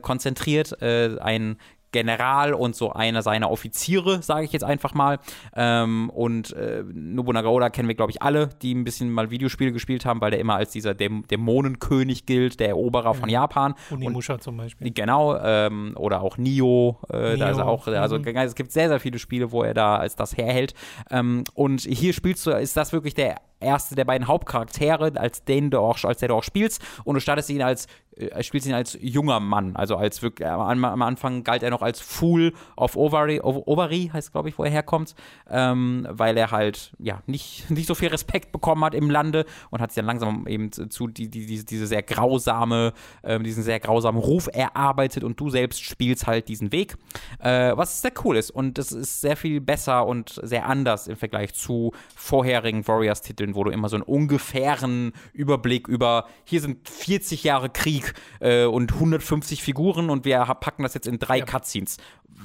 [0.01, 0.81] konzentriert.
[0.81, 1.57] Ein
[1.91, 5.19] General und so einer seiner Offiziere, sage ich jetzt einfach mal.
[5.55, 9.71] Ähm, und äh, Nobunaga Oda kennen wir, glaube ich, alle, die ein bisschen mal Videospiele
[9.71, 13.75] gespielt haben, weil der immer als dieser Däm Dämonenkönig gilt, der Eroberer von Japan.
[13.89, 14.91] Unimusha zum Beispiel.
[14.91, 18.25] Genau, ähm, oder auch Nio, äh, da ist er auch, also mhm.
[18.25, 20.73] es gibt sehr, sehr viele Spiele, wo er da als das herhält.
[21.09, 25.69] Ähm, und hier spielst du, ist das wirklich der erste der beiden Hauptcharaktere, als den
[25.69, 27.87] du auch, als der du auch spielst, und du startest ihn als,
[28.17, 31.80] äh, spielst ihn als junger Mann, also als wirklich, am, am Anfang galt er noch
[31.83, 35.15] als Fool of Ovary, of Ovary heißt glaube ich, wo er herkommt,
[35.49, 39.81] ähm, weil er halt, ja, nicht, nicht so viel Respekt bekommen hat im Lande und
[39.81, 42.93] hat sich dann langsam eben zu die, die, diese, diese sehr grausame,
[43.23, 46.97] ähm, diesen sehr grausamen Ruf erarbeitet und du selbst spielst halt diesen Weg,
[47.39, 51.15] äh, was sehr cool ist und das ist sehr viel besser und sehr anders im
[51.15, 57.43] Vergleich zu vorherigen Warriors-Titeln, wo du immer so einen ungefähren Überblick über, hier sind 40
[57.43, 61.45] Jahre Krieg äh, und 150 Figuren und wir packen das jetzt in drei Ja.
[61.71, 61.97] Cutscenes.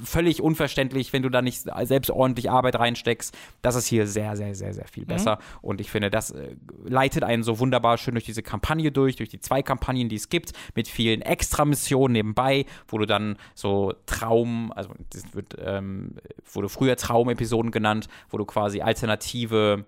[0.03, 3.35] Völlig unverständlich, wenn du da nicht selbst ordentlich Arbeit reinsteckst.
[3.63, 5.39] Das ist hier sehr, sehr, sehr, sehr viel besser.
[5.61, 6.55] Und ich finde, das äh,
[6.85, 10.29] leitet einen so wunderbar schön durch diese Kampagne durch, durch die zwei Kampagnen, die es
[10.29, 16.17] gibt, mit vielen Extra-Missionen nebenbei, wo du dann so Traum, also das wird, ähm,
[16.51, 19.85] wurde früher Traumepisoden genannt, wo du quasi alternative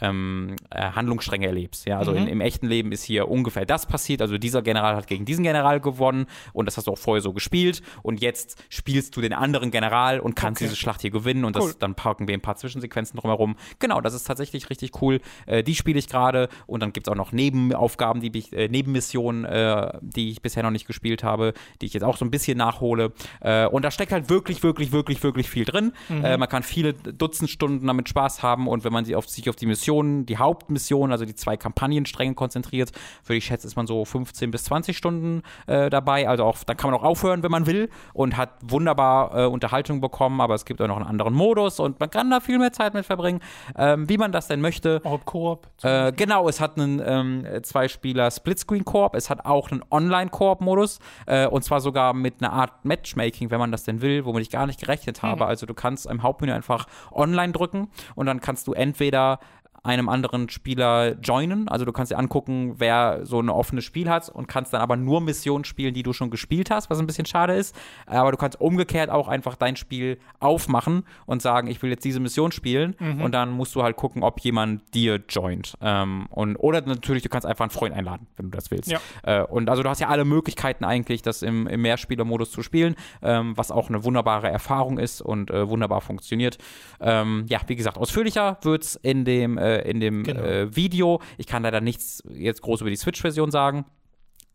[0.00, 1.86] ähm, äh, Handlungsstränge erlebst.
[1.86, 4.22] Ja, also in, im echten Leben ist hier ungefähr das passiert.
[4.22, 7.32] Also dieser General hat gegen diesen General gewonnen und das hast du auch vorher so
[7.32, 10.68] gespielt und jetzt spielst du den anderen General und kannst Okay.
[10.68, 11.68] diese Schlacht hier gewinnen und Cool.
[11.68, 13.56] das, dann packen wir ein paar Zwischensequenzen drumherum.
[13.78, 15.20] Genau, das ist tatsächlich richtig cool.
[15.46, 18.68] Äh, die spiele ich gerade und dann gibt es auch noch Nebenaufgaben, die ich, äh,
[18.68, 22.30] Nebenmissionen, äh, die ich bisher noch nicht gespielt habe, die ich jetzt auch so ein
[22.30, 23.12] bisschen nachhole.
[23.40, 25.92] Äh, und da steckt halt wirklich, wirklich, wirklich, wirklich viel drin.
[26.08, 29.48] Äh, man kann viele Dutzend Stunden damit Spaß haben und wenn man sie auf, sich
[29.48, 32.92] auf die Mission Missionen, die Hauptmission, also die zwei Kampagnenstränge konzentriert.
[33.24, 36.28] Würde ich schätzen, ist man so 15 bis 20 Stunden äh, dabei.
[36.28, 40.00] Also auch, da kann man auch aufhören, wenn man will und hat wunderbar äh, Unterhaltung
[40.00, 42.72] bekommen, aber es gibt auch noch einen anderen Modus und man kann da viel mehr
[42.72, 43.40] Zeit mit verbringen,
[43.76, 45.00] ähm, wie man das denn möchte.
[45.02, 45.66] Auch Koop.
[45.82, 51.64] Äh, genau, es hat einen ähm, Zwei-Spieler Splitscreen-Koop, es hat auch einen Online-Koop-Modus äh, und
[51.64, 54.80] zwar sogar mit einer Art Matchmaking, wenn man das denn will, womit ich gar nicht
[54.80, 55.46] gerechnet habe.
[55.46, 59.40] Also du kannst im Hauptmenü einfach online drücken und dann kannst du entweder
[59.82, 61.68] einem anderen Spieler joinen.
[61.68, 64.96] Also du kannst dir angucken, wer so ein offenes Spiel hat und kannst dann aber
[64.96, 67.74] nur Missionen spielen, die du schon gespielt hast, was ein bisschen schade ist.
[68.06, 72.20] Aber du kannst umgekehrt auch einfach dein Spiel aufmachen und sagen, ich will jetzt diese
[72.20, 75.74] Mission spielen und dann musst du halt gucken, ob jemand dir joint.
[75.80, 78.90] Ähm, und, oder natürlich, du kannst einfach einen Freund einladen, wenn du das willst.
[78.90, 79.00] Ja.
[79.22, 82.96] Äh, und also du hast ja alle Möglichkeiten eigentlich, das im, im Mehrspielermodus zu spielen,
[83.22, 86.58] ähm, was auch eine wunderbare Erfahrung ist und äh, wunderbar funktioniert.
[87.00, 90.42] Ähm, ja, wie gesagt, ausführlicher wird es in dem, äh, in dem Genau.
[90.42, 91.20] äh, Video.
[91.38, 93.84] Ich kann leider nichts jetzt groß über die Switch-Version sagen.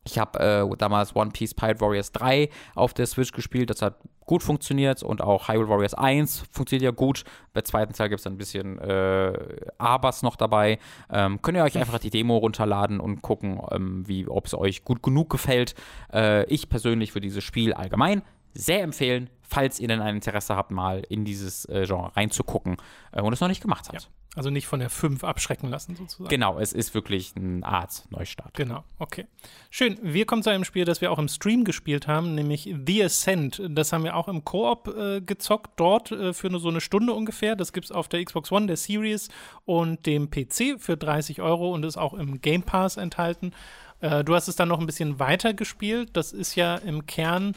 [0.08, 3.72] Ich habe äh, damals One Piece Pirate Warriors 3 auf der Switch gespielt.
[3.72, 3.96] Das hat
[4.28, 7.24] gut funktioniert und auch Hyrule Warriors 1 funktioniert ja gut.
[7.54, 9.34] Bei zweiten Teil gibt es ein bisschen äh,
[9.80, 10.78] Abers noch dabei.
[11.12, 14.84] Ähm, könnt ihr euch einfach die Demo runterladen und gucken, ähm, wie, ob es euch
[14.84, 15.74] gut genug gefällt.
[16.14, 18.22] Äh, ich persönlich würde dieses Spiel allgemein
[18.56, 22.78] sehr empfehlen, falls ihr denn ein Interesse habt, mal in dieses äh, Genre reinzugucken
[23.12, 24.02] äh, und es noch nicht gemacht habt.
[24.02, 24.10] Ja.
[24.36, 26.30] Also nicht von der 5 abschrecken lassen, sozusagen.
[26.30, 28.54] Genau, es ist wirklich eine Art Neustart.
[28.54, 29.28] Genau, okay.
[29.70, 29.98] Schön.
[30.02, 33.62] Wir kommen zu einem Spiel, das wir auch im Stream gespielt haben, nämlich The Ascent.
[33.70, 37.14] Das haben wir auch im Koop äh, gezockt, dort äh, für nur so eine Stunde
[37.14, 37.56] ungefähr.
[37.56, 39.30] Das gibt es auf der Xbox One, der Series
[39.64, 43.54] und dem PC für 30 Euro und ist auch im Game Pass enthalten.
[44.02, 46.10] Äh, du hast es dann noch ein bisschen weiter gespielt.
[46.14, 47.54] Das ist ja im Kern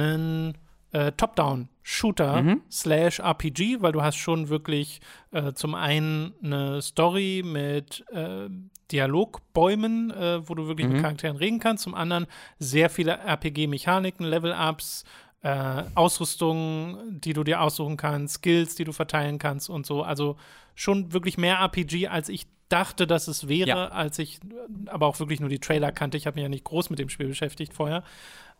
[0.00, 0.58] ein
[0.92, 5.00] äh, Top-Down-Shooter slash RPG, weil du hast schon wirklich
[5.30, 8.48] äh, zum einen eine Story mit äh,
[8.90, 12.26] Dialogbäumen, äh, wo du wirklich mit Charakteren reden kannst, zum anderen
[12.58, 15.04] sehr viele RPG-Mechaniken, Level-Ups,
[15.42, 20.02] äh, Ausrüstung, die du dir aussuchen kannst, Skills, die du verteilen kannst und so.
[20.02, 20.36] Also
[20.74, 23.88] schon wirklich mehr RPG, als ich dachte, dass es wäre, Ja.
[23.88, 24.40] als ich
[24.86, 26.16] aber auch wirklich nur die Trailer kannte.
[26.16, 28.02] Ich habe mich ja nicht groß mit dem Spiel beschäftigt vorher.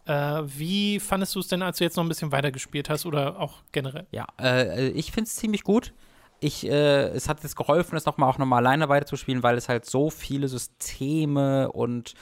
[0.04, 3.06] Äh, wie fandest du es denn, als du jetzt noch ein bisschen weiter gespielt hast
[3.06, 4.06] oder auch generell?
[4.10, 5.92] Ja, äh, ich finde es ziemlich gut.
[6.40, 9.84] Ich, äh, es hat jetzt geholfen, es nochmal auch nochmal alleine weiterzuspielen, weil es halt
[9.84, 12.14] so viele Systeme und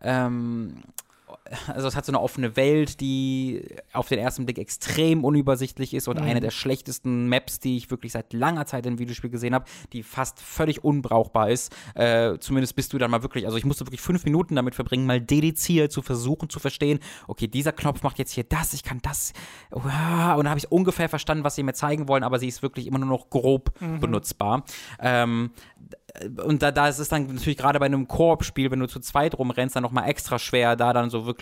[0.00, 0.82] ähm,
[1.66, 6.08] also es hat so eine offene Welt, die auf den ersten Blick extrem unübersichtlich ist
[6.08, 9.66] und eine der schlechtesten Maps, die ich wirklich seit langer Zeit im Videospiel gesehen habe,
[9.92, 11.74] die fast völlig unbrauchbar ist.
[11.94, 15.04] Äh, zumindest bist du dann mal wirklich, also ich musste wirklich fünf Minuten damit verbringen,
[15.04, 16.98] mal dediziert zu versuchen zu verstehen,
[17.28, 19.34] okay, dieser Knopf macht jetzt hier das, ich kann das.
[19.70, 22.86] Und dann habe ich ungefähr verstanden, was sie mir zeigen wollen, aber sie ist wirklich
[22.86, 24.64] immer nur noch grob benutzbar.
[24.98, 25.50] Ähm,
[26.44, 29.36] und da, da ist es dann natürlich gerade bei einem Koop-Spiel, wenn du zu zweit
[29.36, 31.33] rumrennst, dann nochmal extra schwer, da dann so wirklich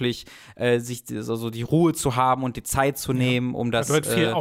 [0.57, 3.71] äh, sich die- so, so die Ruhe zu haben und die Zeit zu nehmen, um
[3.71, 4.33] das halt äh,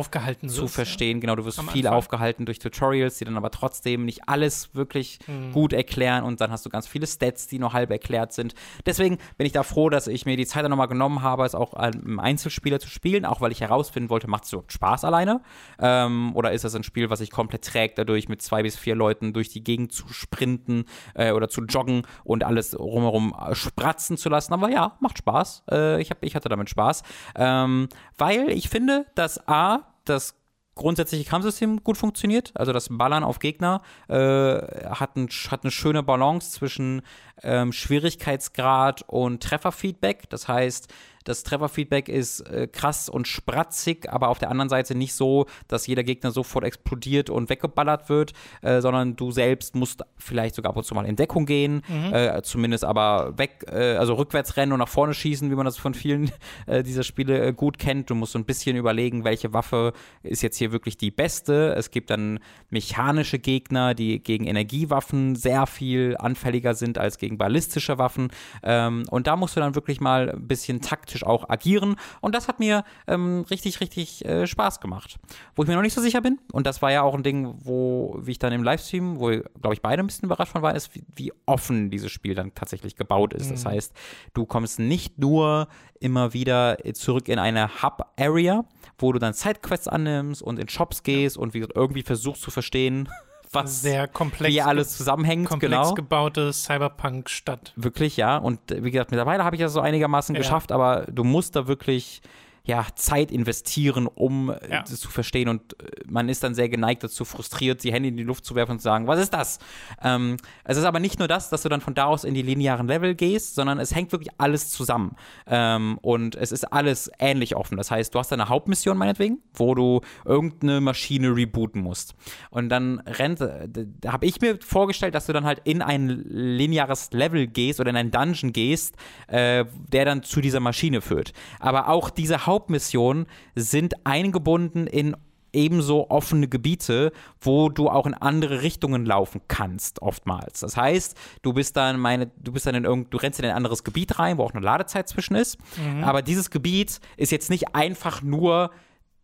[0.49, 1.19] zu wirst, verstehen.
[1.21, 1.97] Genau, du wirst Am viel Anfang.
[1.99, 5.51] aufgehalten durch Tutorials, die dann aber trotzdem nicht alles wirklich Mhm.
[5.51, 8.53] gut erklären und dann hast du ganz viele Stats, die nur halb erklärt sind.
[8.85, 11.55] Deswegen bin ich da froh, dass ich mir die Zeit dann nochmal genommen habe, es
[11.55, 15.41] auch im Einzelspieler zu spielen, auch weil ich herausfinden wollte, macht es überhaupt Spaß alleine?
[15.79, 18.95] Ähm, oder ist das ein Spiel, was sich komplett trägt, dadurch mit zwei bis vier
[18.95, 24.17] Leuten durch die Gegend zu sprinten äh, oder zu joggen und alles rumherum äh, spratzen
[24.17, 24.53] zu lassen?
[24.53, 25.40] Aber ja, macht Spaß.
[25.69, 27.03] Äh, ich, hab, ich hatte damit Spaß.
[27.35, 30.35] Ähm, weil ich finde, dass A, das
[30.75, 32.51] grundsätzliche Kampfsystem gut funktioniert.
[32.55, 37.01] Also das Ballern auf Gegner äh, hat, ein, hat eine schöne Balance zwischen
[37.43, 40.29] ähm, Schwierigkeitsgrad und Trefferfeedback.
[40.29, 40.91] Das heißt,
[41.23, 45.87] das Trefferfeedback ist äh, krass und spratzig, aber auf der anderen Seite nicht so, dass
[45.87, 50.77] jeder Gegner sofort explodiert und weggeballert wird, äh, sondern du selbst musst vielleicht sogar ab
[50.77, 54.79] und zu mal in Deckung gehen, äh, zumindest aber weg, äh, also rückwärts rennen und
[54.79, 56.31] nach vorne schießen, wie man das von vielen
[56.65, 58.09] äh, dieser Spiele äh, gut kennt.
[58.09, 59.93] Du musst so ein bisschen überlegen, welche Waffe
[60.23, 61.73] ist jetzt hier wirklich die beste.
[61.75, 62.39] Es gibt dann
[62.69, 68.29] mechanische Gegner, die gegen Energiewaffen sehr viel anfälliger sind als gegen ballistische Waffen.
[68.63, 70.81] Ähm, und da musst du dann wirklich mal ein bisschen
[71.11, 71.95] taktisch auch agieren.
[72.21, 75.19] Und das hat mir ähm, richtig, richtig äh, Spaß gemacht.
[75.55, 77.53] Wo ich mir noch nicht so sicher bin, und das war ja auch ein Ding,
[77.63, 80.75] wo, wie ich dann im Livestream, wo, glaube ich, beide ein bisschen überrascht von waren,
[80.75, 83.51] ist, wie, wie offen dieses Spiel dann tatsächlich gebaut ist.
[83.51, 83.93] Das heißt,
[84.33, 85.67] du kommst nicht nur
[85.99, 88.65] immer wieder zurück in eine Hub-Area,
[88.97, 93.09] wo du dann Sidequests annimmst und in Shops gehst und wie irgendwie versuchst zu verstehen,
[93.53, 95.47] was Sehr komplex, wie alles zusammenhängt.
[95.47, 95.93] komplex genau.
[95.93, 97.73] gebaute Cyberpunk-Stadt.
[97.75, 98.37] Wirklich, ja.
[98.37, 100.41] Und wie gesagt, mittlerweile habe ich das so einigermaßen Ja.
[100.41, 102.21] geschafft, aber du musst da wirklich
[102.63, 104.81] ja, Zeit investieren, um äh, Ja.
[104.81, 105.49] das zu verstehen.
[105.49, 108.53] Und äh, man ist dann sehr geneigt dazu, frustriert, die Hände in die Luft zu
[108.55, 109.57] werfen und zu sagen, was ist das?
[110.03, 112.41] Ähm, es ist aber nicht nur das, dass du dann von da aus in die
[112.43, 115.15] linearen Level gehst, sondern es hängt wirklich alles zusammen.
[115.47, 117.77] Ähm, und es ist alles ähnlich offen.
[117.77, 122.13] Das heißt, du hast eine Hauptmission meinetwegen, wo du irgendeine Maschine rebooten musst.
[122.51, 123.67] Und dann rennt, äh,
[123.99, 127.89] da habe ich mir vorgestellt, dass du dann halt in ein lineares Level gehst oder
[127.89, 128.95] in einen Dungeon gehst,
[129.27, 131.33] äh, der dann zu dieser Maschine führt.
[131.59, 135.15] Aber auch diese Hauptmissionen sind eingebunden in
[135.53, 140.59] ebenso offene Gebiete, wo du auch in andere Richtungen laufen kannst, oftmals.
[140.59, 143.55] Das heißt, du bist dann meine, du bist dann in irgend, du rennst in ein
[143.55, 145.57] anderes Gebiet rein, wo auch eine Ladezeit zwischen ist.
[146.03, 148.71] Aber dieses Gebiet ist jetzt nicht einfach nur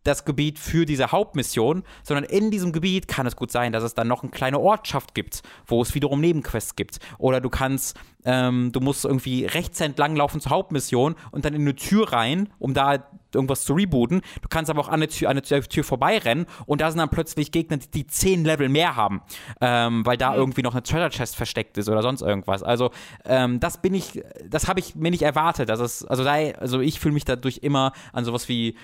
[0.04, 3.94] das Gebiet für diese Hauptmission, sondern in diesem Gebiet kann es gut sein, dass es
[3.94, 6.98] dann noch eine kleine Ortschaft gibt, wo es wiederum Nebenquests gibt.
[7.18, 7.98] Oder du kannst,
[8.28, 12.50] ähm, du musst irgendwie rechts entlang laufen zur Hauptmission und dann in eine Tür rein,
[12.58, 14.20] um da irgendwas zu rebooten.
[14.42, 16.98] Du kannst aber auch an der Tür, an der Tür, Tür vorbeirennen und da sind
[16.98, 19.22] dann plötzlich Gegner, die, die zehn Level mehr haben,
[19.62, 22.62] ähm, weil da irgendwie noch eine Treasure Chest versteckt ist oder sonst irgendwas.
[22.62, 22.90] Also
[23.24, 25.70] ähm, das bin ich, das habe ich mir nicht erwartet.
[25.70, 28.76] Das ist, also, da, also ich fühle mich dadurch immer an sowas wie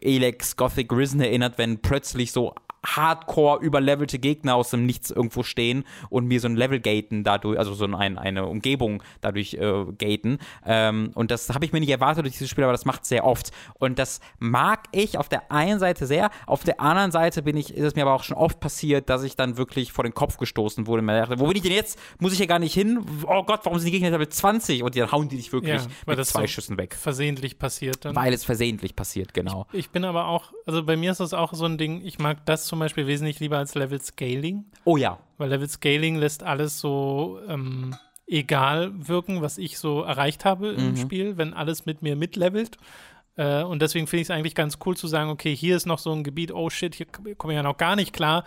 [0.00, 2.54] äh, Elex, Gothic Risen erinnert, wenn plötzlich so
[2.96, 7.58] hardcore überlevelte Gegner aus dem Nichts irgendwo stehen und mir so ein Level gaten dadurch,
[7.58, 10.38] also so ein, eine Umgebung dadurch äh, gaten.
[10.64, 13.24] Ähm, und das habe ich mir nicht erwartet durch dieses Spiel, aber das macht sehr
[13.24, 13.50] oft.
[13.78, 17.74] Und das mag ich auf der einen Seite sehr, auf der anderen Seite bin ich,
[17.74, 20.38] ist es mir aber auch schon oft passiert, dass ich dann wirklich vor den Kopf
[20.38, 21.02] gestoßen wurde.
[21.02, 21.98] mir dachte, wo bin ich denn jetzt?
[22.18, 23.04] Muss ich hier gar nicht hin?
[23.26, 24.82] Oh Gott, warum sind die Gegner Level 20?
[24.82, 26.94] Und dann hauen die dich wirklich Ja, mit zwei so Schüssen weg.
[26.94, 28.16] Versehentlich passiert dann.
[28.16, 29.66] Weil es versehentlich passiert, genau.
[29.72, 32.44] Ich bin aber auch, also bei mir ist das auch so ein Ding, ich mag
[32.46, 35.18] das zum Beispiel wesentlich lieber als Level Scaling, Oh ja.
[35.38, 37.94] weil Level Scaling lässt alles so ähm,
[38.26, 40.96] egal wirken, was ich so erreicht habe im Mhm.
[40.96, 42.76] Spiel, wenn alles mit mir mitlevelt.
[43.36, 45.98] Äh, und deswegen finde ich es eigentlich ganz cool zu sagen, okay, hier ist noch
[45.98, 48.44] so ein Gebiet, oh shit, hier komme ich ja noch gar nicht klar.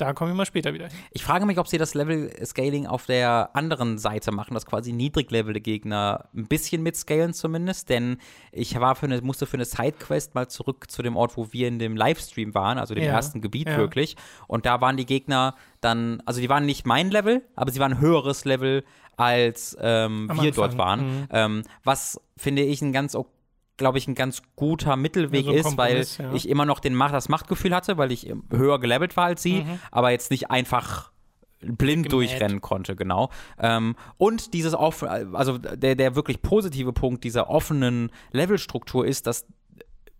[0.00, 0.88] Da komme ich mal später wieder.
[1.10, 5.60] Ich frage mich, ob sie das Level-Scaling auf der anderen Seite machen, dass quasi niedriglevelige
[5.60, 8.16] Gegner ein bisschen mitscalen zumindest, denn
[8.50, 11.68] ich war für eine, musste für eine Sidequest mal zurück zu dem Ort, wo wir
[11.68, 13.76] in dem Livestream waren, also dem Ja, ersten Gebiet ja.
[13.76, 14.16] wirklich.
[14.46, 17.92] Und da waren die Gegner dann, also die waren nicht mein Level, aber sie waren
[17.92, 18.84] ein höheres Level,
[19.16, 21.00] als ähm, wir Anfang, dort waren.
[21.00, 21.28] mhm.
[21.30, 23.14] Ähm, was finde ich ein ganz
[23.80, 26.32] glaube ich, ein ganz guter Mittelweg so ist, weil ja.
[26.32, 29.62] ich immer noch den Macht, das Machtgefühl hatte, weil ich höher gelevelt war als sie,
[29.62, 29.80] Mhm.
[29.90, 31.10] aber jetzt nicht einfach
[31.60, 32.12] blind Gemäht.
[32.12, 33.30] durchrennen konnte, genau.
[33.58, 39.46] Ähm, und dieses offen, also der, der wirklich positive Punkt dieser offenen Levelstruktur ist, dass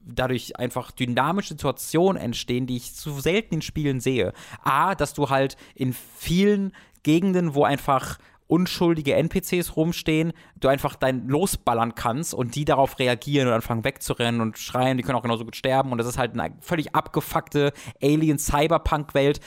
[0.01, 4.33] dadurch einfach dynamische Situationen entstehen, die ich zu selten in Spielen sehe.
[4.65, 6.73] A, dass du halt in vielen
[7.03, 8.19] Gegenden, wo einfach
[8.51, 14.41] unschuldige NPCs rumstehen, du einfach dein losballern kannst und die darauf reagieren und anfangen wegzurennen
[14.41, 17.73] und schreien, die können auch genauso gut sterben und das ist halt eine völlig abgefuckte
[18.03, 19.41] Alien-Cyberpunk-Welt,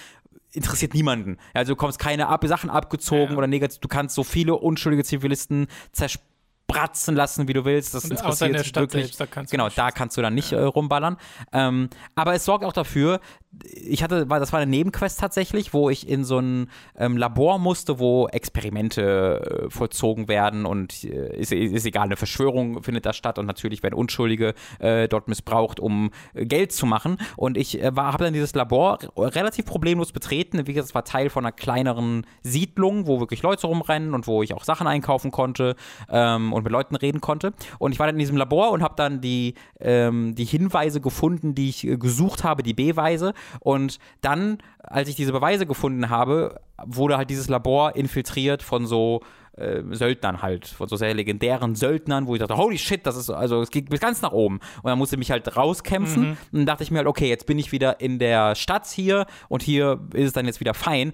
[0.51, 1.37] interessiert niemanden.
[1.53, 3.37] Also du kommst keine ab Sachen abgezogen Ja.
[3.37, 7.93] oder negativ, du kannst so viele unschuldige Zivilisten zerspratzen lassen, wie du willst.
[7.93, 9.03] Das Und interessiert außer in der sich Stadt wirklich.
[9.05, 11.17] selbst, da kannst genau, da kannst du dann nicht äh, rumballern.
[11.51, 13.19] Ähm, aber es sorgt auch dafür,
[13.61, 17.99] ich hatte, das war eine Nebenquest tatsächlich, wo ich in so ein ähm, Labor musste,
[17.99, 23.37] wo Experimente äh, vollzogen werden und äh, ist, ist egal, eine Verschwörung findet da statt
[23.37, 27.17] und natürlich werden Unschuldige äh, dort missbraucht, um äh, Geld zu machen.
[27.35, 30.65] Und ich äh, habe dann dieses Labor relativ problemlos betreten.
[30.65, 34.43] Wie gesagt, es war Teil von einer kleineren Siedlung, wo wirklich Leute rumrennen und wo
[34.43, 35.75] ich auch Sachen einkaufen konnte
[36.09, 37.53] ähm, und mit Leuten reden konnte.
[37.79, 41.55] Und ich war dann in diesem Labor und habe dann die, ähm, die Hinweise gefunden,
[41.55, 43.33] die ich äh, gesucht habe, die B-Weise.
[43.59, 49.21] Und dann, als ich diese Beweise gefunden habe, wurde halt dieses Labor infiltriert von so
[49.57, 53.29] äh, Söldnern halt, von so sehr legendären Söldnern, wo ich dachte, holy shit, das ist,
[53.29, 54.59] also es geht bis ganz nach oben.
[54.81, 56.31] Und dann musste ich mich halt rauskämpfen.
[56.31, 59.25] Und dann dachte ich mir halt, okay, jetzt bin ich wieder in der Stadt hier
[59.49, 61.13] und hier ist es dann jetzt wieder fein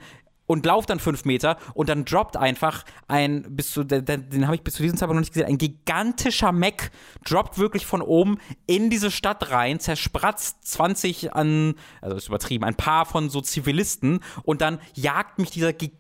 [0.50, 4.56] und lauf dann fünf Meter und dann droppt einfach ein, bis zu, den, den habe
[4.56, 6.90] ich bis zu diesem Zeitpunkt noch nicht gesehen, ein gigantischer Mech
[7.24, 12.74] droppt wirklich von oben in diese Stadt rein, zerspratzt 20 an, also ist übertrieben, ein
[12.74, 16.00] paar von so Zivilisten und dann jagt mich dieser gigantische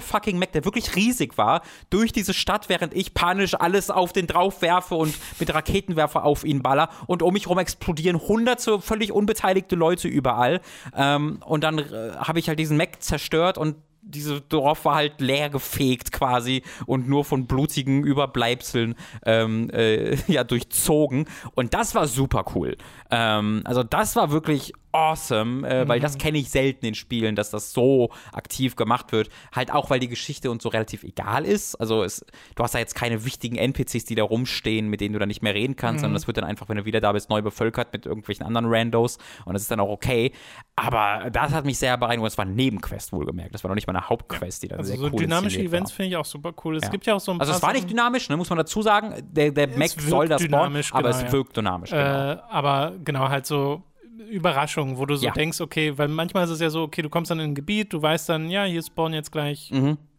[0.00, 4.26] fucking Mech, der wirklich riesig war, durch diese Stadt, während ich panisch alles auf den
[4.26, 9.12] drauf werfe und mit Raketenwerfer auf ihn baller und um mich rum explodieren hunderte völlig
[9.12, 10.60] unbeteiligte Leute überall.
[10.96, 15.20] Ähm, und dann äh, habe ich halt diesen Mech zerstört und dieses Dorf war halt
[15.20, 21.26] leer gefegt quasi und nur von blutigen Überbleibseln ähm, äh, ja, durchzogen.
[21.54, 22.76] Und das war super cool.
[23.10, 27.50] Ähm, also das war wirklich awesome, äh, weil das kenne ich selten in Spielen, dass
[27.50, 29.28] das so aktiv gemacht wird.
[29.54, 31.74] Halt auch, weil die Geschichte uns so relativ egal ist.
[31.76, 32.24] Also es,
[32.54, 35.42] du hast da jetzt keine wichtigen NPCs, die da rumstehen, mit denen du dann nicht
[35.42, 37.92] mehr reden kannst, sondern das wird dann einfach, wenn du wieder da bist, neu bevölkert
[37.92, 40.32] mit irgendwelchen anderen Randos und das ist dann auch okay.
[40.76, 42.32] Aber das hat mich sehr beeindruckt.
[42.32, 43.54] Das war eine Nebenquest, wohlgemerkt.
[43.54, 45.92] Das war noch nicht mal eine Hauptquest, die dann Also sehr so cool dynamische Events
[45.92, 46.76] finde ich auch super cool.
[46.76, 46.90] Es Ja.
[46.90, 49.14] gibt ja auch so ein Also es war nicht dynamisch, ne, muss man dazu sagen.
[49.30, 51.32] Der, der Mac soll das bauen, dynamisch, aber genau, es ja.
[51.32, 51.90] wirkt dynamisch.
[51.90, 52.02] Genau.
[52.32, 53.82] Äh, aber genau, halt so
[54.30, 55.32] Überraschungen, wo du so Ja.
[55.32, 57.92] denkst, okay, weil manchmal ist es ja so, okay, du kommst dann in ein Gebiet,
[57.92, 59.72] du weißt dann, ja, hier spawnen jetzt gleich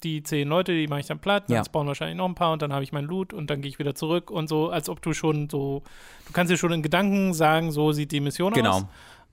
[0.03, 1.57] die zehn Leute, die mache ich dann platt, dann Mhm.
[1.59, 1.65] Ja.
[1.65, 3.79] spawnen wahrscheinlich noch ein paar und dann habe ich meinen Loot und dann gehe ich
[3.79, 5.83] wieder zurück und so, als ob du schon so,
[6.25, 8.77] du kannst dir schon in Gedanken sagen, so sieht die Mission Genau.
[8.77, 8.85] aus.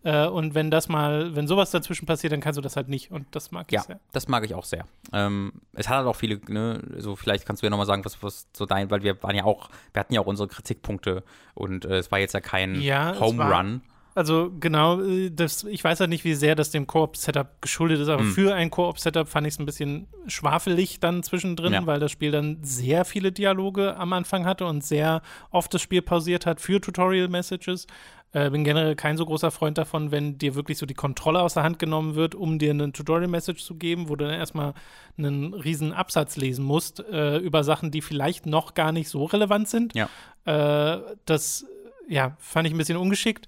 [0.02, 3.10] Äh, und wenn das mal, wenn sowas dazwischen passiert, dann kannst du das halt nicht
[3.10, 4.00] und das mag Ja, ich sehr.
[4.12, 4.86] das mag ich auch sehr.
[5.12, 8.22] Ähm, es hat halt auch viele, ne, so vielleicht kannst du ja nochmal sagen, was,
[8.22, 11.22] was so dein, weil wir waren ja auch, wir hatten ja auch unsere Kritikpunkte
[11.54, 13.82] und äh, es war jetzt ja kein Ja, Home Run.
[14.20, 18.08] Also genau, äh, das, ich weiß halt nicht, wie sehr das dem Koop-Setup geschuldet ist,
[18.08, 18.32] aber Hm.
[18.32, 21.86] für ein Koop-Setup fand ich es ein bisschen schwafelig dann zwischendrin, Ja.
[21.86, 26.02] weil das Spiel dann sehr viele Dialoge am Anfang hatte und sehr oft das Spiel
[26.02, 27.86] pausiert hat für Tutorial-Messages.
[28.32, 31.54] Äh, bin generell kein so großer Freund davon, wenn dir wirklich so die Kontrolle aus
[31.54, 34.74] der Hand genommen wird, um dir eine Tutorial-Message zu geben, wo du dann erstmal
[35.16, 39.68] einen riesen Absatz lesen musst äh, über Sachen, die vielleicht noch gar nicht so relevant
[39.68, 39.94] sind.
[39.94, 40.08] Ja.
[40.44, 41.64] Äh, das
[42.08, 43.46] ja, fand ich ein bisschen ungeschickt.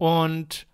[0.00, 0.66] Und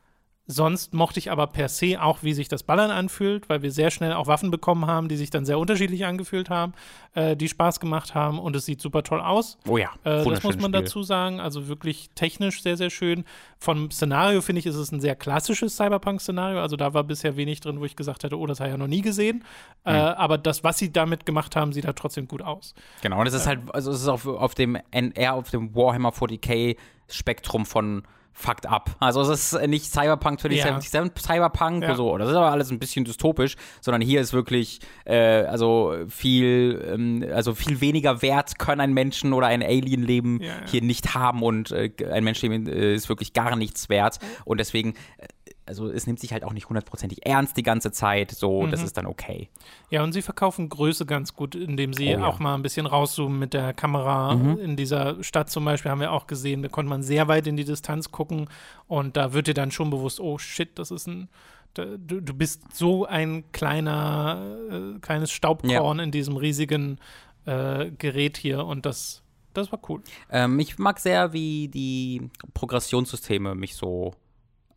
[0.49, 3.91] sonst mochte ich aber per se auch, wie sich das Ballern anfühlt, weil wir sehr
[3.91, 6.73] schnell auch Waffen bekommen haben, die sich dann sehr unterschiedlich angefühlt haben,
[7.15, 9.59] äh, die Spaß gemacht haben und es sieht super toll aus.
[9.67, 10.71] Oh ja, Äh, das muss man Spiel.
[10.71, 11.41] dazu sagen.
[11.41, 13.25] Also wirklich technisch sehr, sehr schön.
[13.59, 16.61] Vom Szenario finde ich, ist es ein sehr klassisches Cyberpunk-Szenario.
[16.61, 18.79] Also da war bisher wenig drin, wo ich gesagt hätte, oh, das habe ich ja
[18.79, 19.43] noch nie gesehen.
[19.83, 19.99] Äh, Hm.
[19.99, 22.73] aber das, was sie damit gemacht haben, sieht halt trotzdem gut aus.
[23.03, 26.11] Genau, und es ist halt, also es ist auf, auf dem, eher auf dem Warhammer
[26.11, 26.77] 40k
[27.11, 28.05] Spektrum von
[28.39, 28.95] fucked up.
[29.01, 31.95] Also es ist nicht Cyberpunk 2077 Cyberpunk Ja.
[31.95, 36.87] so, das ist aber alles ein bisschen dystopisch, sondern hier ist wirklich äh, also viel
[36.93, 40.55] ähm, also viel weniger Wert können ein Menschen oder ein Alien-Leben Ja, ja.
[40.67, 44.91] hier nicht haben und äh, ein Menschenleben äh, ist wirklich gar nichts wert und deswegen
[45.19, 45.27] äh,
[45.67, 48.71] also es nimmt sich halt auch nicht hundertprozentig ernst die ganze Zeit, so, Mhm.
[48.71, 49.49] das ist dann okay.
[49.91, 52.19] Ja, und sie verkaufen Größe ganz gut, indem sie Oh ja.
[52.19, 52.25] Mhm.
[52.25, 54.33] auch mal ein bisschen rauszoomen mit der Kamera.
[54.33, 57.57] In dieser Stadt zum Beispiel haben wir auch gesehen, da konnte man sehr weit in
[57.57, 58.49] die Distanz gucken
[58.87, 61.29] und da wird dir dann schon bewusst, oh shit, das ist ein,
[61.75, 66.99] du, du bist so ein kleiner, äh, kleines Staubkorn in diesem riesigen
[67.45, 69.23] äh, Gerät hier und das,
[69.53, 70.03] das war cool.
[70.31, 74.15] Ähm, ich mag sehr, wie die Progressionssysteme mich so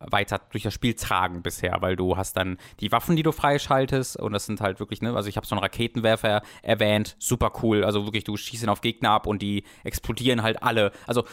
[0.00, 4.16] weiter durch das Spiel tragen bisher, weil du hast dann die Waffen, die du freischaltest
[4.16, 7.84] und das sind halt wirklich, ne, also ich habe so einen Raketenwerfer erwähnt, super cool,
[7.84, 10.92] also wirklich, du schießt ihn auf Gegner ab und die explodieren halt alle.
[11.06, 11.24] Also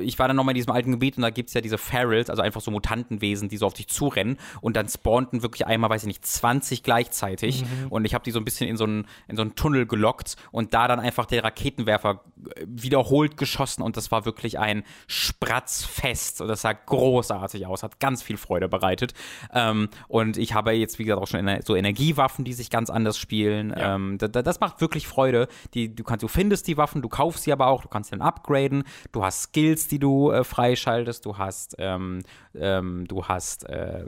[0.00, 2.42] ich war dann nochmal in diesem alten Gebiet und da gibt's ja diese Ferals, also
[2.42, 6.08] einfach so Mutantenwesen, die so auf dich zurennen und dann spawnten wirklich einmal, weiß ich
[6.08, 9.42] nicht, 20 gleichzeitig und ich habe die so ein bisschen in so einen, in so
[9.42, 12.24] einen Tunnel gelockt und da dann einfach der Raketenwerfer
[12.56, 18.00] äh, wiederholt geschossen und das war wirklich ein Spratzfest und das sah großartig aus, hat
[18.00, 19.12] ganz viel Freude bereitet.
[19.52, 23.18] Ähm, und ich habe jetzt, wie gesagt, auch schon so Energiewaffen, die sich ganz anders
[23.18, 23.70] spielen.
[23.70, 23.94] Ja.
[23.94, 25.48] Ähm, da, da- das macht wirklich Freude.
[25.74, 28.16] Die, du, kannst, du findest die Waffen, du kaufst sie aber auch, du kannst sie
[28.16, 28.84] dann upgraden.
[29.12, 31.24] Du hast Skills, die du äh, freischaltest.
[31.26, 32.22] Du hast, ähm,
[32.54, 34.04] ähm, du hast äh,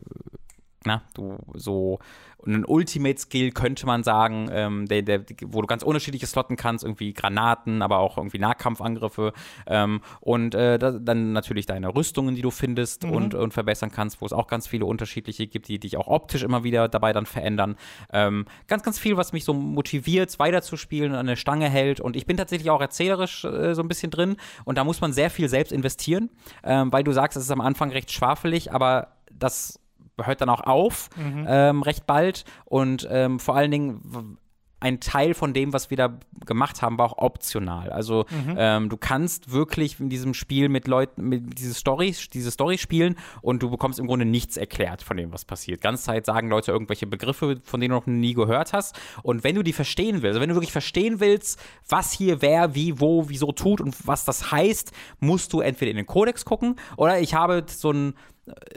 [0.85, 1.99] na, du so
[2.47, 7.13] einen Ultimate-Skill könnte man sagen, ähm, der, der, wo du ganz unterschiedliche slotten kannst, irgendwie
[7.13, 9.35] Granaten, aber auch irgendwie Nahkampfangriffe
[9.67, 14.23] ähm, und äh, da, dann natürlich deine Rüstungen, die du findest und, und verbessern kannst,
[14.23, 17.27] wo es auch ganz viele unterschiedliche gibt, die dich auch optisch immer wieder dabei dann
[17.27, 17.77] verändern.
[18.11, 22.17] Ähm, ganz, ganz viel, was mich so motiviert, weiterzuspielen und an der Stange hält und
[22.17, 25.29] ich bin tatsächlich auch erzählerisch äh, so ein bisschen drin und da muss man sehr
[25.29, 26.31] viel selbst investieren,
[26.65, 29.79] ähm, weil du sagst, es ist am Anfang recht schwafelig, aber das
[30.27, 31.09] hört dann auch auf,
[31.49, 32.45] ähm, recht bald.
[32.65, 34.39] Und ähm, vor allen Dingen
[34.81, 37.91] ein Teil von dem, was wir da gemacht haben, war auch optional.
[37.91, 38.25] Also
[38.57, 43.17] ähm, du kannst wirklich in diesem Spiel mit Leuten, mit diese Story, diese Story spielen
[43.43, 45.83] und du bekommst im Grunde nichts erklärt von dem, was passiert.
[45.83, 48.99] Ganz Zeit sagen Leute irgendwelche Begriffe, von denen du noch nie gehört hast.
[49.23, 52.75] Und wenn du die verstehen willst, also wenn du wirklich verstehen willst, was hier wer,
[52.75, 56.77] wie, wo, wieso tut und was das heißt, musst du entweder in den Kodex gucken
[56.97, 58.15] oder ich habe so ein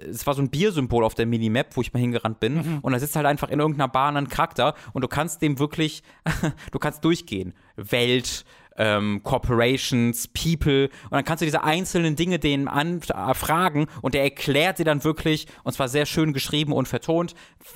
[0.10, 2.80] es war so ein Biersymbol auf der Minimap, wo ich mal hingerannt bin.
[2.82, 6.04] Und da sitzt halt einfach in irgendeiner Bahn ein Charakter und du kannst dem wirklich,
[6.72, 7.54] du kannst durchgehen.
[7.76, 8.46] Welt,
[8.78, 10.90] ähm, Corporations, People.
[11.06, 15.48] Und dann kannst du diese einzelnen Dinge denen anfragen und der erklärt dir dann wirklich,
[15.64, 17.36] und zwar sehr schön geschrieben und vertont,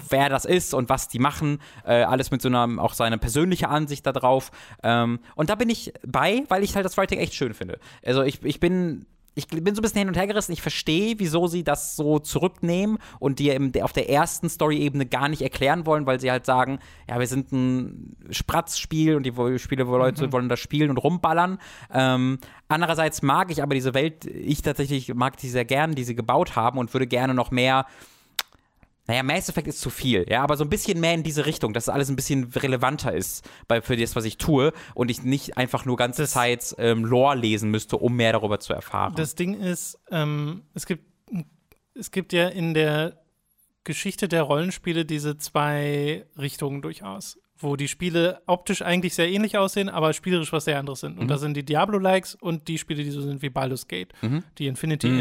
[0.09, 1.59] wer das ist und was die machen.
[1.85, 4.51] Äh, alles mit so einer, auch seine persönliche Ansicht da drauf.
[4.83, 7.79] Ähm, und da bin ich bei, weil ich halt das Writing echt schön finde.
[8.03, 9.05] Also ich, ich bin
[9.37, 10.51] ich bin so ein bisschen hin und her gerissen.
[10.51, 15.43] Ich verstehe, wieso sie das so zurücknehmen und dir auf der ersten Story-Ebene gar nicht
[15.43, 19.95] erklären wollen, weil sie halt sagen, ja, wir sind ein Spratzspiel und die Spiele, wo
[19.95, 20.33] Leute mhm.
[20.33, 21.59] wollen das spielen und rumballern.
[21.93, 26.15] Ähm, andererseits mag ich aber diese Welt, ich tatsächlich mag die sehr gern, die sie
[26.15, 27.85] gebaut haben und würde gerne noch mehr
[29.07, 31.73] naja, Mass Effect ist zu viel, ja, aber so ein bisschen mehr in diese Richtung,
[31.73, 35.57] dass alles ein bisschen relevanter ist bei, für das, was ich tue und ich nicht
[35.57, 39.13] einfach nur ganze das, Zeit ähm, Lore lesen müsste, um mehr darüber zu erfahren.
[39.15, 41.05] Das Ding ist, ähm, es gibt
[41.99, 43.17] es gibt ja in der
[43.83, 49.89] Geschichte der Rollenspiele diese zwei Richtungen durchaus, wo die Spiele optisch eigentlich sehr ähnlich aussehen,
[49.89, 51.17] aber spielerisch was sehr anderes sind.
[51.17, 51.29] Und mhm.
[51.29, 54.43] da sind die Diablo-Likes und die Spiele, die so sind wie Baldur's Gate, mhm.
[54.57, 55.19] die Infinity mhm.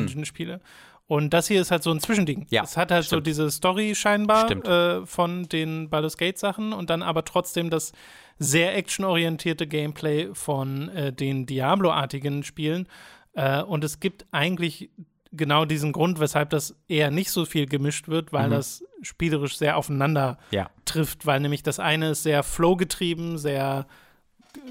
[1.08, 2.46] Und das hier ist halt so ein Zwischending.
[2.50, 3.20] Ja, es hat halt stimmt.
[3.20, 7.92] so diese Story scheinbar äh, von den Baldur's Gate Sachen und dann aber trotzdem das
[8.38, 12.88] sehr actionorientierte Gameplay von äh, den Diablo-artigen Spielen.
[13.34, 14.90] Äh, und es gibt eigentlich
[15.32, 18.52] genau diesen Grund, weshalb das eher nicht so viel gemischt wird, weil mhm.
[18.52, 20.70] das spielerisch sehr aufeinander ja.
[20.84, 23.86] trifft, weil nämlich das eine ist sehr flow-getrieben, sehr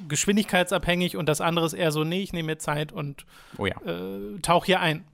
[0.08, 3.26] geschwindigkeitsabhängig und das andere ist eher so, nee, ich nehme mir Zeit und
[3.58, 3.76] oh ja.
[3.86, 5.06] äh, tauche hier ein.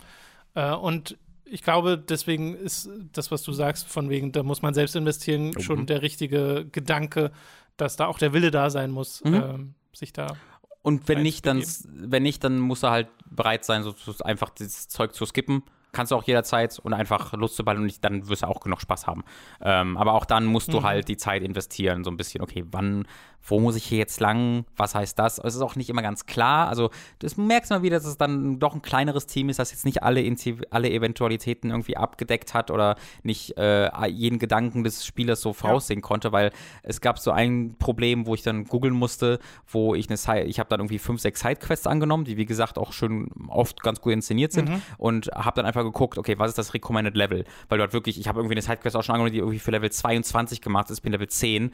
[0.55, 4.73] Äh, und ich glaube, deswegen ist das, was du sagst, von wegen, da muss man
[4.73, 5.59] selbst investieren, mhm.
[5.59, 7.31] schon der richtige Gedanke,
[7.77, 9.33] dass da auch der Wille da sein muss, mhm.
[9.33, 10.35] ähm, sich da.
[10.81, 14.49] Und wenn nicht, dann, wenn nicht, dann muss er halt bereit sein, so, so einfach
[14.49, 18.27] dieses Zeug zu skippen kannst du auch jederzeit und einfach Lust zu ballen und dann
[18.27, 19.23] wirst du auch genug Spaß haben.
[19.61, 20.83] Ähm, aber auch dann musst du mhm.
[20.83, 23.05] halt die Zeit investieren, so ein bisschen, okay, wann
[23.43, 25.39] wo muss ich hier jetzt lang, was heißt das?
[25.39, 26.67] Es ist auch nicht immer ganz klar.
[26.67, 26.89] Also,
[27.19, 29.85] das merkst du mal wieder, dass es dann doch ein kleineres Team ist, das jetzt
[29.85, 30.21] nicht alle,
[30.69, 36.07] alle Eventualitäten irgendwie abgedeckt hat oder nicht äh, jeden Gedanken des Spielers so voraussehen ja.
[36.07, 36.51] konnte, weil
[36.83, 40.59] es gab so ein Problem, wo ich dann googeln musste, wo ich eine Side ich
[40.59, 44.13] habe dann irgendwie fünf, sechs Sidequests angenommen, die wie gesagt auch schon oft ganz gut
[44.13, 44.81] inszeniert sind mhm.
[44.97, 47.45] und habe dann einfach geguckt, okay, was ist das Recommended Level?
[47.69, 49.91] Weil dort wirklich, ich habe irgendwie eine Sidequest auch schon angenommen, die irgendwie für Level
[49.91, 51.71] 22 gemacht ist, ich bin Level 10.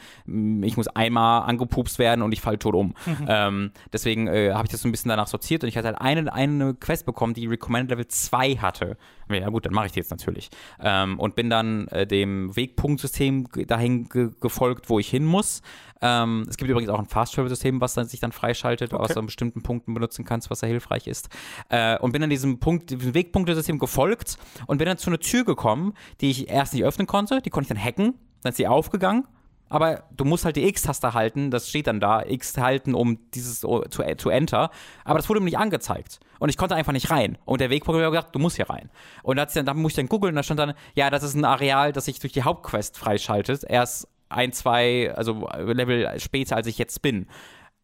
[0.63, 2.93] Ich muss einmal angepupst werden und ich falle tot um.
[3.05, 3.27] Mhm.
[3.37, 5.99] Ähm, deswegen äh, habe ich das so ein bisschen danach sortiert und ich hatte halt
[5.99, 8.97] eine, eine Quest bekommen, die Recommended Level 2 hatte.
[9.29, 10.49] Ja gut, dann mache ich die jetzt natürlich.
[10.79, 15.61] Ähm, und bin dann äh, dem Wegpunktsystem dahin ge gefolgt, wo ich hin muss.
[16.01, 19.03] Ähm, es gibt übrigens auch ein Fast-Travel-System, was dann, sich dann freischaltet, okay.
[19.03, 21.29] was du an bestimmten Punkten benutzen kannst, was sehr hilfreich ist.
[21.69, 25.43] Äh, und bin dann diesem Punkt, diesem Wegpunktesystem gefolgt und bin dann zu einer Tür
[25.43, 27.41] gekommen, die ich erst nicht öffnen konnte.
[27.41, 28.13] Die konnte ich dann hacken.
[28.43, 29.25] Dann ist sie aufgegangen
[29.69, 33.59] aber du musst halt die X-Taste halten, das steht dann da, X halten, um dieses
[33.59, 34.71] zu, zu enter.
[35.03, 36.19] Aber das wurde mir nicht angezeigt.
[36.39, 37.37] Und ich konnte einfach nicht rein.
[37.45, 38.89] Und der Wegprogramm hat gesagt, du musst hier rein.
[39.23, 41.45] Und dann, dann muss ich dann googeln und da stand dann, ja, das ist ein
[41.45, 43.63] Areal, das sich durch die Hauptquest freischaltet.
[43.67, 47.27] Erst ein, zwei, also Level später, als ich jetzt bin.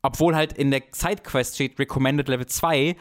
[0.01, 2.95] Obwohl halt in der Sidequest steht Recommended Level 2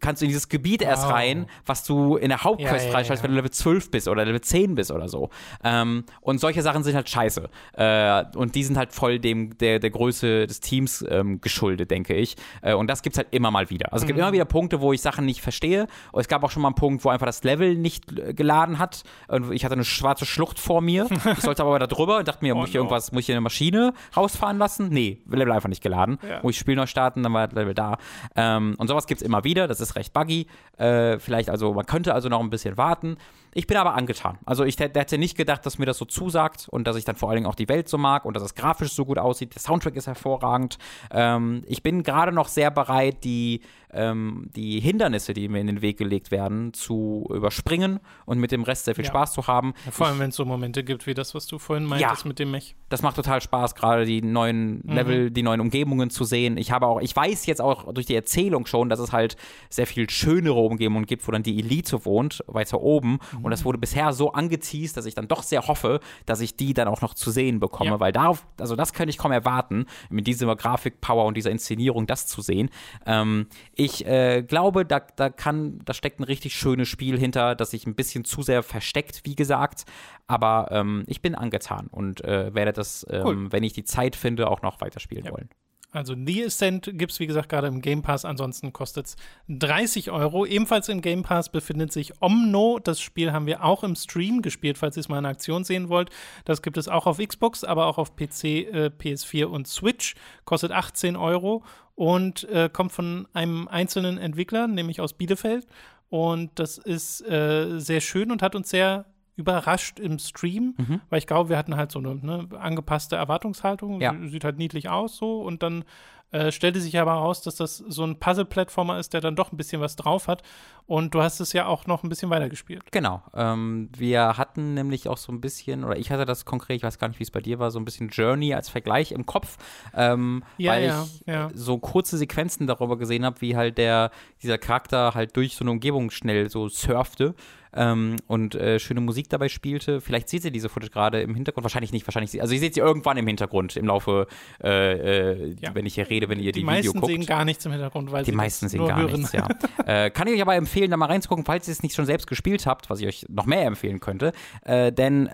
[0.00, 0.88] kannst du in dieses Gebiet wow.
[0.88, 3.22] erst rein, was du in der Hauptquest ja, freischaltest, ja, ja.
[3.24, 5.30] wenn du Level 12 bist oder Level 10 bist oder so.
[5.64, 7.48] Ähm, und solche Sachen sind halt scheiße.
[7.74, 12.14] Äh, und die sind halt voll dem, der, der Größe des Teams ähm, geschuldet, denke
[12.14, 12.36] ich.
[12.62, 13.92] Äh, und das gibt's halt immer mal wieder.
[13.92, 14.24] Also es gibt mhm.
[14.24, 15.86] immer wieder Punkte, wo ich Sachen nicht verstehe.
[16.12, 18.78] Und es gab auch schon mal einen Punkt, wo einfach das Level nicht äh, geladen
[18.78, 19.02] hat.
[19.28, 21.06] Und ich hatte eine schwarze Schlucht vor mir.
[21.36, 22.80] ich sollte aber da drüber und dachte mir, oh, muss ich no.
[22.80, 24.88] irgendwas, muss ich eine Maschine rausfahren lassen?
[24.88, 26.18] Nee, Level einfach nicht geladen.
[26.42, 27.98] Muss ich Spiel neu starten, dann war das Level da.
[28.34, 29.68] Ähm, und sowas gibt's immer wieder.
[29.68, 30.46] Das ist ist recht buggy.
[30.78, 33.16] Äh, vielleicht also, man könnte also noch ein bisschen warten.
[33.54, 34.38] Ich bin aber angetan.
[34.44, 37.30] Also ich hätte nicht gedacht, dass mir das so zusagt und dass ich dann vor
[37.30, 39.54] allen Dingen auch die Welt so mag und dass es grafisch so gut aussieht.
[39.54, 40.76] Der Soundtrack ist hervorragend.
[41.10, 43.62] Ähm, ich bin gerade noch sehr bereit, die,
[43.96, 48.62] ähm, die Hindernisse, die mir in den Weg gelegt werden, zu überspringen und mit dem
[48.62, 49.10] Rest sehr viel ja.
[49.10, 49.74] Spaß zu haben.
[49.84, 52.28] Ja, vor allem, wenn es so Momente gibt wie das, was du vorhin meintest ja,
[52.28, 52.76] mit dem Mech.
[52.88, 54.92] Das macht total Spaß, gerade die neuen mhm.
[54.92, 55.34] Level, mhm.
[55.34, 56.56] die neuen Umgebungen zu sehen.
[56.56, 59.36] Ich habe auch, ich weiß jetzt auch durch die Erzählung schon, dass es halt
[59.70, 63.18] sehr viel schönere Umgebungen gibt, wo dann die Elite wohnt, weiter oben.
[63.32, 63.44] Mhm.
[63.44, 66.74] Und das wurde bisher so angeteased, dass ich dann doch sehr hoffe, dass ich die
[66.74, 68.00] dann auch noch zu sehen bekomme, ja.
[68.00, 72.26] weil darauf, also das könnte ich kaum erwarten, mit dieser Grafikpower und dieser Inszenierung das
[72.26, 72.70] zu sehen.
[73.06, 77.70] Ähm, ich äh, glaube, da, da kann, da steckt ein richtig schönes Spiel hinter, das
[77.70, 79.84] sich ein bisschen zu sehr versteckt, wie gesagt.
[80.26, 83.52] Aber ähm, ich bin angetan und äh, werde das, ähm, cool.
[83.52, 85.32] wenn ich die Zeit finde, auch noch weiterspielen ja.
[85.32, 85.48] wollen.
[85.96, 88.26] Also The Ascent gibt es, wie gesagt, gerade im Game Pass.
[88.26, 89.16] Ansonsten kostet es
[89.48, 90.44] 30 Euro.
[90.44, 92.78] Ebenfalls im Game Pass befindet sich Omno.
[92.82, 95.88] Das Spiel haben wir auch im Stream gespielt, falls ihr es mal in Aktion sehen
[95.88, 96.10] wollt.
[96.44, 100.16] Das gibt es auch auf Xbox, aber auch auf PC, äh, PS4 und Switch.
[100.44, 101.62] Kostet 18 Euro
[101.96, 105.66] und äh, kommt von einem einzelnen Entwickler, nämlich aus Bielefeld.
[106.08, 111.00] Und das ist äh, sehr schön und hat uns sehr überrascht im Stream, mhm.
[111.10, 114.00] weil ich glaube, wir hatten halt so eine ne, angepasste Erwartungshaltung.
[114.00, 114.14] Ja.
[114.26, 115.84] Sieht halt niedlich aus so und dann
[116.32, 119.56] Äh, stellte sich aber heraus, dass das so ein Puzzle-Plattformer ist, der dann doch ein
[119.56, 120.42] bisschen was drauf hat.
[120.86, 122.92] Und du hast es ja auch noch ein bisschen weitergespielt.
[122.92, 123.22] Genau.
[123.34, 126.98] Ähm, wir hatten nämlich auch so ein bisschen, oder ich hatte das konkret, ich weiß
[126.98, 129.56] gar nicht, wie es bei dir war, so ein bisschen Journey als Vergleich im Kopf,
[129.94, 131.50] ähm, Ja, weil ja, ich ja.
[131.54, 134.10] so kurze Sequenzen darüber gesehen habe, wie halt der,
[134.42, 137.34] dieser Charakter halt durch so eine Umgebung schnell so surfte.
[137.76, 140.00] Ähm, und äh, schöne Musik dabei spielte.
[140.00, 141.62] Vielleicht seht ihr diese Footage gerade im Hintergrund.
[141.62, 142.40] Wahrscheinlich nicht, wahrscheinlich.
[142.40, 144.28] Also ihr seht sie irgendwann im Hintergrund im Laufe,
[144.64, 147.12] äh, äh, wenn ich hier rede, wenn ihr die, Die Video meisten guckt.
[147.12, 149.12] sehen gar nichts im Hintergrund, weil Die meisten sehen nur gar hören.
[149.20, 149.46] nichts, ja.
[149.86, 152.26] äh, kann ich euch aber empfehlen, da mal reinzugucken, falls ihr es nicht schon selbst
[152.26, 154.32] gespielt habt, was ich euch noch mehr empfehlen könnte.
[154.64, 155.30] Äh, denn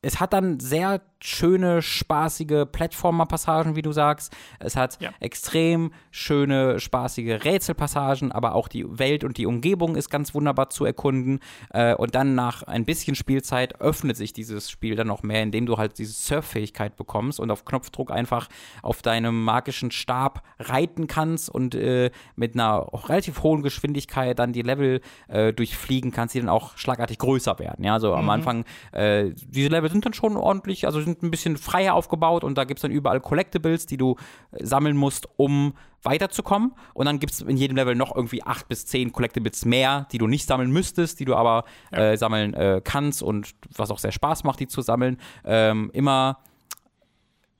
[0.00, 4.34] es hat dann sehr schöne, spaßige Plattformer-Passagen, wie du sagst.
[4.58, 5.10] Es hat Ja.
[5.20, 10.84] extrem schöne, spaßige Rätselpassagen, aber auch die Welt und die Umgebung ist ganz wunderbar zu
[10.84, 11.40] erkunden.
[11.70, 15.66] Äh, und dann nach ein bisschen Spielzeit öffnet sich dieses Spiel dann noch mehr, indem
[15.66, 18.48] du halt diese Surffähigkeit bekommst und auf Knopfdruck einfach
[18.82, 24.62] auf deinem magischen Stab reiten kannst und äh, mit einer relativ hohen Geschwindigkeit dann die
[24.62, 27.84] Level äh, durchfliegen kannst, die dann auch schlagartig größer werden.
[27.84, 31.56] Ja, also am Anfang, äh, diese Level sind dann schon ordentlich, also sind ein bisschen
[31.56, 34.16] freier aufgebaut und da gibt es dann überall Collectibles, die du
[34.52, 36.72] äh, sammeln musst, um weiterzukommen.
[36.94, 40.18] Und dann gibt es in jedem Level noch irgendwie acht bis zehn Collectibles mehr, die
[40.18, 44.12] du nicht sammeln müsstest, die du aber äh, sammeln äh, kannst und was auch sehr
[44.12, 45.18] Spaß macht, die zu sammeln.
[45.44, 46.38] Ähm, immer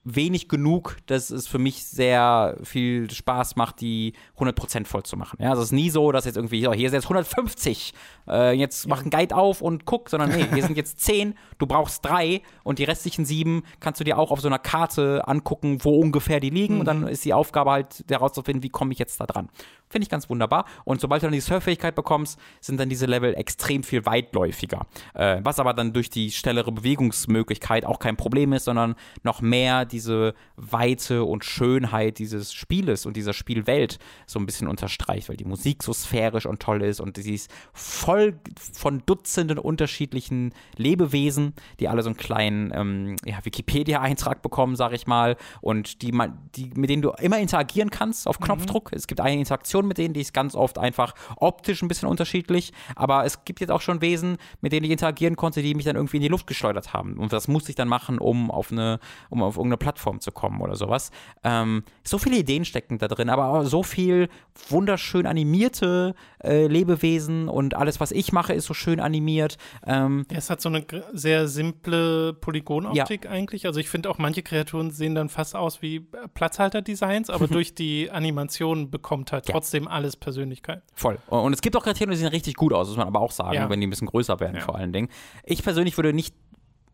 [0.04, 5.38] wenig genug, dass es für mich sehr viel Spaß macht, die 100% voll zu machen.
[5.40, 7.94] Ja, also es ist nie so, dass jetzt irgendwie, ja, hier ist jetzt 150,
[8.28, 11.66] äh, jetzt mach einen Guide auf und guck, sondern nee, hier sind jetzt 10, du
[11.66, 15.78] brauchst drei und die restlichen sieben kannst du dir auch auf so einer Karte angucken,
[15.84, 19.20] wo ungefähr die liegen und dann ist die Aufgabe halt herauszufinden, wie komme ich jetzt
[19.20, 19.48] da dran.
[19.92, 20.64] Finde ich ganz wunderbar.
[20.84, 24.86] Und sobald du dann die Surffähigkeit bekommst, sind dann diese Level extrem viel weitläufiger.
[25.12, 29.84] Äh, was aber dann durch die schnellere Bewegungsmöglichkeit auch kein Problem ist, sondern noch mehr
[29.84, 35.44] diese Weite und Schönheit dieses Spieles und dieser Spielwelt so ein bisschen unterstreicht, weil die
[35.44, 38.40] Musik so sphärisch und toll ist und sie ist voll
[38.72, 45.06] von Dutzenden unterschiedlichen Lebewesen, die alle so einen kleinen ähm, ja, Wikipedia-Eintrag bekommen, sag ich
[45.06, 48.90] mal, und die, man, die, mit denen du immer interagieren kannst auf Knopfdruck.
[48.92, 52.72] Es gibt eine Interaktion mit denen, die ist ganz oft einfach optisch ein bisschen unterschiedlich,
[52.96, 55.96] aber es gibt jetzt auch schon Wesen, mit denen ich interagieren konnte, die mich dann
[55.96, 57.18] irgendwie in die Luft geschleudert haben.
[57.18, 58.98] Und das musste ich dann machen, um auf eine,
[59.30, 61.10] um auf irgendeine Plattform zu kommen oder sowas.
[61.44, 64.28] Ähm, so viele Ideen stecken da drin, aber auch so viel
[64.68, 69.56] wunderschön animierte äh, Lebewesen und alles, was ich mache, ist so schön animiert.
[69.86, 73.66] Ähm, Ja, es hat so eine sehr simple Polygonoptik eigentlich.
[73.66, 77.74] Also ich finde auch manche Kreaturen sehen dann fast aus wie äh, Platzhalter-Designs, aber durch
[77.74, 79.54] die Animation bekommt halt Ja.
[79.72, 80.82] Trotzdem alles Persönlichkeit.
[80.94, 81.18] Voll.
[81.28, 83.54] Und es gibt auch Kreaturen, die sehen richtig gut aus, muss man aber auch sagen,
[83.54, 83.70] Ja.
[83.70, 84.62] wenn die ein bisschen größer werden, Ja.
[84.62, 85.08] vor allen Dingen.
[85.44, 86.34] Ich persönlich würde nicht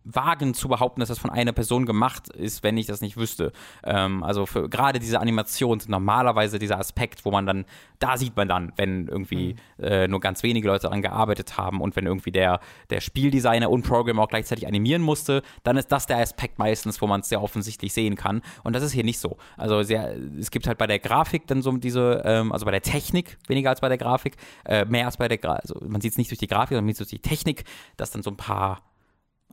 [0.05, 3.53] wagen zu behaupten, dass das von einer Person gemacht ist, wenn ich das nicht wüsste.
[3.85, 7.65] Ähm, also für gerade diese Animationen sind normalerweise dieser Aspekt, wo man dann,
[7.99, 11.97] da sieht man dann, wenn irgendwie äh, nur ganz wenige Leute daran gearbeitet haben und
[11.97, 12.61] wenn irgendwie der,
[12.91, 17.07] der Spieldesigner und Programmer auch gleichzeitig animieren musste, dann ist das der Aspekt meistens, wo
[17.07, 18.43] man es sehr offensichtlich sehen kann.
[18.65, 19.37] Und das ist hier nicht so.
[19.57, 22.83] Also sehr, es gibt halt bei der Grafik dann so diese, ähm, also bei der
[22.83, 26.13] Technik weniger als bei der Grafik, äh, mehr als bei der Grafik, also man sieht
[26.13, 27.65] es nicht durch die Grafik, sondern man sieht es durch die Technik,
[27.97, 28.88] dass dann so ein paar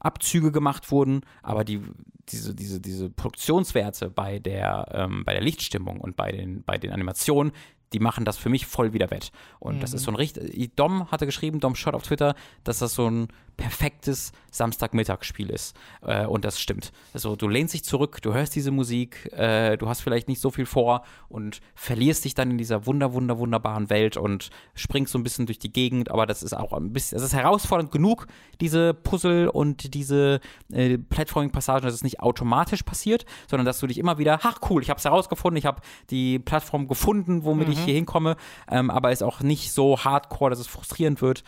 [0.06, 1.82] Abzüge gemacht wurden, aber die,
[2.30, 6.92] diese, diese, diese Produktionswerte bei der, ähm, bei der Lichtstimmung und bei den, bei den
[6.92, 7.52] Animationen,
[7.96, 9.32] die machen das für mich voll wieder wett.
[9.58, 10.76] Und das ist so ein richtig.
[10.76, 12.36] Dom hatte geschrieben, Dom Schott auf Twitter,
[12.66, 15.76] dass das so ein perfektes Samstagmittagsspiel ist.
[16.02, 16.92] Äh, und das stimmt.
[17.14, 20.50] Also du lehnst dich zurück, du hörst diese Musik, äh, du hast vielleicht nicht so
[20.50, 25.20] viel vor und verlierst dich dann in dieser wunder, wunder, wunderbaren Welt und springst so
[25.20, 28.28] ein bisschen durch die Gegend, aber das ist auch ein bisschen, es ist herausfordernd genug,
[28.62, 30.40] diese Puzzle und diese
[30.72, 34.82] äh, Platforming-Passagen, dass es nicht automatisch passiert, sondern dass du dich immer wieder, ach cool,
[34.82, 38.36] ich habe es herausgefunden, ich habe die Plattform gefunden, womit ich hier hinkomme,
[38.70, 41.44] ähm, aber ist auch nicht so hardcore, dass es frustrierend wird.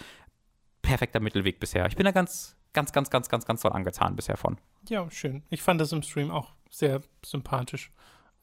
[0.82, 1.86] Perfekter Mittelweg bisher.
[1.88, 4.58] Ich bin da ganz, ganz, ganz, ganz, ganz, ganz doll angetan bisher von.
[4.88, 5.44] Ja, schön.
[5.50, 7.92] Ich fand das im Stream auch sehr sympathisch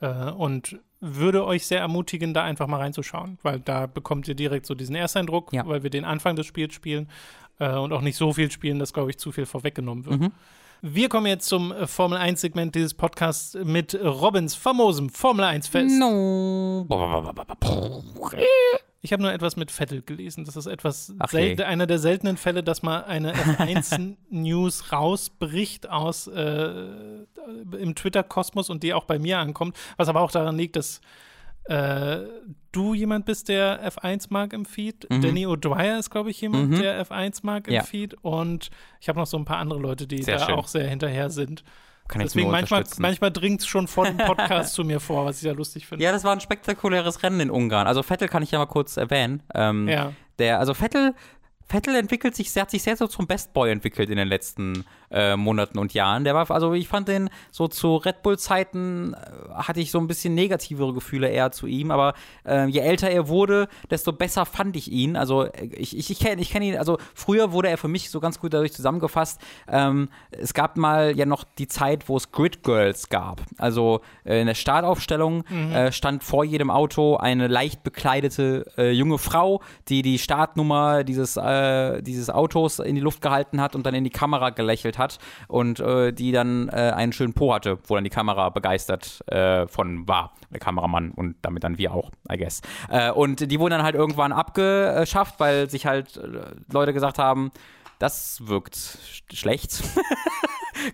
[0.01, 4.67] äh, und würde euch sehr ermutigen, da einfach mal reinzuschauen, weil da bekommt ihr direkt
[4.67, 5.67] so diesen Ersteindruck, Ja.
[5.67, 7.09] weil wir den Anfang des Spiels spielen
[7.59, 10.21] äh, und auch nicht so viel spielen, dass, glaube ich, zu viel vorweggenommen wird.
[10.21, 10.33] Mhm.
[10.87, 15.99] Wir kommen jetzt zum äh, Formel 1-Segment dieses Podcasts mit Robins famosem Formel 1-Fest.
[15.99, 16.85] No.
[19.01, 20.45] Ich habe nur etwas mit Vettel gelesen.
[20.45, 21.63] Das ist etwas je.
[21.63, 26.89] einer der seltenen Fälle, dass mal eine F1-News rausbricht aus äh,
[27.79, 29.79] im Twitter-Kosmos und die auch bei mir ankommt.
[29.97, 31.01] Was aber auch daran liegt, dass
[31.65, 32.19] äh,
[32.73, 35.09] du jemand bist, der F1 mag im Feed.
[35.11, 35.23] Mhm.
[35.23, 36.81] Danny O'Dwyer ist, glaube ich, jemand, Mhm.
[36.81, 37.83] der F1 mag im Ja.
[37.83, 38.15] Feed.
[38.23, 38.71] Und
[39.01, 40.55] ich habe noch so ein paar andere Leute, die Sehr da schön.
[40.55, 41.65] auch sehr hinterher sind.
[42.07, 45.53] kann Deswegen manchmal, manchmal dringt es schon von Podcast zu mir vor, was ich ja
[45.53, 46.05] lustig finde.
[46.05, 47.87] Ja, das war ein spektakuläres Rennen in Ungarn.
[47.87, 49.43] Also Vettel kann ich ja mal kurz erwähnen.
[49.55, 50.13] Ähm, Ja.
[50.39, 51.15] Der, also Vettel,
[51.69, 55.37] Vettel entwickelt sich, hat sich sehr so zum Best Boy entwickelt in den letzten äh,
[55.37, 56.25] Monaten und Jahren.
[56.25, 60.07] Der war, also ich fand den so zu Red Bull-Zeiten äh, hatte ich so ein
[60.07, 62.15] bisschen negativere Gefühle eher zu ihm, aber
[62.47, 65.17] äh, je älter er wurde, desto besser fand ich ihn.
[65.17, 68.11] Also äh, ich, ich, ich kenne ich kenn ihn, also früher wurde er für mich
[68.11, 69.41] so ganz gut dadurch zusammengefasst.
[69.69, 73.41] Ähm, es gab mal ja noch die Zeit, wo es Grid Girls gab.
[73.59, 79.63] Also äh, in der Startaufstellung äh, stand vor jedem Auto eine leicht bekleidete junge Frau,
[79.89, 84.05] die die Startnummer dieses, äh, dieses Autos in die Luft gehalten hat und dann in
[84.05, 85.19] die Kamera gelächelt hat
[85.49, 89.67] und äh, die dann äh, einen schönen Po hatte, wo dann die Kamera begeistert äh,
[89.67, 92.61] von war, der Kameramann und damit dann wir auch, I guess.
[92.89, 96.21] Äh, und die wurden dann halt irgendwann abgeschafft, weil sich halt
[96.73, 97.51] Leute gesagt haben,
[97.99, 99.83] das wirkt sch schlecht.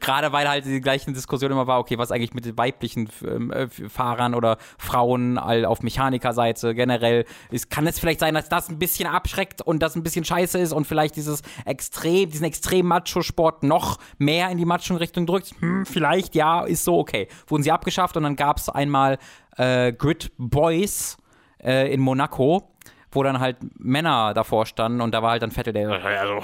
[0.00, 3.50] Gerade weil halt die gleichen Diskussion immer war, okay, was eigentlich mit den weiblichen ähm,
[3.52, 8.68] äh, Fahrern oder Frauen all auf Mechanikerseite generell ist, kann es vielleicht sein, dass das
[8.68, 12.86] ein bisschen abschreckt und das ein bisschen scheiße ist und vielleicht dieses extrem, diesen extrem
[12.86, 15.52] Macho-Sport noch mehr in die Macho-Richtung drückt?
[15.60, 17.28] Hm, vielleicht, ja, ist so okay.
[17.46, 19.18] Wurden sie abgeschafft und dann gab es einmal
[19.56, 21.16] äh, Grid Boys
[21.62, 22.70] äh, in Monaco
[23.12, 26.40] wo dann halt Männer davor standen und da war halt dann Vettel, der also,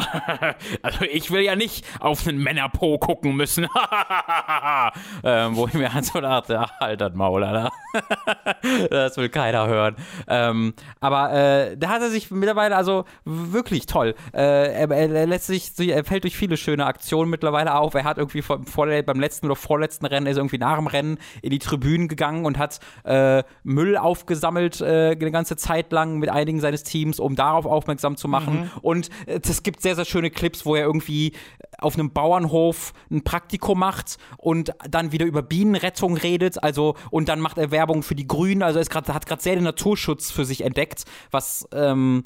[0.82, 3.66] also ich will ja nicht auf einen Männerpo gucken müssen.
[5.24, 7.70] ähm, wo ich mir halt so dachte, ach, halt das Maul, Alter.
[8.90, 9.96] das will keiner hören.
[10.28, 14.14] Ähm, aber äh, da hat er sich mittlerweile, also wirklich toll.
[14.32, 17.94] Äh, er, er lässt sich, er fällt durch viele schöne Aktionen mittlerweile auf.
[17.94, 21.18] Er hat irgendwie vor, vor, beim letzten oder vorletzten Rennen, ist irgendwie nach dem Rennen
[21.42, 26.30] in die Tribünen gegangen und hat äh, Müll aufgesammelt äh, eine ganze Zeit lang mit
[26.30, 28.60] einigen seines Teams, um darauf aufmerksam zu machen.
[28.60, 28.70] Mhm.
[28.82, 31.32] Und es gibt sehr, sehr schöne Clips, wo er irgendwie
[31.78, 36.62] auf einem Bauernhof ein Praktikum macht und dann wieder über Bienenrettung redet.
[36.62, 38.62] Also, und dann macht er Werbung für die Grünen.
[38.62, 41.68] Also, er grad, hat gerade sehr den Naturschutz für sich entdeckt, was.
[41.72, 42.24] Ähm,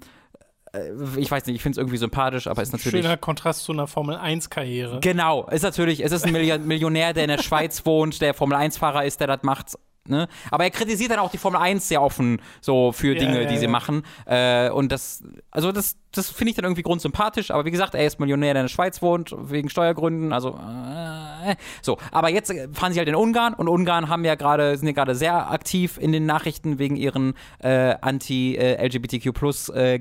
[0.72, 3.02] äh, ich weiß nicht, ich finde es irgendwie sympathisch, aber ist natürlich.
[3.02, 5.00] Schöner Kontrast zu einer Formel-1-Karriere.
[5.00, 9.04] Genau, ist natürlich, es ist ein Million Millionär, der in der Schweiz wohnt, der Formel-1-Fahrer
[9.04, 9.76] ist, der das macht.
[10.10, 10.28] Ne?
[10.50, 13.48] Aber er kritisiert dann auch die Formel 1 sehr offen so für Ja, Dinge, ja,
[13.48, 13.70] die sie ja.
[13.70, 14.02] machen.
[14.26, 17.50] Äh, und das, also das, das finde ich dann irgendwie grundsympathisch.
[17.50, 20.32] Aber wie gesagt, er ist Millionär, der in der Schweiz wohnt, wegen Steuergründen.
[20.32, 21.98] Also äh, so.
[22.10, 25.14] Aber jetzt fahren sie halt in Ungarn und Ungarn haben ja gerade, sind ja gerade
[25.14, 30.00] sehr aktiv in den Nachrichten wegen ihren äh, Anti-LGBTQ Plus äh,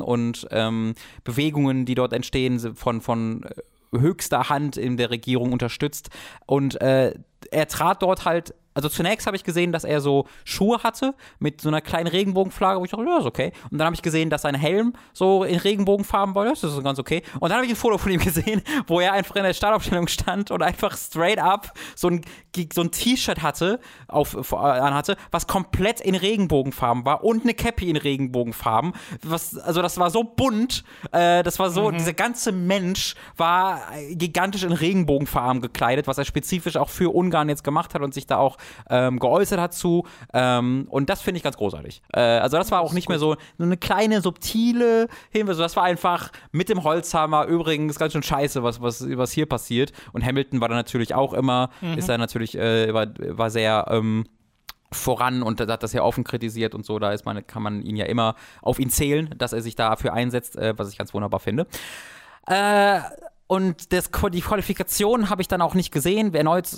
[0.00, 0.94] und ähm,
[1.24, 6.10] Bewegungen, die dort entstehen von, von äh, höchster Hand in der Regierung unterstützt.
[6.46, 7.14] Und äh,
[7.50, 8.54] er trat dort halt.
[8.74, 12.80] Also zunächst habe ich gesehen, dass er so Schuhe hatte mit so einer kleinen Regenbogenflagge,
[12.80, 13.52] wo ich dachte, ja, ist okay.
[13.70, 16.98] Und dann habe ich gesehen, dass sein Helm so in Regenbogenfarben war, das ist ganz
[16.98, 17.22] okay.
[17.40, 20.08] Und dann habe ich ein Foto von ihm gesehen, wo er einfach in der Startaufstellung
[20.08, 22.22] stand und einfach straight up so ein,
[22.72, 27.96] so ein T-Shirt hatte, auf, anhatte, was komplett in Regenbogenfarben war und eine Cappy in
[27.96, 28.92] Regenbogenfarben.
[29.22, 34.62] Was, also das war so bunt, äh, das war so, dieser ganze Mensch war gigantisch
[34.62, 38.38] in Regenbogenfarben gekleidet, was er spezifisch auch für Ungarn jetzt gemacht hat und sich da
[38.38, 38.56] auch
[38.90, 40.06] ähm, geäußert hat zu.
[40.32, 42.02] Ähm, und das finde ich ganz großartig.
[42.12, 45.56] Äh, also das war auch nicht mehr so eine kleine, subtile Hinweis.
[45.56, 49.92] Das war einfach mit dem Holzhammer übrigens ganz schön scheiße, was, was, was hier passiert.
[50.12, 54.24] Und Hamilton war da natürlich auch immer, ist da natürlich, äh, war, war sehr ähm,
[54.94, 56.98] voran und hat das ja offen kritisiert und so.
[56.98, 60.12] Da ist man, kann man ihn ja immer auf ihn zählen, dass er sich dafür
[60.12, 61.66] einsetzt, äh, was ich ganz wunderbar finde.
[62.46, 63.00] Äh,
[63.46, 66.34] und das, die Qualifikation habe ich dann auch nicht gesehen.
[66.34, 66.68] Erneut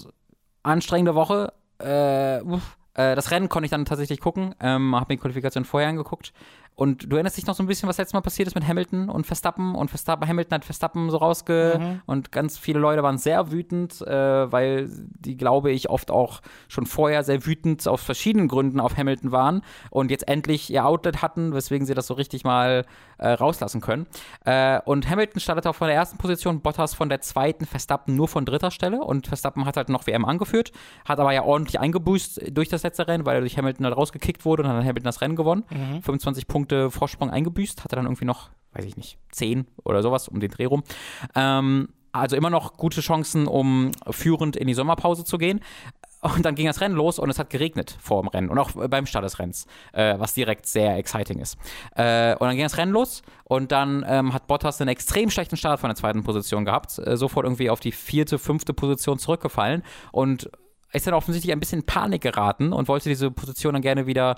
[0.62, 1.52] anstrengende Woche.
[1.78, 2.76] Äh, uff.
[2.94, 4.54] Äh, das Rennen konnte ich dann tatsächlich gucken.
[4.60, 6.32] Ähm, habe mir die Qualifikation vorher angeguckt.
[6.76, 9.08] Und du erinnerst dich noch so ein bisschen, was letztes Mal passiert ist mit Hamilton
[9.08, 13.52] und Verstappen und Verstappen, Hamilton hat Verstappen so rausge und ganz viele Leute waren sehr
[13.52, 18.80] wütend, äh, weil die, glaube ich, oft auch schon vorher sehr wütend aus verschiedenen Gründen
[18.80, 22.84] auf Hamilton waren und jetzt endlich ihr Outlet hatten, weswegen sie das so richtig mal
[23.18, 24.06] äh, rauslassen können.
[24.44, 28.26] Äh, und Hamilton startet auch von der ersten Position, Bottas von der zweiten, Verstappen nur
[28.26, 30.72] von dritter Stelle und Verstappen hat halt noch WM angeführt,
[31.04, 34.44] hat aber ja ordentlich eingeboost durch das letzte Rennen, weil er durch Hamilton halt rausgekickt
[34.44, 35.64] wurde und dann hat Hamilton das Rennen gewonnen.
[36.02, 40.40] 25 Punkte Vorsprung eingebüßt, hatte dann irgendwie noch, weiß ich nicht, 10 oder sowas um
[40.40, 40.82] den Dreh rum.
[41.34, 45.60] Ähm, also immer noch gute Chancen, um führend in die Sommerpause zu gehen.
[46.24, 48.70] Und dann ging das Rennen los und es hat geregnet vor dem Rennen und auch
[48.88, 51.58] beim Start des Rennens, äh, was direkt sehr exciting ist.
[51.96, 55.58] Äh, und dann ging das Rennen los und dann ähm, hat Bottas einen extrem schlechten
[55.58, 59.82] Start von der zweiten Position gehabt, äh, sofort irgendwie auf die vierte, fünfte Position zurückgefallen
[60.12, 60.50] und
[60.94, 64.36] ist dann offensichtlich ein bisschen in Panik geraten und wollte diese Position dann gerne wieder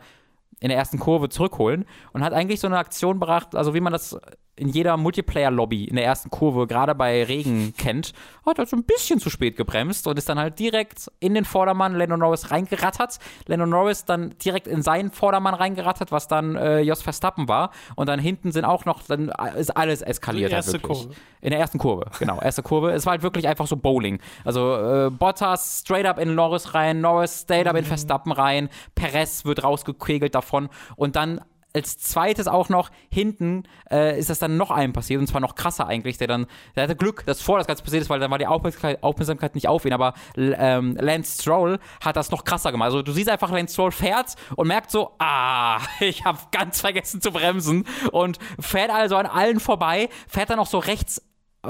[0.61, 3.93] in der ersten Kurve zurückholen und hat eigentlich so eine Aktion gebracht, also wie man
[3.93, 4.19] das
[4.57, 8.13] in jeder Multiplayer-Lobby in der ersten Kurve, gerade bei Regen kennt,
[8.45, 11.45] hat halt so ein bisschen zu spät gebremst und ist dann halt direkt in den
[11.45, 13.19] Vordermann Lando Norris reingerattert.
[13.47, 17.71] Lando Norris dann direkt in seinen Vordermann reingerattert, was dann äh, Jos Verstappen war.
[17.97, 20.51] Und dann hinten sind auch noch, dann ist alles eskaliert.
[20.51, 21.03] Die erste halt wirklich.
[21.03, 21.15] Kurve.
[21.43, 22.41] In der ersten Kurve, genau.
[22.41, 22.93] Erste Kurve.
[22.93, 24.21] Es war halt wirklich einfach so Bowling.
[24.45, 29.45] Also äh, Bottas straight up in Norris rein, Norris straight up in Verstappen rein, Perez
[29.45, 31.41] wird rausgekegelt davon und dann
[31.77, 35.55] als zweites auch noch hinten äh, ist das dann noch einem passiert und zwar noch
[35.55, 38.31] krasser eigentlich, der dann, der hatte Glück, dass vor das Ganze passiert ist, weil dann
[38.31, 42.73] war die Aufmerksamkeit, Aufmerksamkeit nicht auf ihn, aber ähm, Lance Stroll hat das noch krasser
[42.73, 42.87] gemacht.
[42.87, 47.21] Also du siehst einfach, Lance Stroll fährt und merkt so, ah, ich habe ganz vergessen
[47.21, 51.23] zu bremsen und fährt also an allen vorbei, fährt dann auch so rechts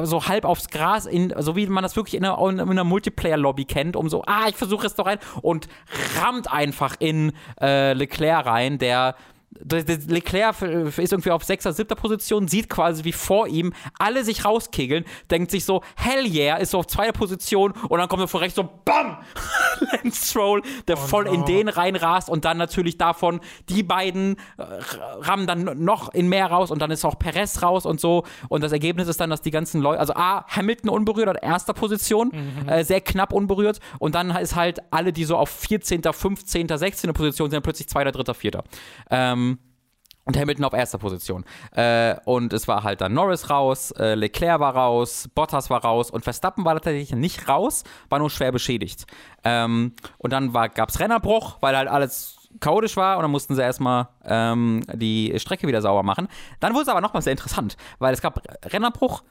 [0.02, 3.64] so halb aufs Gras, in, so wie man das wirklich in einer, in einer Multiplayer-Lobby
[3.64, 5.68] kennt, um so, ah, ich versuche es doch rein und
[6.20, 9.16] rammt einfach in äh, Leclerc rein, der
[9.62, 11.64] Leclerc ist irgendwie auf 6.
[11.64, 11.96] 7.
[11.96, 16.70] Position, sieht quasi wie vor ihm alle sich rauskegeln, denkt sich so, hell yeah, ist
[16.70, 17.12] so auf 2.
[17.12, 19.18] Position und dann kommt er vor rechts so, BAM!
[19.92, 21.32] Lance Stroll, der oh voll no.
[21.32, 24.62] in den reinrast und dann natürlich davon die beiden äh,
[25.20, 28.62] rammen dann noch in mehr raus und dann ist auch Perez raus und so und
[28.62, 32.32] das Ergebnis ist dann, dass die ganzen Leute, also A, Hamilton unberührt an erster Position,
[32.32, 32.68] mhm.
[32.68, 37.12] äh, sehr knapp unberührt und dann ist halt alle, die so auf 14., 15., 16.
[37.12, 38.64] Position sind, plötzlich 2., 3., 4.
[39.10, 39.45] Ähm,
[40.26, 41.44] und Hamilton auf erster Position.
[41.74, 46.10] Äh, und es war halt dann Norris raus, äh, Leclerc war raus, Bottas war raus
[46.10, 49.06] und Verstappen war tatsächlich nicht raus, war nur schwer beschädigt.
[49.44, 53.62] Ähm, und dann gab es Rennerbruch, weil halt alles chaotisch war und dann mussten sie
[53.62, 56.28] erstmal ähm, die Strecke wieder sauber machen.
[56.60, 59.22] Dann wurde es aber nochmal sehr interessant, weil es gab Rennerbruch,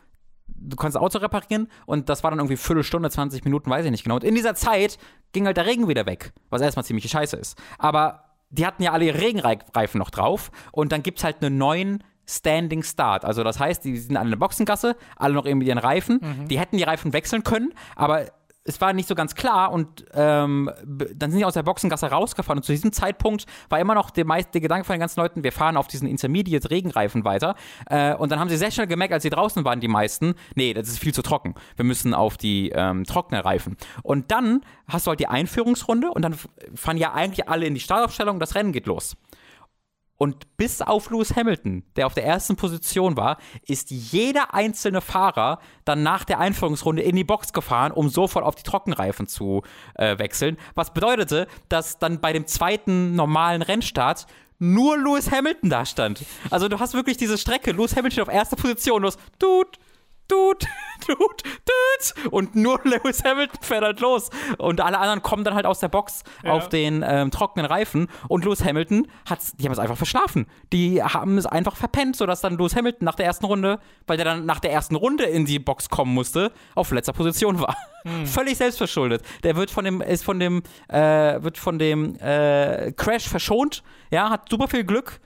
[0.47, 4.03] du konntest Auto reparieren und das war dann irgendwie Viertelstunde, 20 Minuten, weiß ich nicht
[4.03, 4.15] genau.
[4.15, 4.97] Und in dieser Zeit
[5.33, 7.57] ging halt der Regen wieder weg, was erstmal ziemlich scheiße ist.
[7.77, 11.57] Aber die hatten ja alle ihre Regenreifen noch drauf und dann gibt es halt einen
[11.57, 13.23] neuen Standing Start.
[13.23, 16.19] Also das heißt, die sind alle in der Boxengasse, alle noch eben mit ihren Reifen.
[16.21, 16.47] Mhm.
[16.47, 18.25] Die hätten die Reifen wechseln können, aber
[18.67, 22.57] es war nicht so ganz klar und ähm, dann sind sie aus der Boxengasse rausgefahren
[22.57, 25.43] und zu diesem Zeitpunkt war immer noch der, meist, der Gedanke von den ganzen Leuten,
[25.43, 27.55] wir fahren auf diesen Intermediate Regenreifen weiter.
[27.87, 30.73] Äh, und dann haben sie sehr schnell gemerkt, als sie draußen waren, die meisten, nee,
[30.73, 33.77] das ist viel zu trocken, wir müssen auf die ähm, trockenen Reifen.
[34.01, 36.35] Und dann hast du halt die Einführungsrunde und dann
[36.73, 39.15] fahren ja eigentlich alle in die Startaufstellung, das Rennen geht los.
[40.17, 43.37] Und bis auf Lewis Hamilton, der auf der ersten Position war,
[43.67, 48.55] ist jeder einzelne Fahrer dann nach der Einführungsrunde in die Box gefahren, um sofort auf
[48.55, 49.63] die Trockenreifen zu
[49.95, 50.57] äh, wechseln.
[50.73, 54.25] Was bedeutete, dass dann bei dem zweiten normalen Rennstart
[54.57, 56.23] nur Lewis Hamilton da stand.
[56.49, 59.79] Also du hast wirklich diese Strecke, Lewis Hamilton auf erster Position, hast tut,
[60.27, 60.65] tut,
[61.05, 62.31] tut, tut.
[62.31, 64.29] Und nur Lewis Hamilton fährt halt los.
[64.57, 66.51] Und alle anderen kommen dann halt aus der Box ja.
[66.51, 68.07] auf den ähm, trockenen Reifen.
[68.27, 70.47] Und Lewis Hamilton hat die haben es einfach verschlafen.
[70.73, 74.25] Die haben es einfach verpennt, sodass dann Lewis Hamilton nach der ersten Runde, weil der
[74.25, 77.75] dann nach der ersten Runde in die Box kommen musste, auf letzter Position war.
[78.03, 78.25] Hm.
[78.25, 79.23] Völlig selbstverschuldet.
[79.43, 83.83] Der wird von dem, ist von dem, äh, wird von dem äh, Crash verschont.
[84.11, 85.19] Ja, hat super viel Glück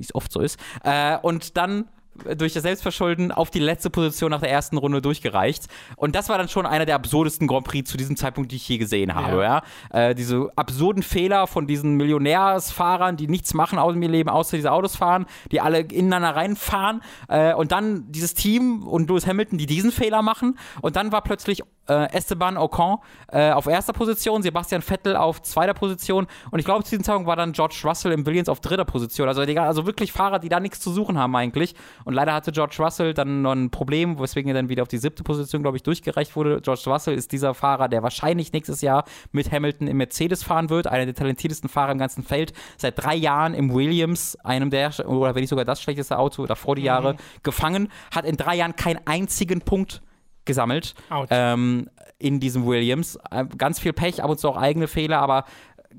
[0.00, 0.58] wie es oft so ist.
[0.82, 1.88] Äh, und dann
[2.36, 5.66] durch das Selbstverschulden auf die letzte Position nach der ersten Runde durchgereicht.
[5.96, 8.68] Und das war dann schon einer der absurdesten Grand Prix zu diesem Zeitpunkt, die ich
[8.68, 9.42] je gesehen habe.
[9.42, 9.62] Ja.
[9.92, 10.08] ja?
[10.08, 14.72] Äh, diese absurden Fehler von diesen Millionärsfahrern, die nichts machen aus dem Leben, außer diese
[14.72, 17.02] Autos fahren, die alle ineinander reinfahren.
[17.28, 20.58] Äh, und dann dieses Team und Lewis Hamilton, die diesen Fehler machen.
[20.80, 22.98] Und dann war plötzlich äh, Esteban Ocon
[23.32, 27.26] äh, auf erster Position, Sebastian Vettel auf zweiter Position und ich glaube, zu diesem Zeitpunkt
[27.26, 29.28] war dann George Russell im Williams auf dritter Position.
[29.28, 31.74] Also, also wirklich Fahrer, die da nichts zu suchen haben eigentlich.
[32.04, 34.98] Und leider hatte George Russell dann noch ein Problem, weswegen er dann wieder auf die
[34.98, 36.60] siebte Position, glaube ich, durchgereicht wurde.
[36.60, 40.86] George Russell ist dieser Fahrer, der wahrscheinlich nächstes Jahr mit Hamilton im Mercedes fahren wird,
[40.86, 42.52] einer der talentiertesten Fahrer im ganzen Feld.
[42.76, 46.76] Seit drei Jahren im Williams, einem der, oder wenn nicht sogar das schlechteste Auto davor
[46.76, 47.18] die Jahre, mhm.
[47.42, 50.02] gefangen, hat in drei Jahren keinen einzigen Punkt
[50.44, 50.94] gesammelt
[51.30, 51.88] ähm,
[52.18, 53.18] in diesem Williams.
[53.30, 55.44] Äh, ganz viel Pech, ab und zu auch eigene Fehler, aber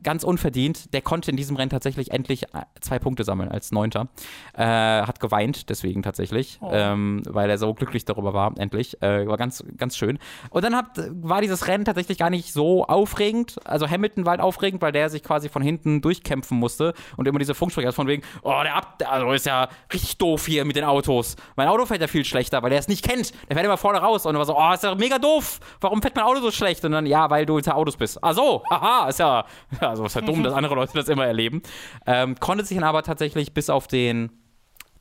[0.03, 0.93] ganz unverdient.
[0.93, 4.07] Der konnte in diesem Rennen tatsächlich endlich äh, zwei Punkte sammeln als Neunter.
[4.53, 6.69] Äh, hat geweint deswegen tatsächlich, oh.
[6.71, 9.01] ähm, weil er so glücklich darüber war, endlich.
[9.01, 10.19] Äh, war ganz, ganz schön.
[10.49, 13.55] Und dann hat, war dieses Rennen tatsächlich gar nicht so aufregend.
[13.65, 17.39] Also Hamilton war halt aufregend, weil der sich quasi von hinten durchkämpfen musste und immer
[17.39, 20.83] diese Funksprecher von wegen, oh, der Ab also ist ja richtig doof hier mit den
[20.83, 21.35] Autos.
[21.55, 23.33] Mein Auto fährt ja viel schlechter, weil der es nicht kennt.
[23.49, 25.59] Der fährt immer vorne raus und war so, oh, ist ja mega doof.
[25.79, 26.83] Warum fährt mein Auto so schlecht?
[26.85, 28.19] Und dann, ja, weil du hinter Autos bist.
[28.21, 29.45] Ach so, haha, ist ja
[29.89, 31.61] also ist ja dumm, dass andere Leute das immer erleben.
[32.05, 34.31] Ähm, konnte sich dann aber tatsächlich bis auf den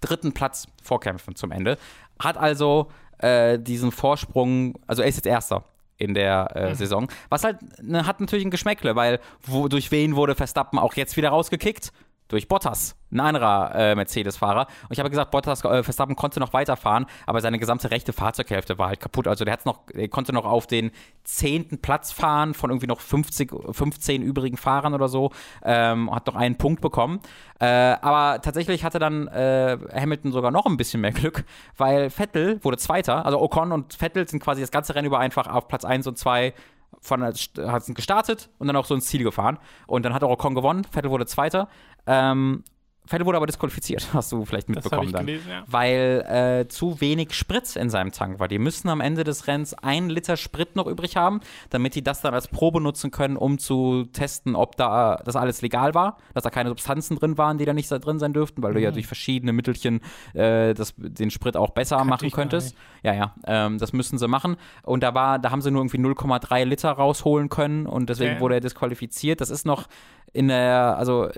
[0.01, 1.79] dritten Platz vorkämpfen zum Ende.
[2.19, 5.65] Hat also äh, diesen Vorsprung, also er ist jetzt Erster
[5.97, 6.75] in der äh, mhm.
[6.75, 7.09] Saison.
[7.29, 11.17] Was halt ne, hat natürlich ein Geschmäckle, weil wo, durch wen wurde Verstappen auch jetzt
[11.17, 11.93] wieder rausgekickt?
[12.31, 14.67] Durch Bottas, ein anderer äh, Mercedes-Fahrer.
[14.67, 18.79] Und ich habe gesagt, Bottas äh, Verstappen konnte noch weiterfahren, aber seine gesamte rechte Fahrzeughälfte
[18.79, 19.27] war halt kaputt.
[19.27, 20.93] Also der hat's noch, er konnte noch auf den
[21.25, 25.31] zehnten Platz fahren von irgendwie noch 50, 15 übrigen Fahrern oder so.
[25.63, 27.21] Ähm, hat noch einen Punkt bekommen.
[27.59, 31.45] Äh, aber tatsächlich hatte dann äh, Hamilton sogar noch ein bisschen mehr Glück,
[31.77, 33.27] weil Vettel wurde Zweiter.
[33.27, 36.17] Also Ocon und Vettel sind quasi das ganze Rennen über einfach auf Platz 1 und
[36.17, 36.55] 2
[37.01, 39.59] von hat gestartet und dann auch so ins Ziel gefahren.
[39.87, 41.69] Und dann hat auch Ocon gewonnen, Vettel wurde Zweiter.
[42.07, 42.65] Ähm,
[43.07, 45.27] Vettel wurde aber disqualifiziert, hast du vielleicht mitbekommen dann.
[45.27, 45.65] Gelesen, ja.
[45.67, 48.49] Weil äh, zu wenig Sprit in seinem Tank war.
[48.49, 51.41] Die müssen am Ende des Rennens ein Liter Sprit noch übrig haben,
[51.71, 55.63] damit die das dann als Probe nutzen können, um zu testen, ob da das alles
[55.63, 58.71] legal war, dass da keine Substanzen drin waren, die da nicht drin sein dürften, weil
[58.73, 58.75] mhm.
[58.77, 58.95] du ja mhm.
[58.95, 60.01] durch verschiedene Mittelchen
[60.35, 62.77] äh, das, den Sprit auch besser Kann machen könntest.
[63.03, 64.57] Ja, ja, ähm, das müssen sie machen.
[64.83, 68.41] Und da war, da haben sie nur irgendwie 0,3 Liter rausholen können und deswegen okay.
[68.41, 69.41] wurde er disqualifiziert.
[69.41, 69.89] Das ist noch
[70.33, 71.29] in der, also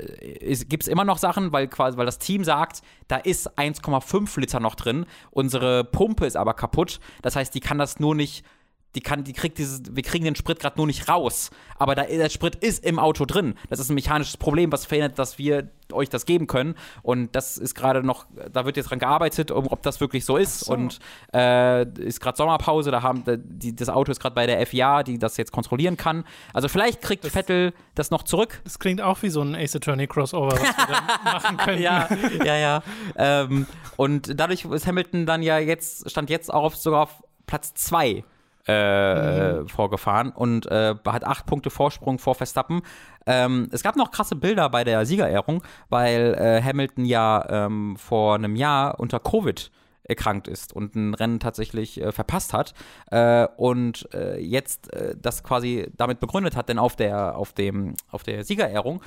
[0.69, 4.61] gibt es immer noch Sachen, weil quasi, weil das Team sagt, da ist 1,5 Liter
[4.61, 7.01] noch drin, unsere Pumpe ist aber kaputt.
[7.23, 8.45] Das heißt, die kann das nur nicht
[8.95, 11.51] die kann, die kriegt dieses, wir kriegen den Sprit gerade nur nicht raus.
[11.79, 13.55] Aber da, der Sprit ist im Auto drin.
[13.71, 16.75] Das ist ein mechanisches Problem, was verhindert, dass wir euch das geben können.
[17.03, 20.61] Und das ist gerade noch, da wird jetzt dran gearbeitet, ob das wirklich so ist.
[20.61, 20.73] So.
[20.73, 20.99] Und
[21.35, 25.19] äh, ist gerade Sommerpause, da haben die, das Auto ist gerade bei der FIA, die
[25.19, 26.25] das jetzt kontrollieren kann.
[26.53, 28.61] Also vielleicht kriegt das, Vettel das noch zurück.
[28.65, 31.83] Das klingt auch wie so ein Ace Attorney Crossover, was wir dann machen können.
[31.83, 32.09] Ja,
[32.45, 32.83] ja, ja.
[33.17, 33.67] ähm,
[33.97, 38.25] und dadurch ist Hamilton dann ja jetzt, stand jetzt auch auf, sogar auf Platz 2
[38.67, 39.69] äh, mhm.
[39.69, 42.83] vorgefahren und äh, hat acht Punkte Vorsprung vor Verstappen.
[43.27, 48.37] Ähm, es gab noch krasse Bilder bei der Siegerehrung, weil äh, Hamilton ja ähm, vor
[48.37, 49.71] einem Jahr unter Covid
[50.05, 52.75] erkrankt ist und ein Rennen tatsächlich äh, verpasst hat
[53.11, 57.95] äh, und äh, jetzt äh, das quasi damit begründet hat, denn auf der, auf dem,
[58.11, 59.01] auf der Siegerehrung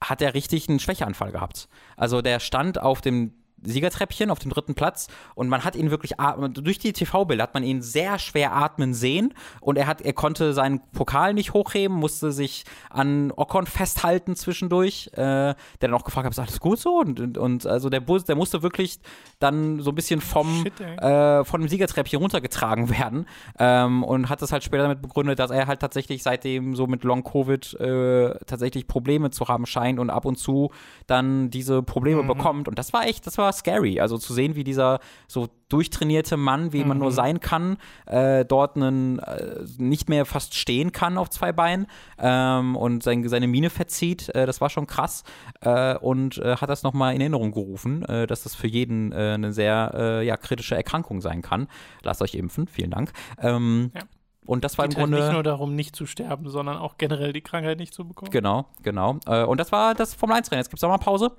[0.00, 1.68] hat er richtig einen Schwächeanfall gehabt.
[1.96, 3.32] Also der stand auf dem
[3.64, 6.12] Siegertreppchen auf dem dritten Platz und man hat ihn wirklich
[6.50, 10.52] durch die TV-Bilder hat man ihn sehr schwer atmen sehen und er hat er konnte
[10.52, 16.26] seinen Pokal nicht hochheben, musste sich an Ocon festhalten zwischendurch, äh, der dann auch gefragt
[16.26, 16.98] hat, ist alles gut so?
[16.98, 18.98] Und, und, und, also der Bus, der musste wirklich
[19.38, 23.26] dann so ein bisschen vom Shit, äh, von dem Siegertreppchen runtergetragen werden
[23.58, 27.04] ähm, und hat das halt später damit begründet, dass er halt tatsächlich seitdem so mit
[27.04, 30.70] Long Covid äh, tatsächlich Probleme zu haben scheint und ab und zu
[31.06, 32.28] dann diese Probleme mhm.
[32.28, 32.68] bekommt.
[32.68, 34.00] Und das war echt, das war scary.
[34.00, 36.88] Also zu sehen, wie dieser so durchtrainierte Mann, wie mhm.
[36.88, 37.14] man nur mhm.
[37.14, 37.76] sein kann,
[38.06, 41.86] äh, dort einen, äh, nicht mehr fast stehen kann auf zwei Beinen
[42.18, 45.24] ähm, und sein, seine Miene verzieht, äh, das war schon krass
[45.62, 49.52] äh, und äh, hat das nochmal in Erinnerung gerufen, äh, dass das für jeden eine
[49.52, 51.68] sehr ja, kritische Erkrankung sein kann.
[52.02, 53.12] Lasst euch impfen, vielen Dank.
[53.38, 54.02] Ähm, ja.
[54.46, 55.16] Und das war Geht im Grunde.
[55.18, 58.30] Halt nicht nur darum, nicht zu sterben, sondern auch generell die Krankheit nicht zu bekommen.
[58.30, 59.18] Genau, genau.
[59.46, 60.60] Und das war das Formel 1 Rennen.
[60.60, 61.32] Jetzt gibt es Sommerpause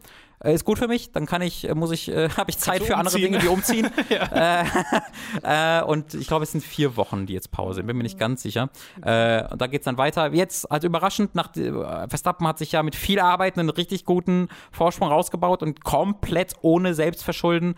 [0.54, 1.12] ist gut für mich.
[1.12, 3.90] Dann kann ich, äh, muss ich, äh, habe ich Zeit für andere Dinge, wie umziehen.
[4.10, 4.64] äh,
[5.44, 7.84] äh, und ich glaube, es sind vier Wochen, die jetzt Pause.
[7.84, 8.70] Bin mir nicht ganz sicher.
[9.02, 10.34] Äh, und da geht es dann weiter.
[10.34, 11.52] Jetzt, also überraschend, nach,
[12.10, 16.94] Verstappen hat sich ja mit viel Arbeit einen richtig guten Vorsprung rausgebaut und komplett ohne
[16.94, 17.76] Selbstverschulden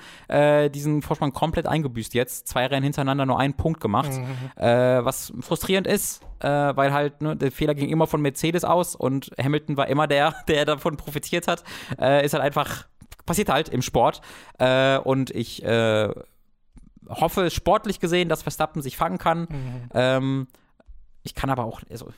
[0.73, 2.47] diesen Vorsprung komplett eingebüßt jetzt.
[2.47, 4.11] Zwei Rennen hintereinander nur einen Punkt gemacht.
[4.11, 4.25] Mhm.
[4.57, 9.77] was frustrierend ist, weil halt ne, der Fehler ging immer von Mercedes aus und Hamilton
[9.77, 11.63] war immer der, der davon profitiert hat.
[12.23, 12.85] ist halt einfach,
[13.27, 14.21] passiert halt im Sport.
[14.57, 16.09] Äh, und ich äh,
[17.07, 19.41] hoffe sportlich gesehen, dass Verstappen sich fangen kann.
[19.41, 19.89] Mhm.
[19.93, 20.47] Ähm,
[21.21, 22.09] ich kann aber auch, also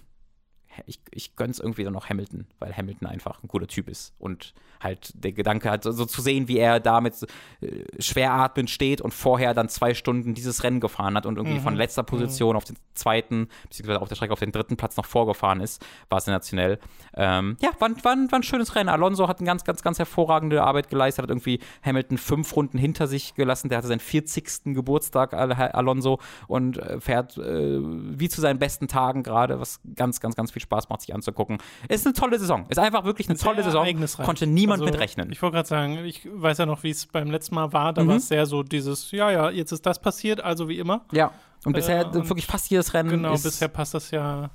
[0.86, 4.14] ich, ich gönn's irgendwie so noch Hamilton, weil Hamilton einfach ein cooler Typ ist.
[4.20, 7.14] Und halt der Gedanke hat, so, so zu sehen, wie er da mit
[7.62, 11.60] äh, schwer atmend steht und vorher dann zwei Stunden dieses Rennen gefahren hat und irgendwie
[11.60, 11.64] mhm.
[11.64, 12.58] von letzter Position mhm.
[12.58, 16.22] auf den zweiten, beziehungsweise auf der Strecke auf den dritten Platz noch vorgefahren ist, war
[16.22, 16.80] sensationell.
[17.14, 18.90] Ähm, ja, war, war, war ein schönes Rennen.
[18.90, 23.08] Alonso hat eine ganz, ganz, ganz hervorragende Arbeit geleistet, hat irgendwie Hamilton fünf Runden hinter
[23.08, 23.70] sich gelassen.
[23.70, 24.76] Der hatte seinen 40.
[24.76, 30.36] Geburtstag, Alonso, und äh, fährt äh, wie zu seinen besten Tagen gerade, was ganz, ganz,
[30.36, 31.58] ganz viel Spaß macht, sich anzugucken.
[31.88, 32.66] Ist eine tolle Saison.
[32.70, 33.88] Ist einfach wirklich eine tolle Saison.
[34.24, 35.32] Konnte niemand also, mitrechnen.
[35.32, 37.94] Ich wollte gerade sagen, ich weiß ja noch, wie es beim letzten Mal war.
[37.94, 38.08] Da mhm.
[38.10, 41.06] war es sehr so dieses, ja, ja, jetzt ist das passiert, also wie immer.
[41.12, 41.32] Ja.
[41.66, 43.10] Und bisher äh, wirklich fast jedes Rennen.
[43.10, 44.50] Genau, bisher passt das ja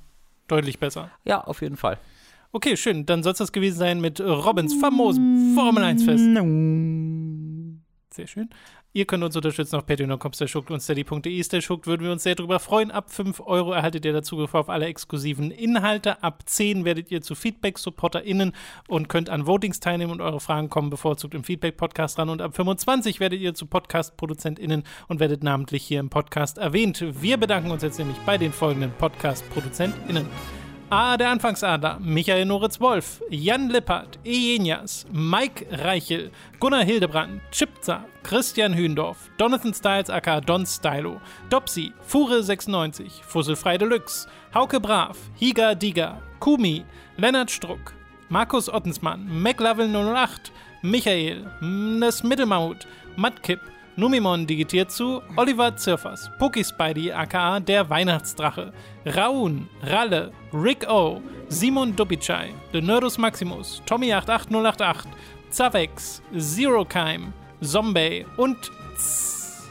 [0.47, 1.09] deutlich besser.
[1.23, 1.99] Ja, auf jeden Fall.
[2.51, 3.05] Okay, schön.
[3.05, 6.23] Dann soll es das gewesen sein mit Robins famosem Formel 1-Fest.
[8.11, 8.49] Sehr schön.
[8.95, 10.31] Ihr könnt uns unterstützen auf patreon.com
[10.69, 11.43] und steady.de
[11.85, 12.91] würden wir uns sehr darüber freuen.
[12.91, 16.23] Ab 5 Euro erhaltet ihr dazu Zugriff auf alle exklusiven Inhalte.
[16.23, 18.53] Ab 10 werdet ihr zu Feedback-SupporterInnen
[18.87, 22.29] und könnt an Votings teilnehmen und eure Fragen kommen bevorzugt im Feedback-Podcast ran.
[22.29, 27.03] Und ab 25 werdet ihr zu Podcast-ProduzentInnen und werdet namentlich hier im Podcast erwähnt.
[27.21, 30.25] Wir bedanken uns jetzt nämlich bei den folgenden Podcast-ProduzentInnen.
[30.91, 31.17] A.
[31.17, 36.29] Der Anfangsadler, Michael Noritz-Wolf, Jan Lippert, Ejenias, Mike Reichel,
[36.59, 44.79] Gunnar Hildebrand, Chipza, Christian Hühndorf, Donathan Styles aka Don Stylo, Dopsy, Fure96, Fusselfrei Deluxe, Hauke
[44.79, 46.85] Brav, Higa Diga, Kumi,
[47.17, 47.95] Lennart Struck,
[48.29, 50.51] Markus Ottensmann, McLavel 008,
[50.83, 51.49] Michael,
[51.99, 52.85] das Mittelmammut,
[53.15, 53.59] Mattkipp,
[53.97, 58.73] Numimon digitiert zu Oliver Zirfers, Poki Spidey aka der Weihnachtsdrache,
[59.05, 65.05] Raun, Ralle, Rick O, Simon Dubicai, The Nerdus Maximus, Tommy88088,
[65.49, 69.69] Zavex, Zero Keim, Zombie und Tss,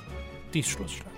[0.55, 1.13] die Schlussschlag.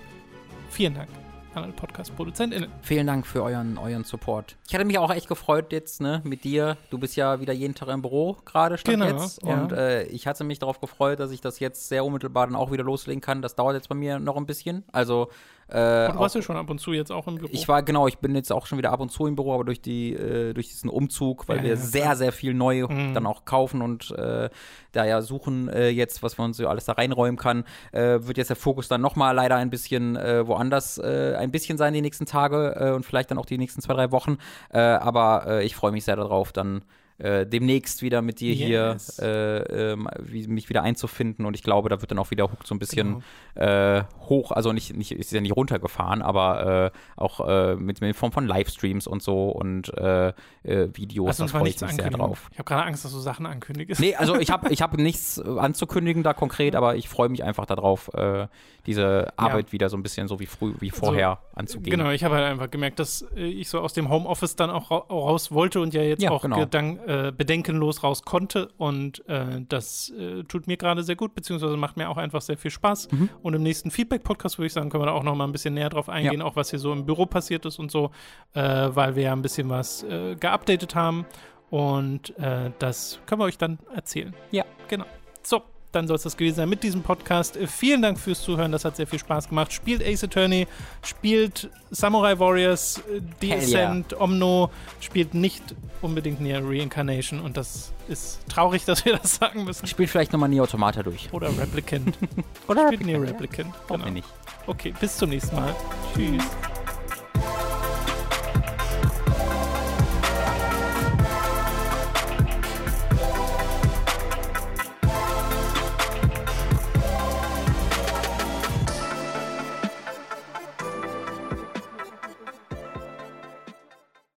[0.69, 1.16] Vielen Dank
[1.57, 2.69] an alle Podcast-ProduzentInnen.
[2.81, 4.55] Vielen Dank für euren, euren Support.
[4.67, 6.77] Ich hatte mich auch echt gefreut jetzt, ne, mit dir.
[6.89, 9.43] Du bist ja wieder jeden Tag im Büro gerade statt Genau, jetzt.
[9.43, 9.61] ja.
[9.61, 12.71] Und äh, ich hatte mich darauf gefreut, dass ich das jetzt sehr unmittelbar dann auch
[12.71, 13.41] wieder loslegen kann.
[13.41, 14.83] Das dauert jetzt bei mir noch ein bisschen.
[14.91, 15.29] Also
[15.69, 15.75] äh,
[16.07, 17.49] Und du auch- warst ja schon ab und zu jetzt auch im Büro.
[17.51, 19.63] ich war, genau, ich bin jetzt auch schon wieder ab und zu im Büro, aber
[19.65, 22.15] durch, die, äh, durch diesen Umzug, weil Ja, wir ja, sehr, klar.
[22.15, 23.13] sehr viel neu Mhm.
[23.13, 24.49] dann auch kaufen und äh,
[24.93, 28.49] da ja suchen äh, jetzt, was man so alles da reinräumen kann, äh, wird jetzt
[28.49, 32.93] der Fokus dann nochmal leider ein bisschen äh, woanders ein bisschen sein die nächsten Tage
[32.95, 34.37] und vielleicht dann auch die nächsten zwei, drei Wochen.
[34.69, 36.83] Aber ich freue mich sehr darauf, dann
[37.19, 39.17] äh, demnächst wieder mit dir Yes.
[39.17, 42.65] hier äh, wie, mich wieder einzufinden und ich glaube, da wird dann auch wieder Hook
[42.65, 43.23] so ein bisschen
[43.55, 43.65] Genau.
[43.65, 48.13] äh, hoch, also nicht, nicht, ist ja nicht runtergefahren, aber äh, auch äh, mit in
[48.13, 50.29] Form von Livestreams und so und äh,
[50.63, 52.49] äh, Videos, Lass da uns mal freue ich mich sehr drauf.
[52.51, 53.99] Ich habe gerade Angst, dass du Sachen ankündigst.
[53.99, 57.43] Nee, also ich habe ich hab nichts äh, anzukündigen da konkret, aber ich freue mich
[57.43, 58.47] einfach darauf, äh,
[58.85, 61.97] diese Arbeit wieder so ein bisschen so wie früh, wie vorher anzugehen.
[61.97, 64.91] Genau, ich habe halt einfach gemerkt, dass äh, ich so aus dem Homeoffice dann auch
[64.91, 66.59] ra raus wollte und ja jetzt Ja, auch genau.
[66.59, 68.67] gedank, äh, bedenkenlos raus konnte.
[68.77, 72.57] Und äh, das äh, tut mir gerade sehr gut, beziehungsweise macht mir auch einfach sehr
[72.57, 73.09] viel Spaß.
[73.11, 73.29] Mhm.
[73.41, 75.73] Und im nächsten Feedback-Podcast würde ich sagen, können wir da auch noch mal ein bisschen
[75.73, 78.11] näher drauf eingehen, auch was hier so im Büro passiert ist und so,
[78.55, 81.25] äh, weil wir ja ein bisschen was äh, geupdatet haben.
[81.69, 84.33] Und das können wir euch dann erzählen.
[84.51, 84.63] Ja.
[84.87, 85.03] Genau.
[85.43, 85.63] So,
[85.97, 87.57] dann soll es das gewesen sein mit diesem Podcast.
[87.57, 89.73] Äh, Vielen Dank fürs Zuhören, das hat sehr viel Spaß gemacht.
[89.73, 90.67] Spielt Ace Attorney,
[91.03, 94.01] spielt Samurai Warriors, äh, The Hell yeah.
[94.19, 94.69] Omno,
[94.99, 95.63] spielt nicht
[96.01, 99.87] unbedingt Nier Reincarnation und das ist traurig, dass wir das sagen müssen.
[99.87, 101.29] Spielt vielleicht nochmal Nie Automata durch.
[101.33, 102.17] Oder Replicant.
[102.67, 103.73] Oder spielt Nier Replicant.
[103.89, 104.09] Auch Genau.
[104.09, 104.27] nicht.
[104.67, 105.75] Okay, bis zum nächsten Mal.
[106.13, 106.43] Tschüss.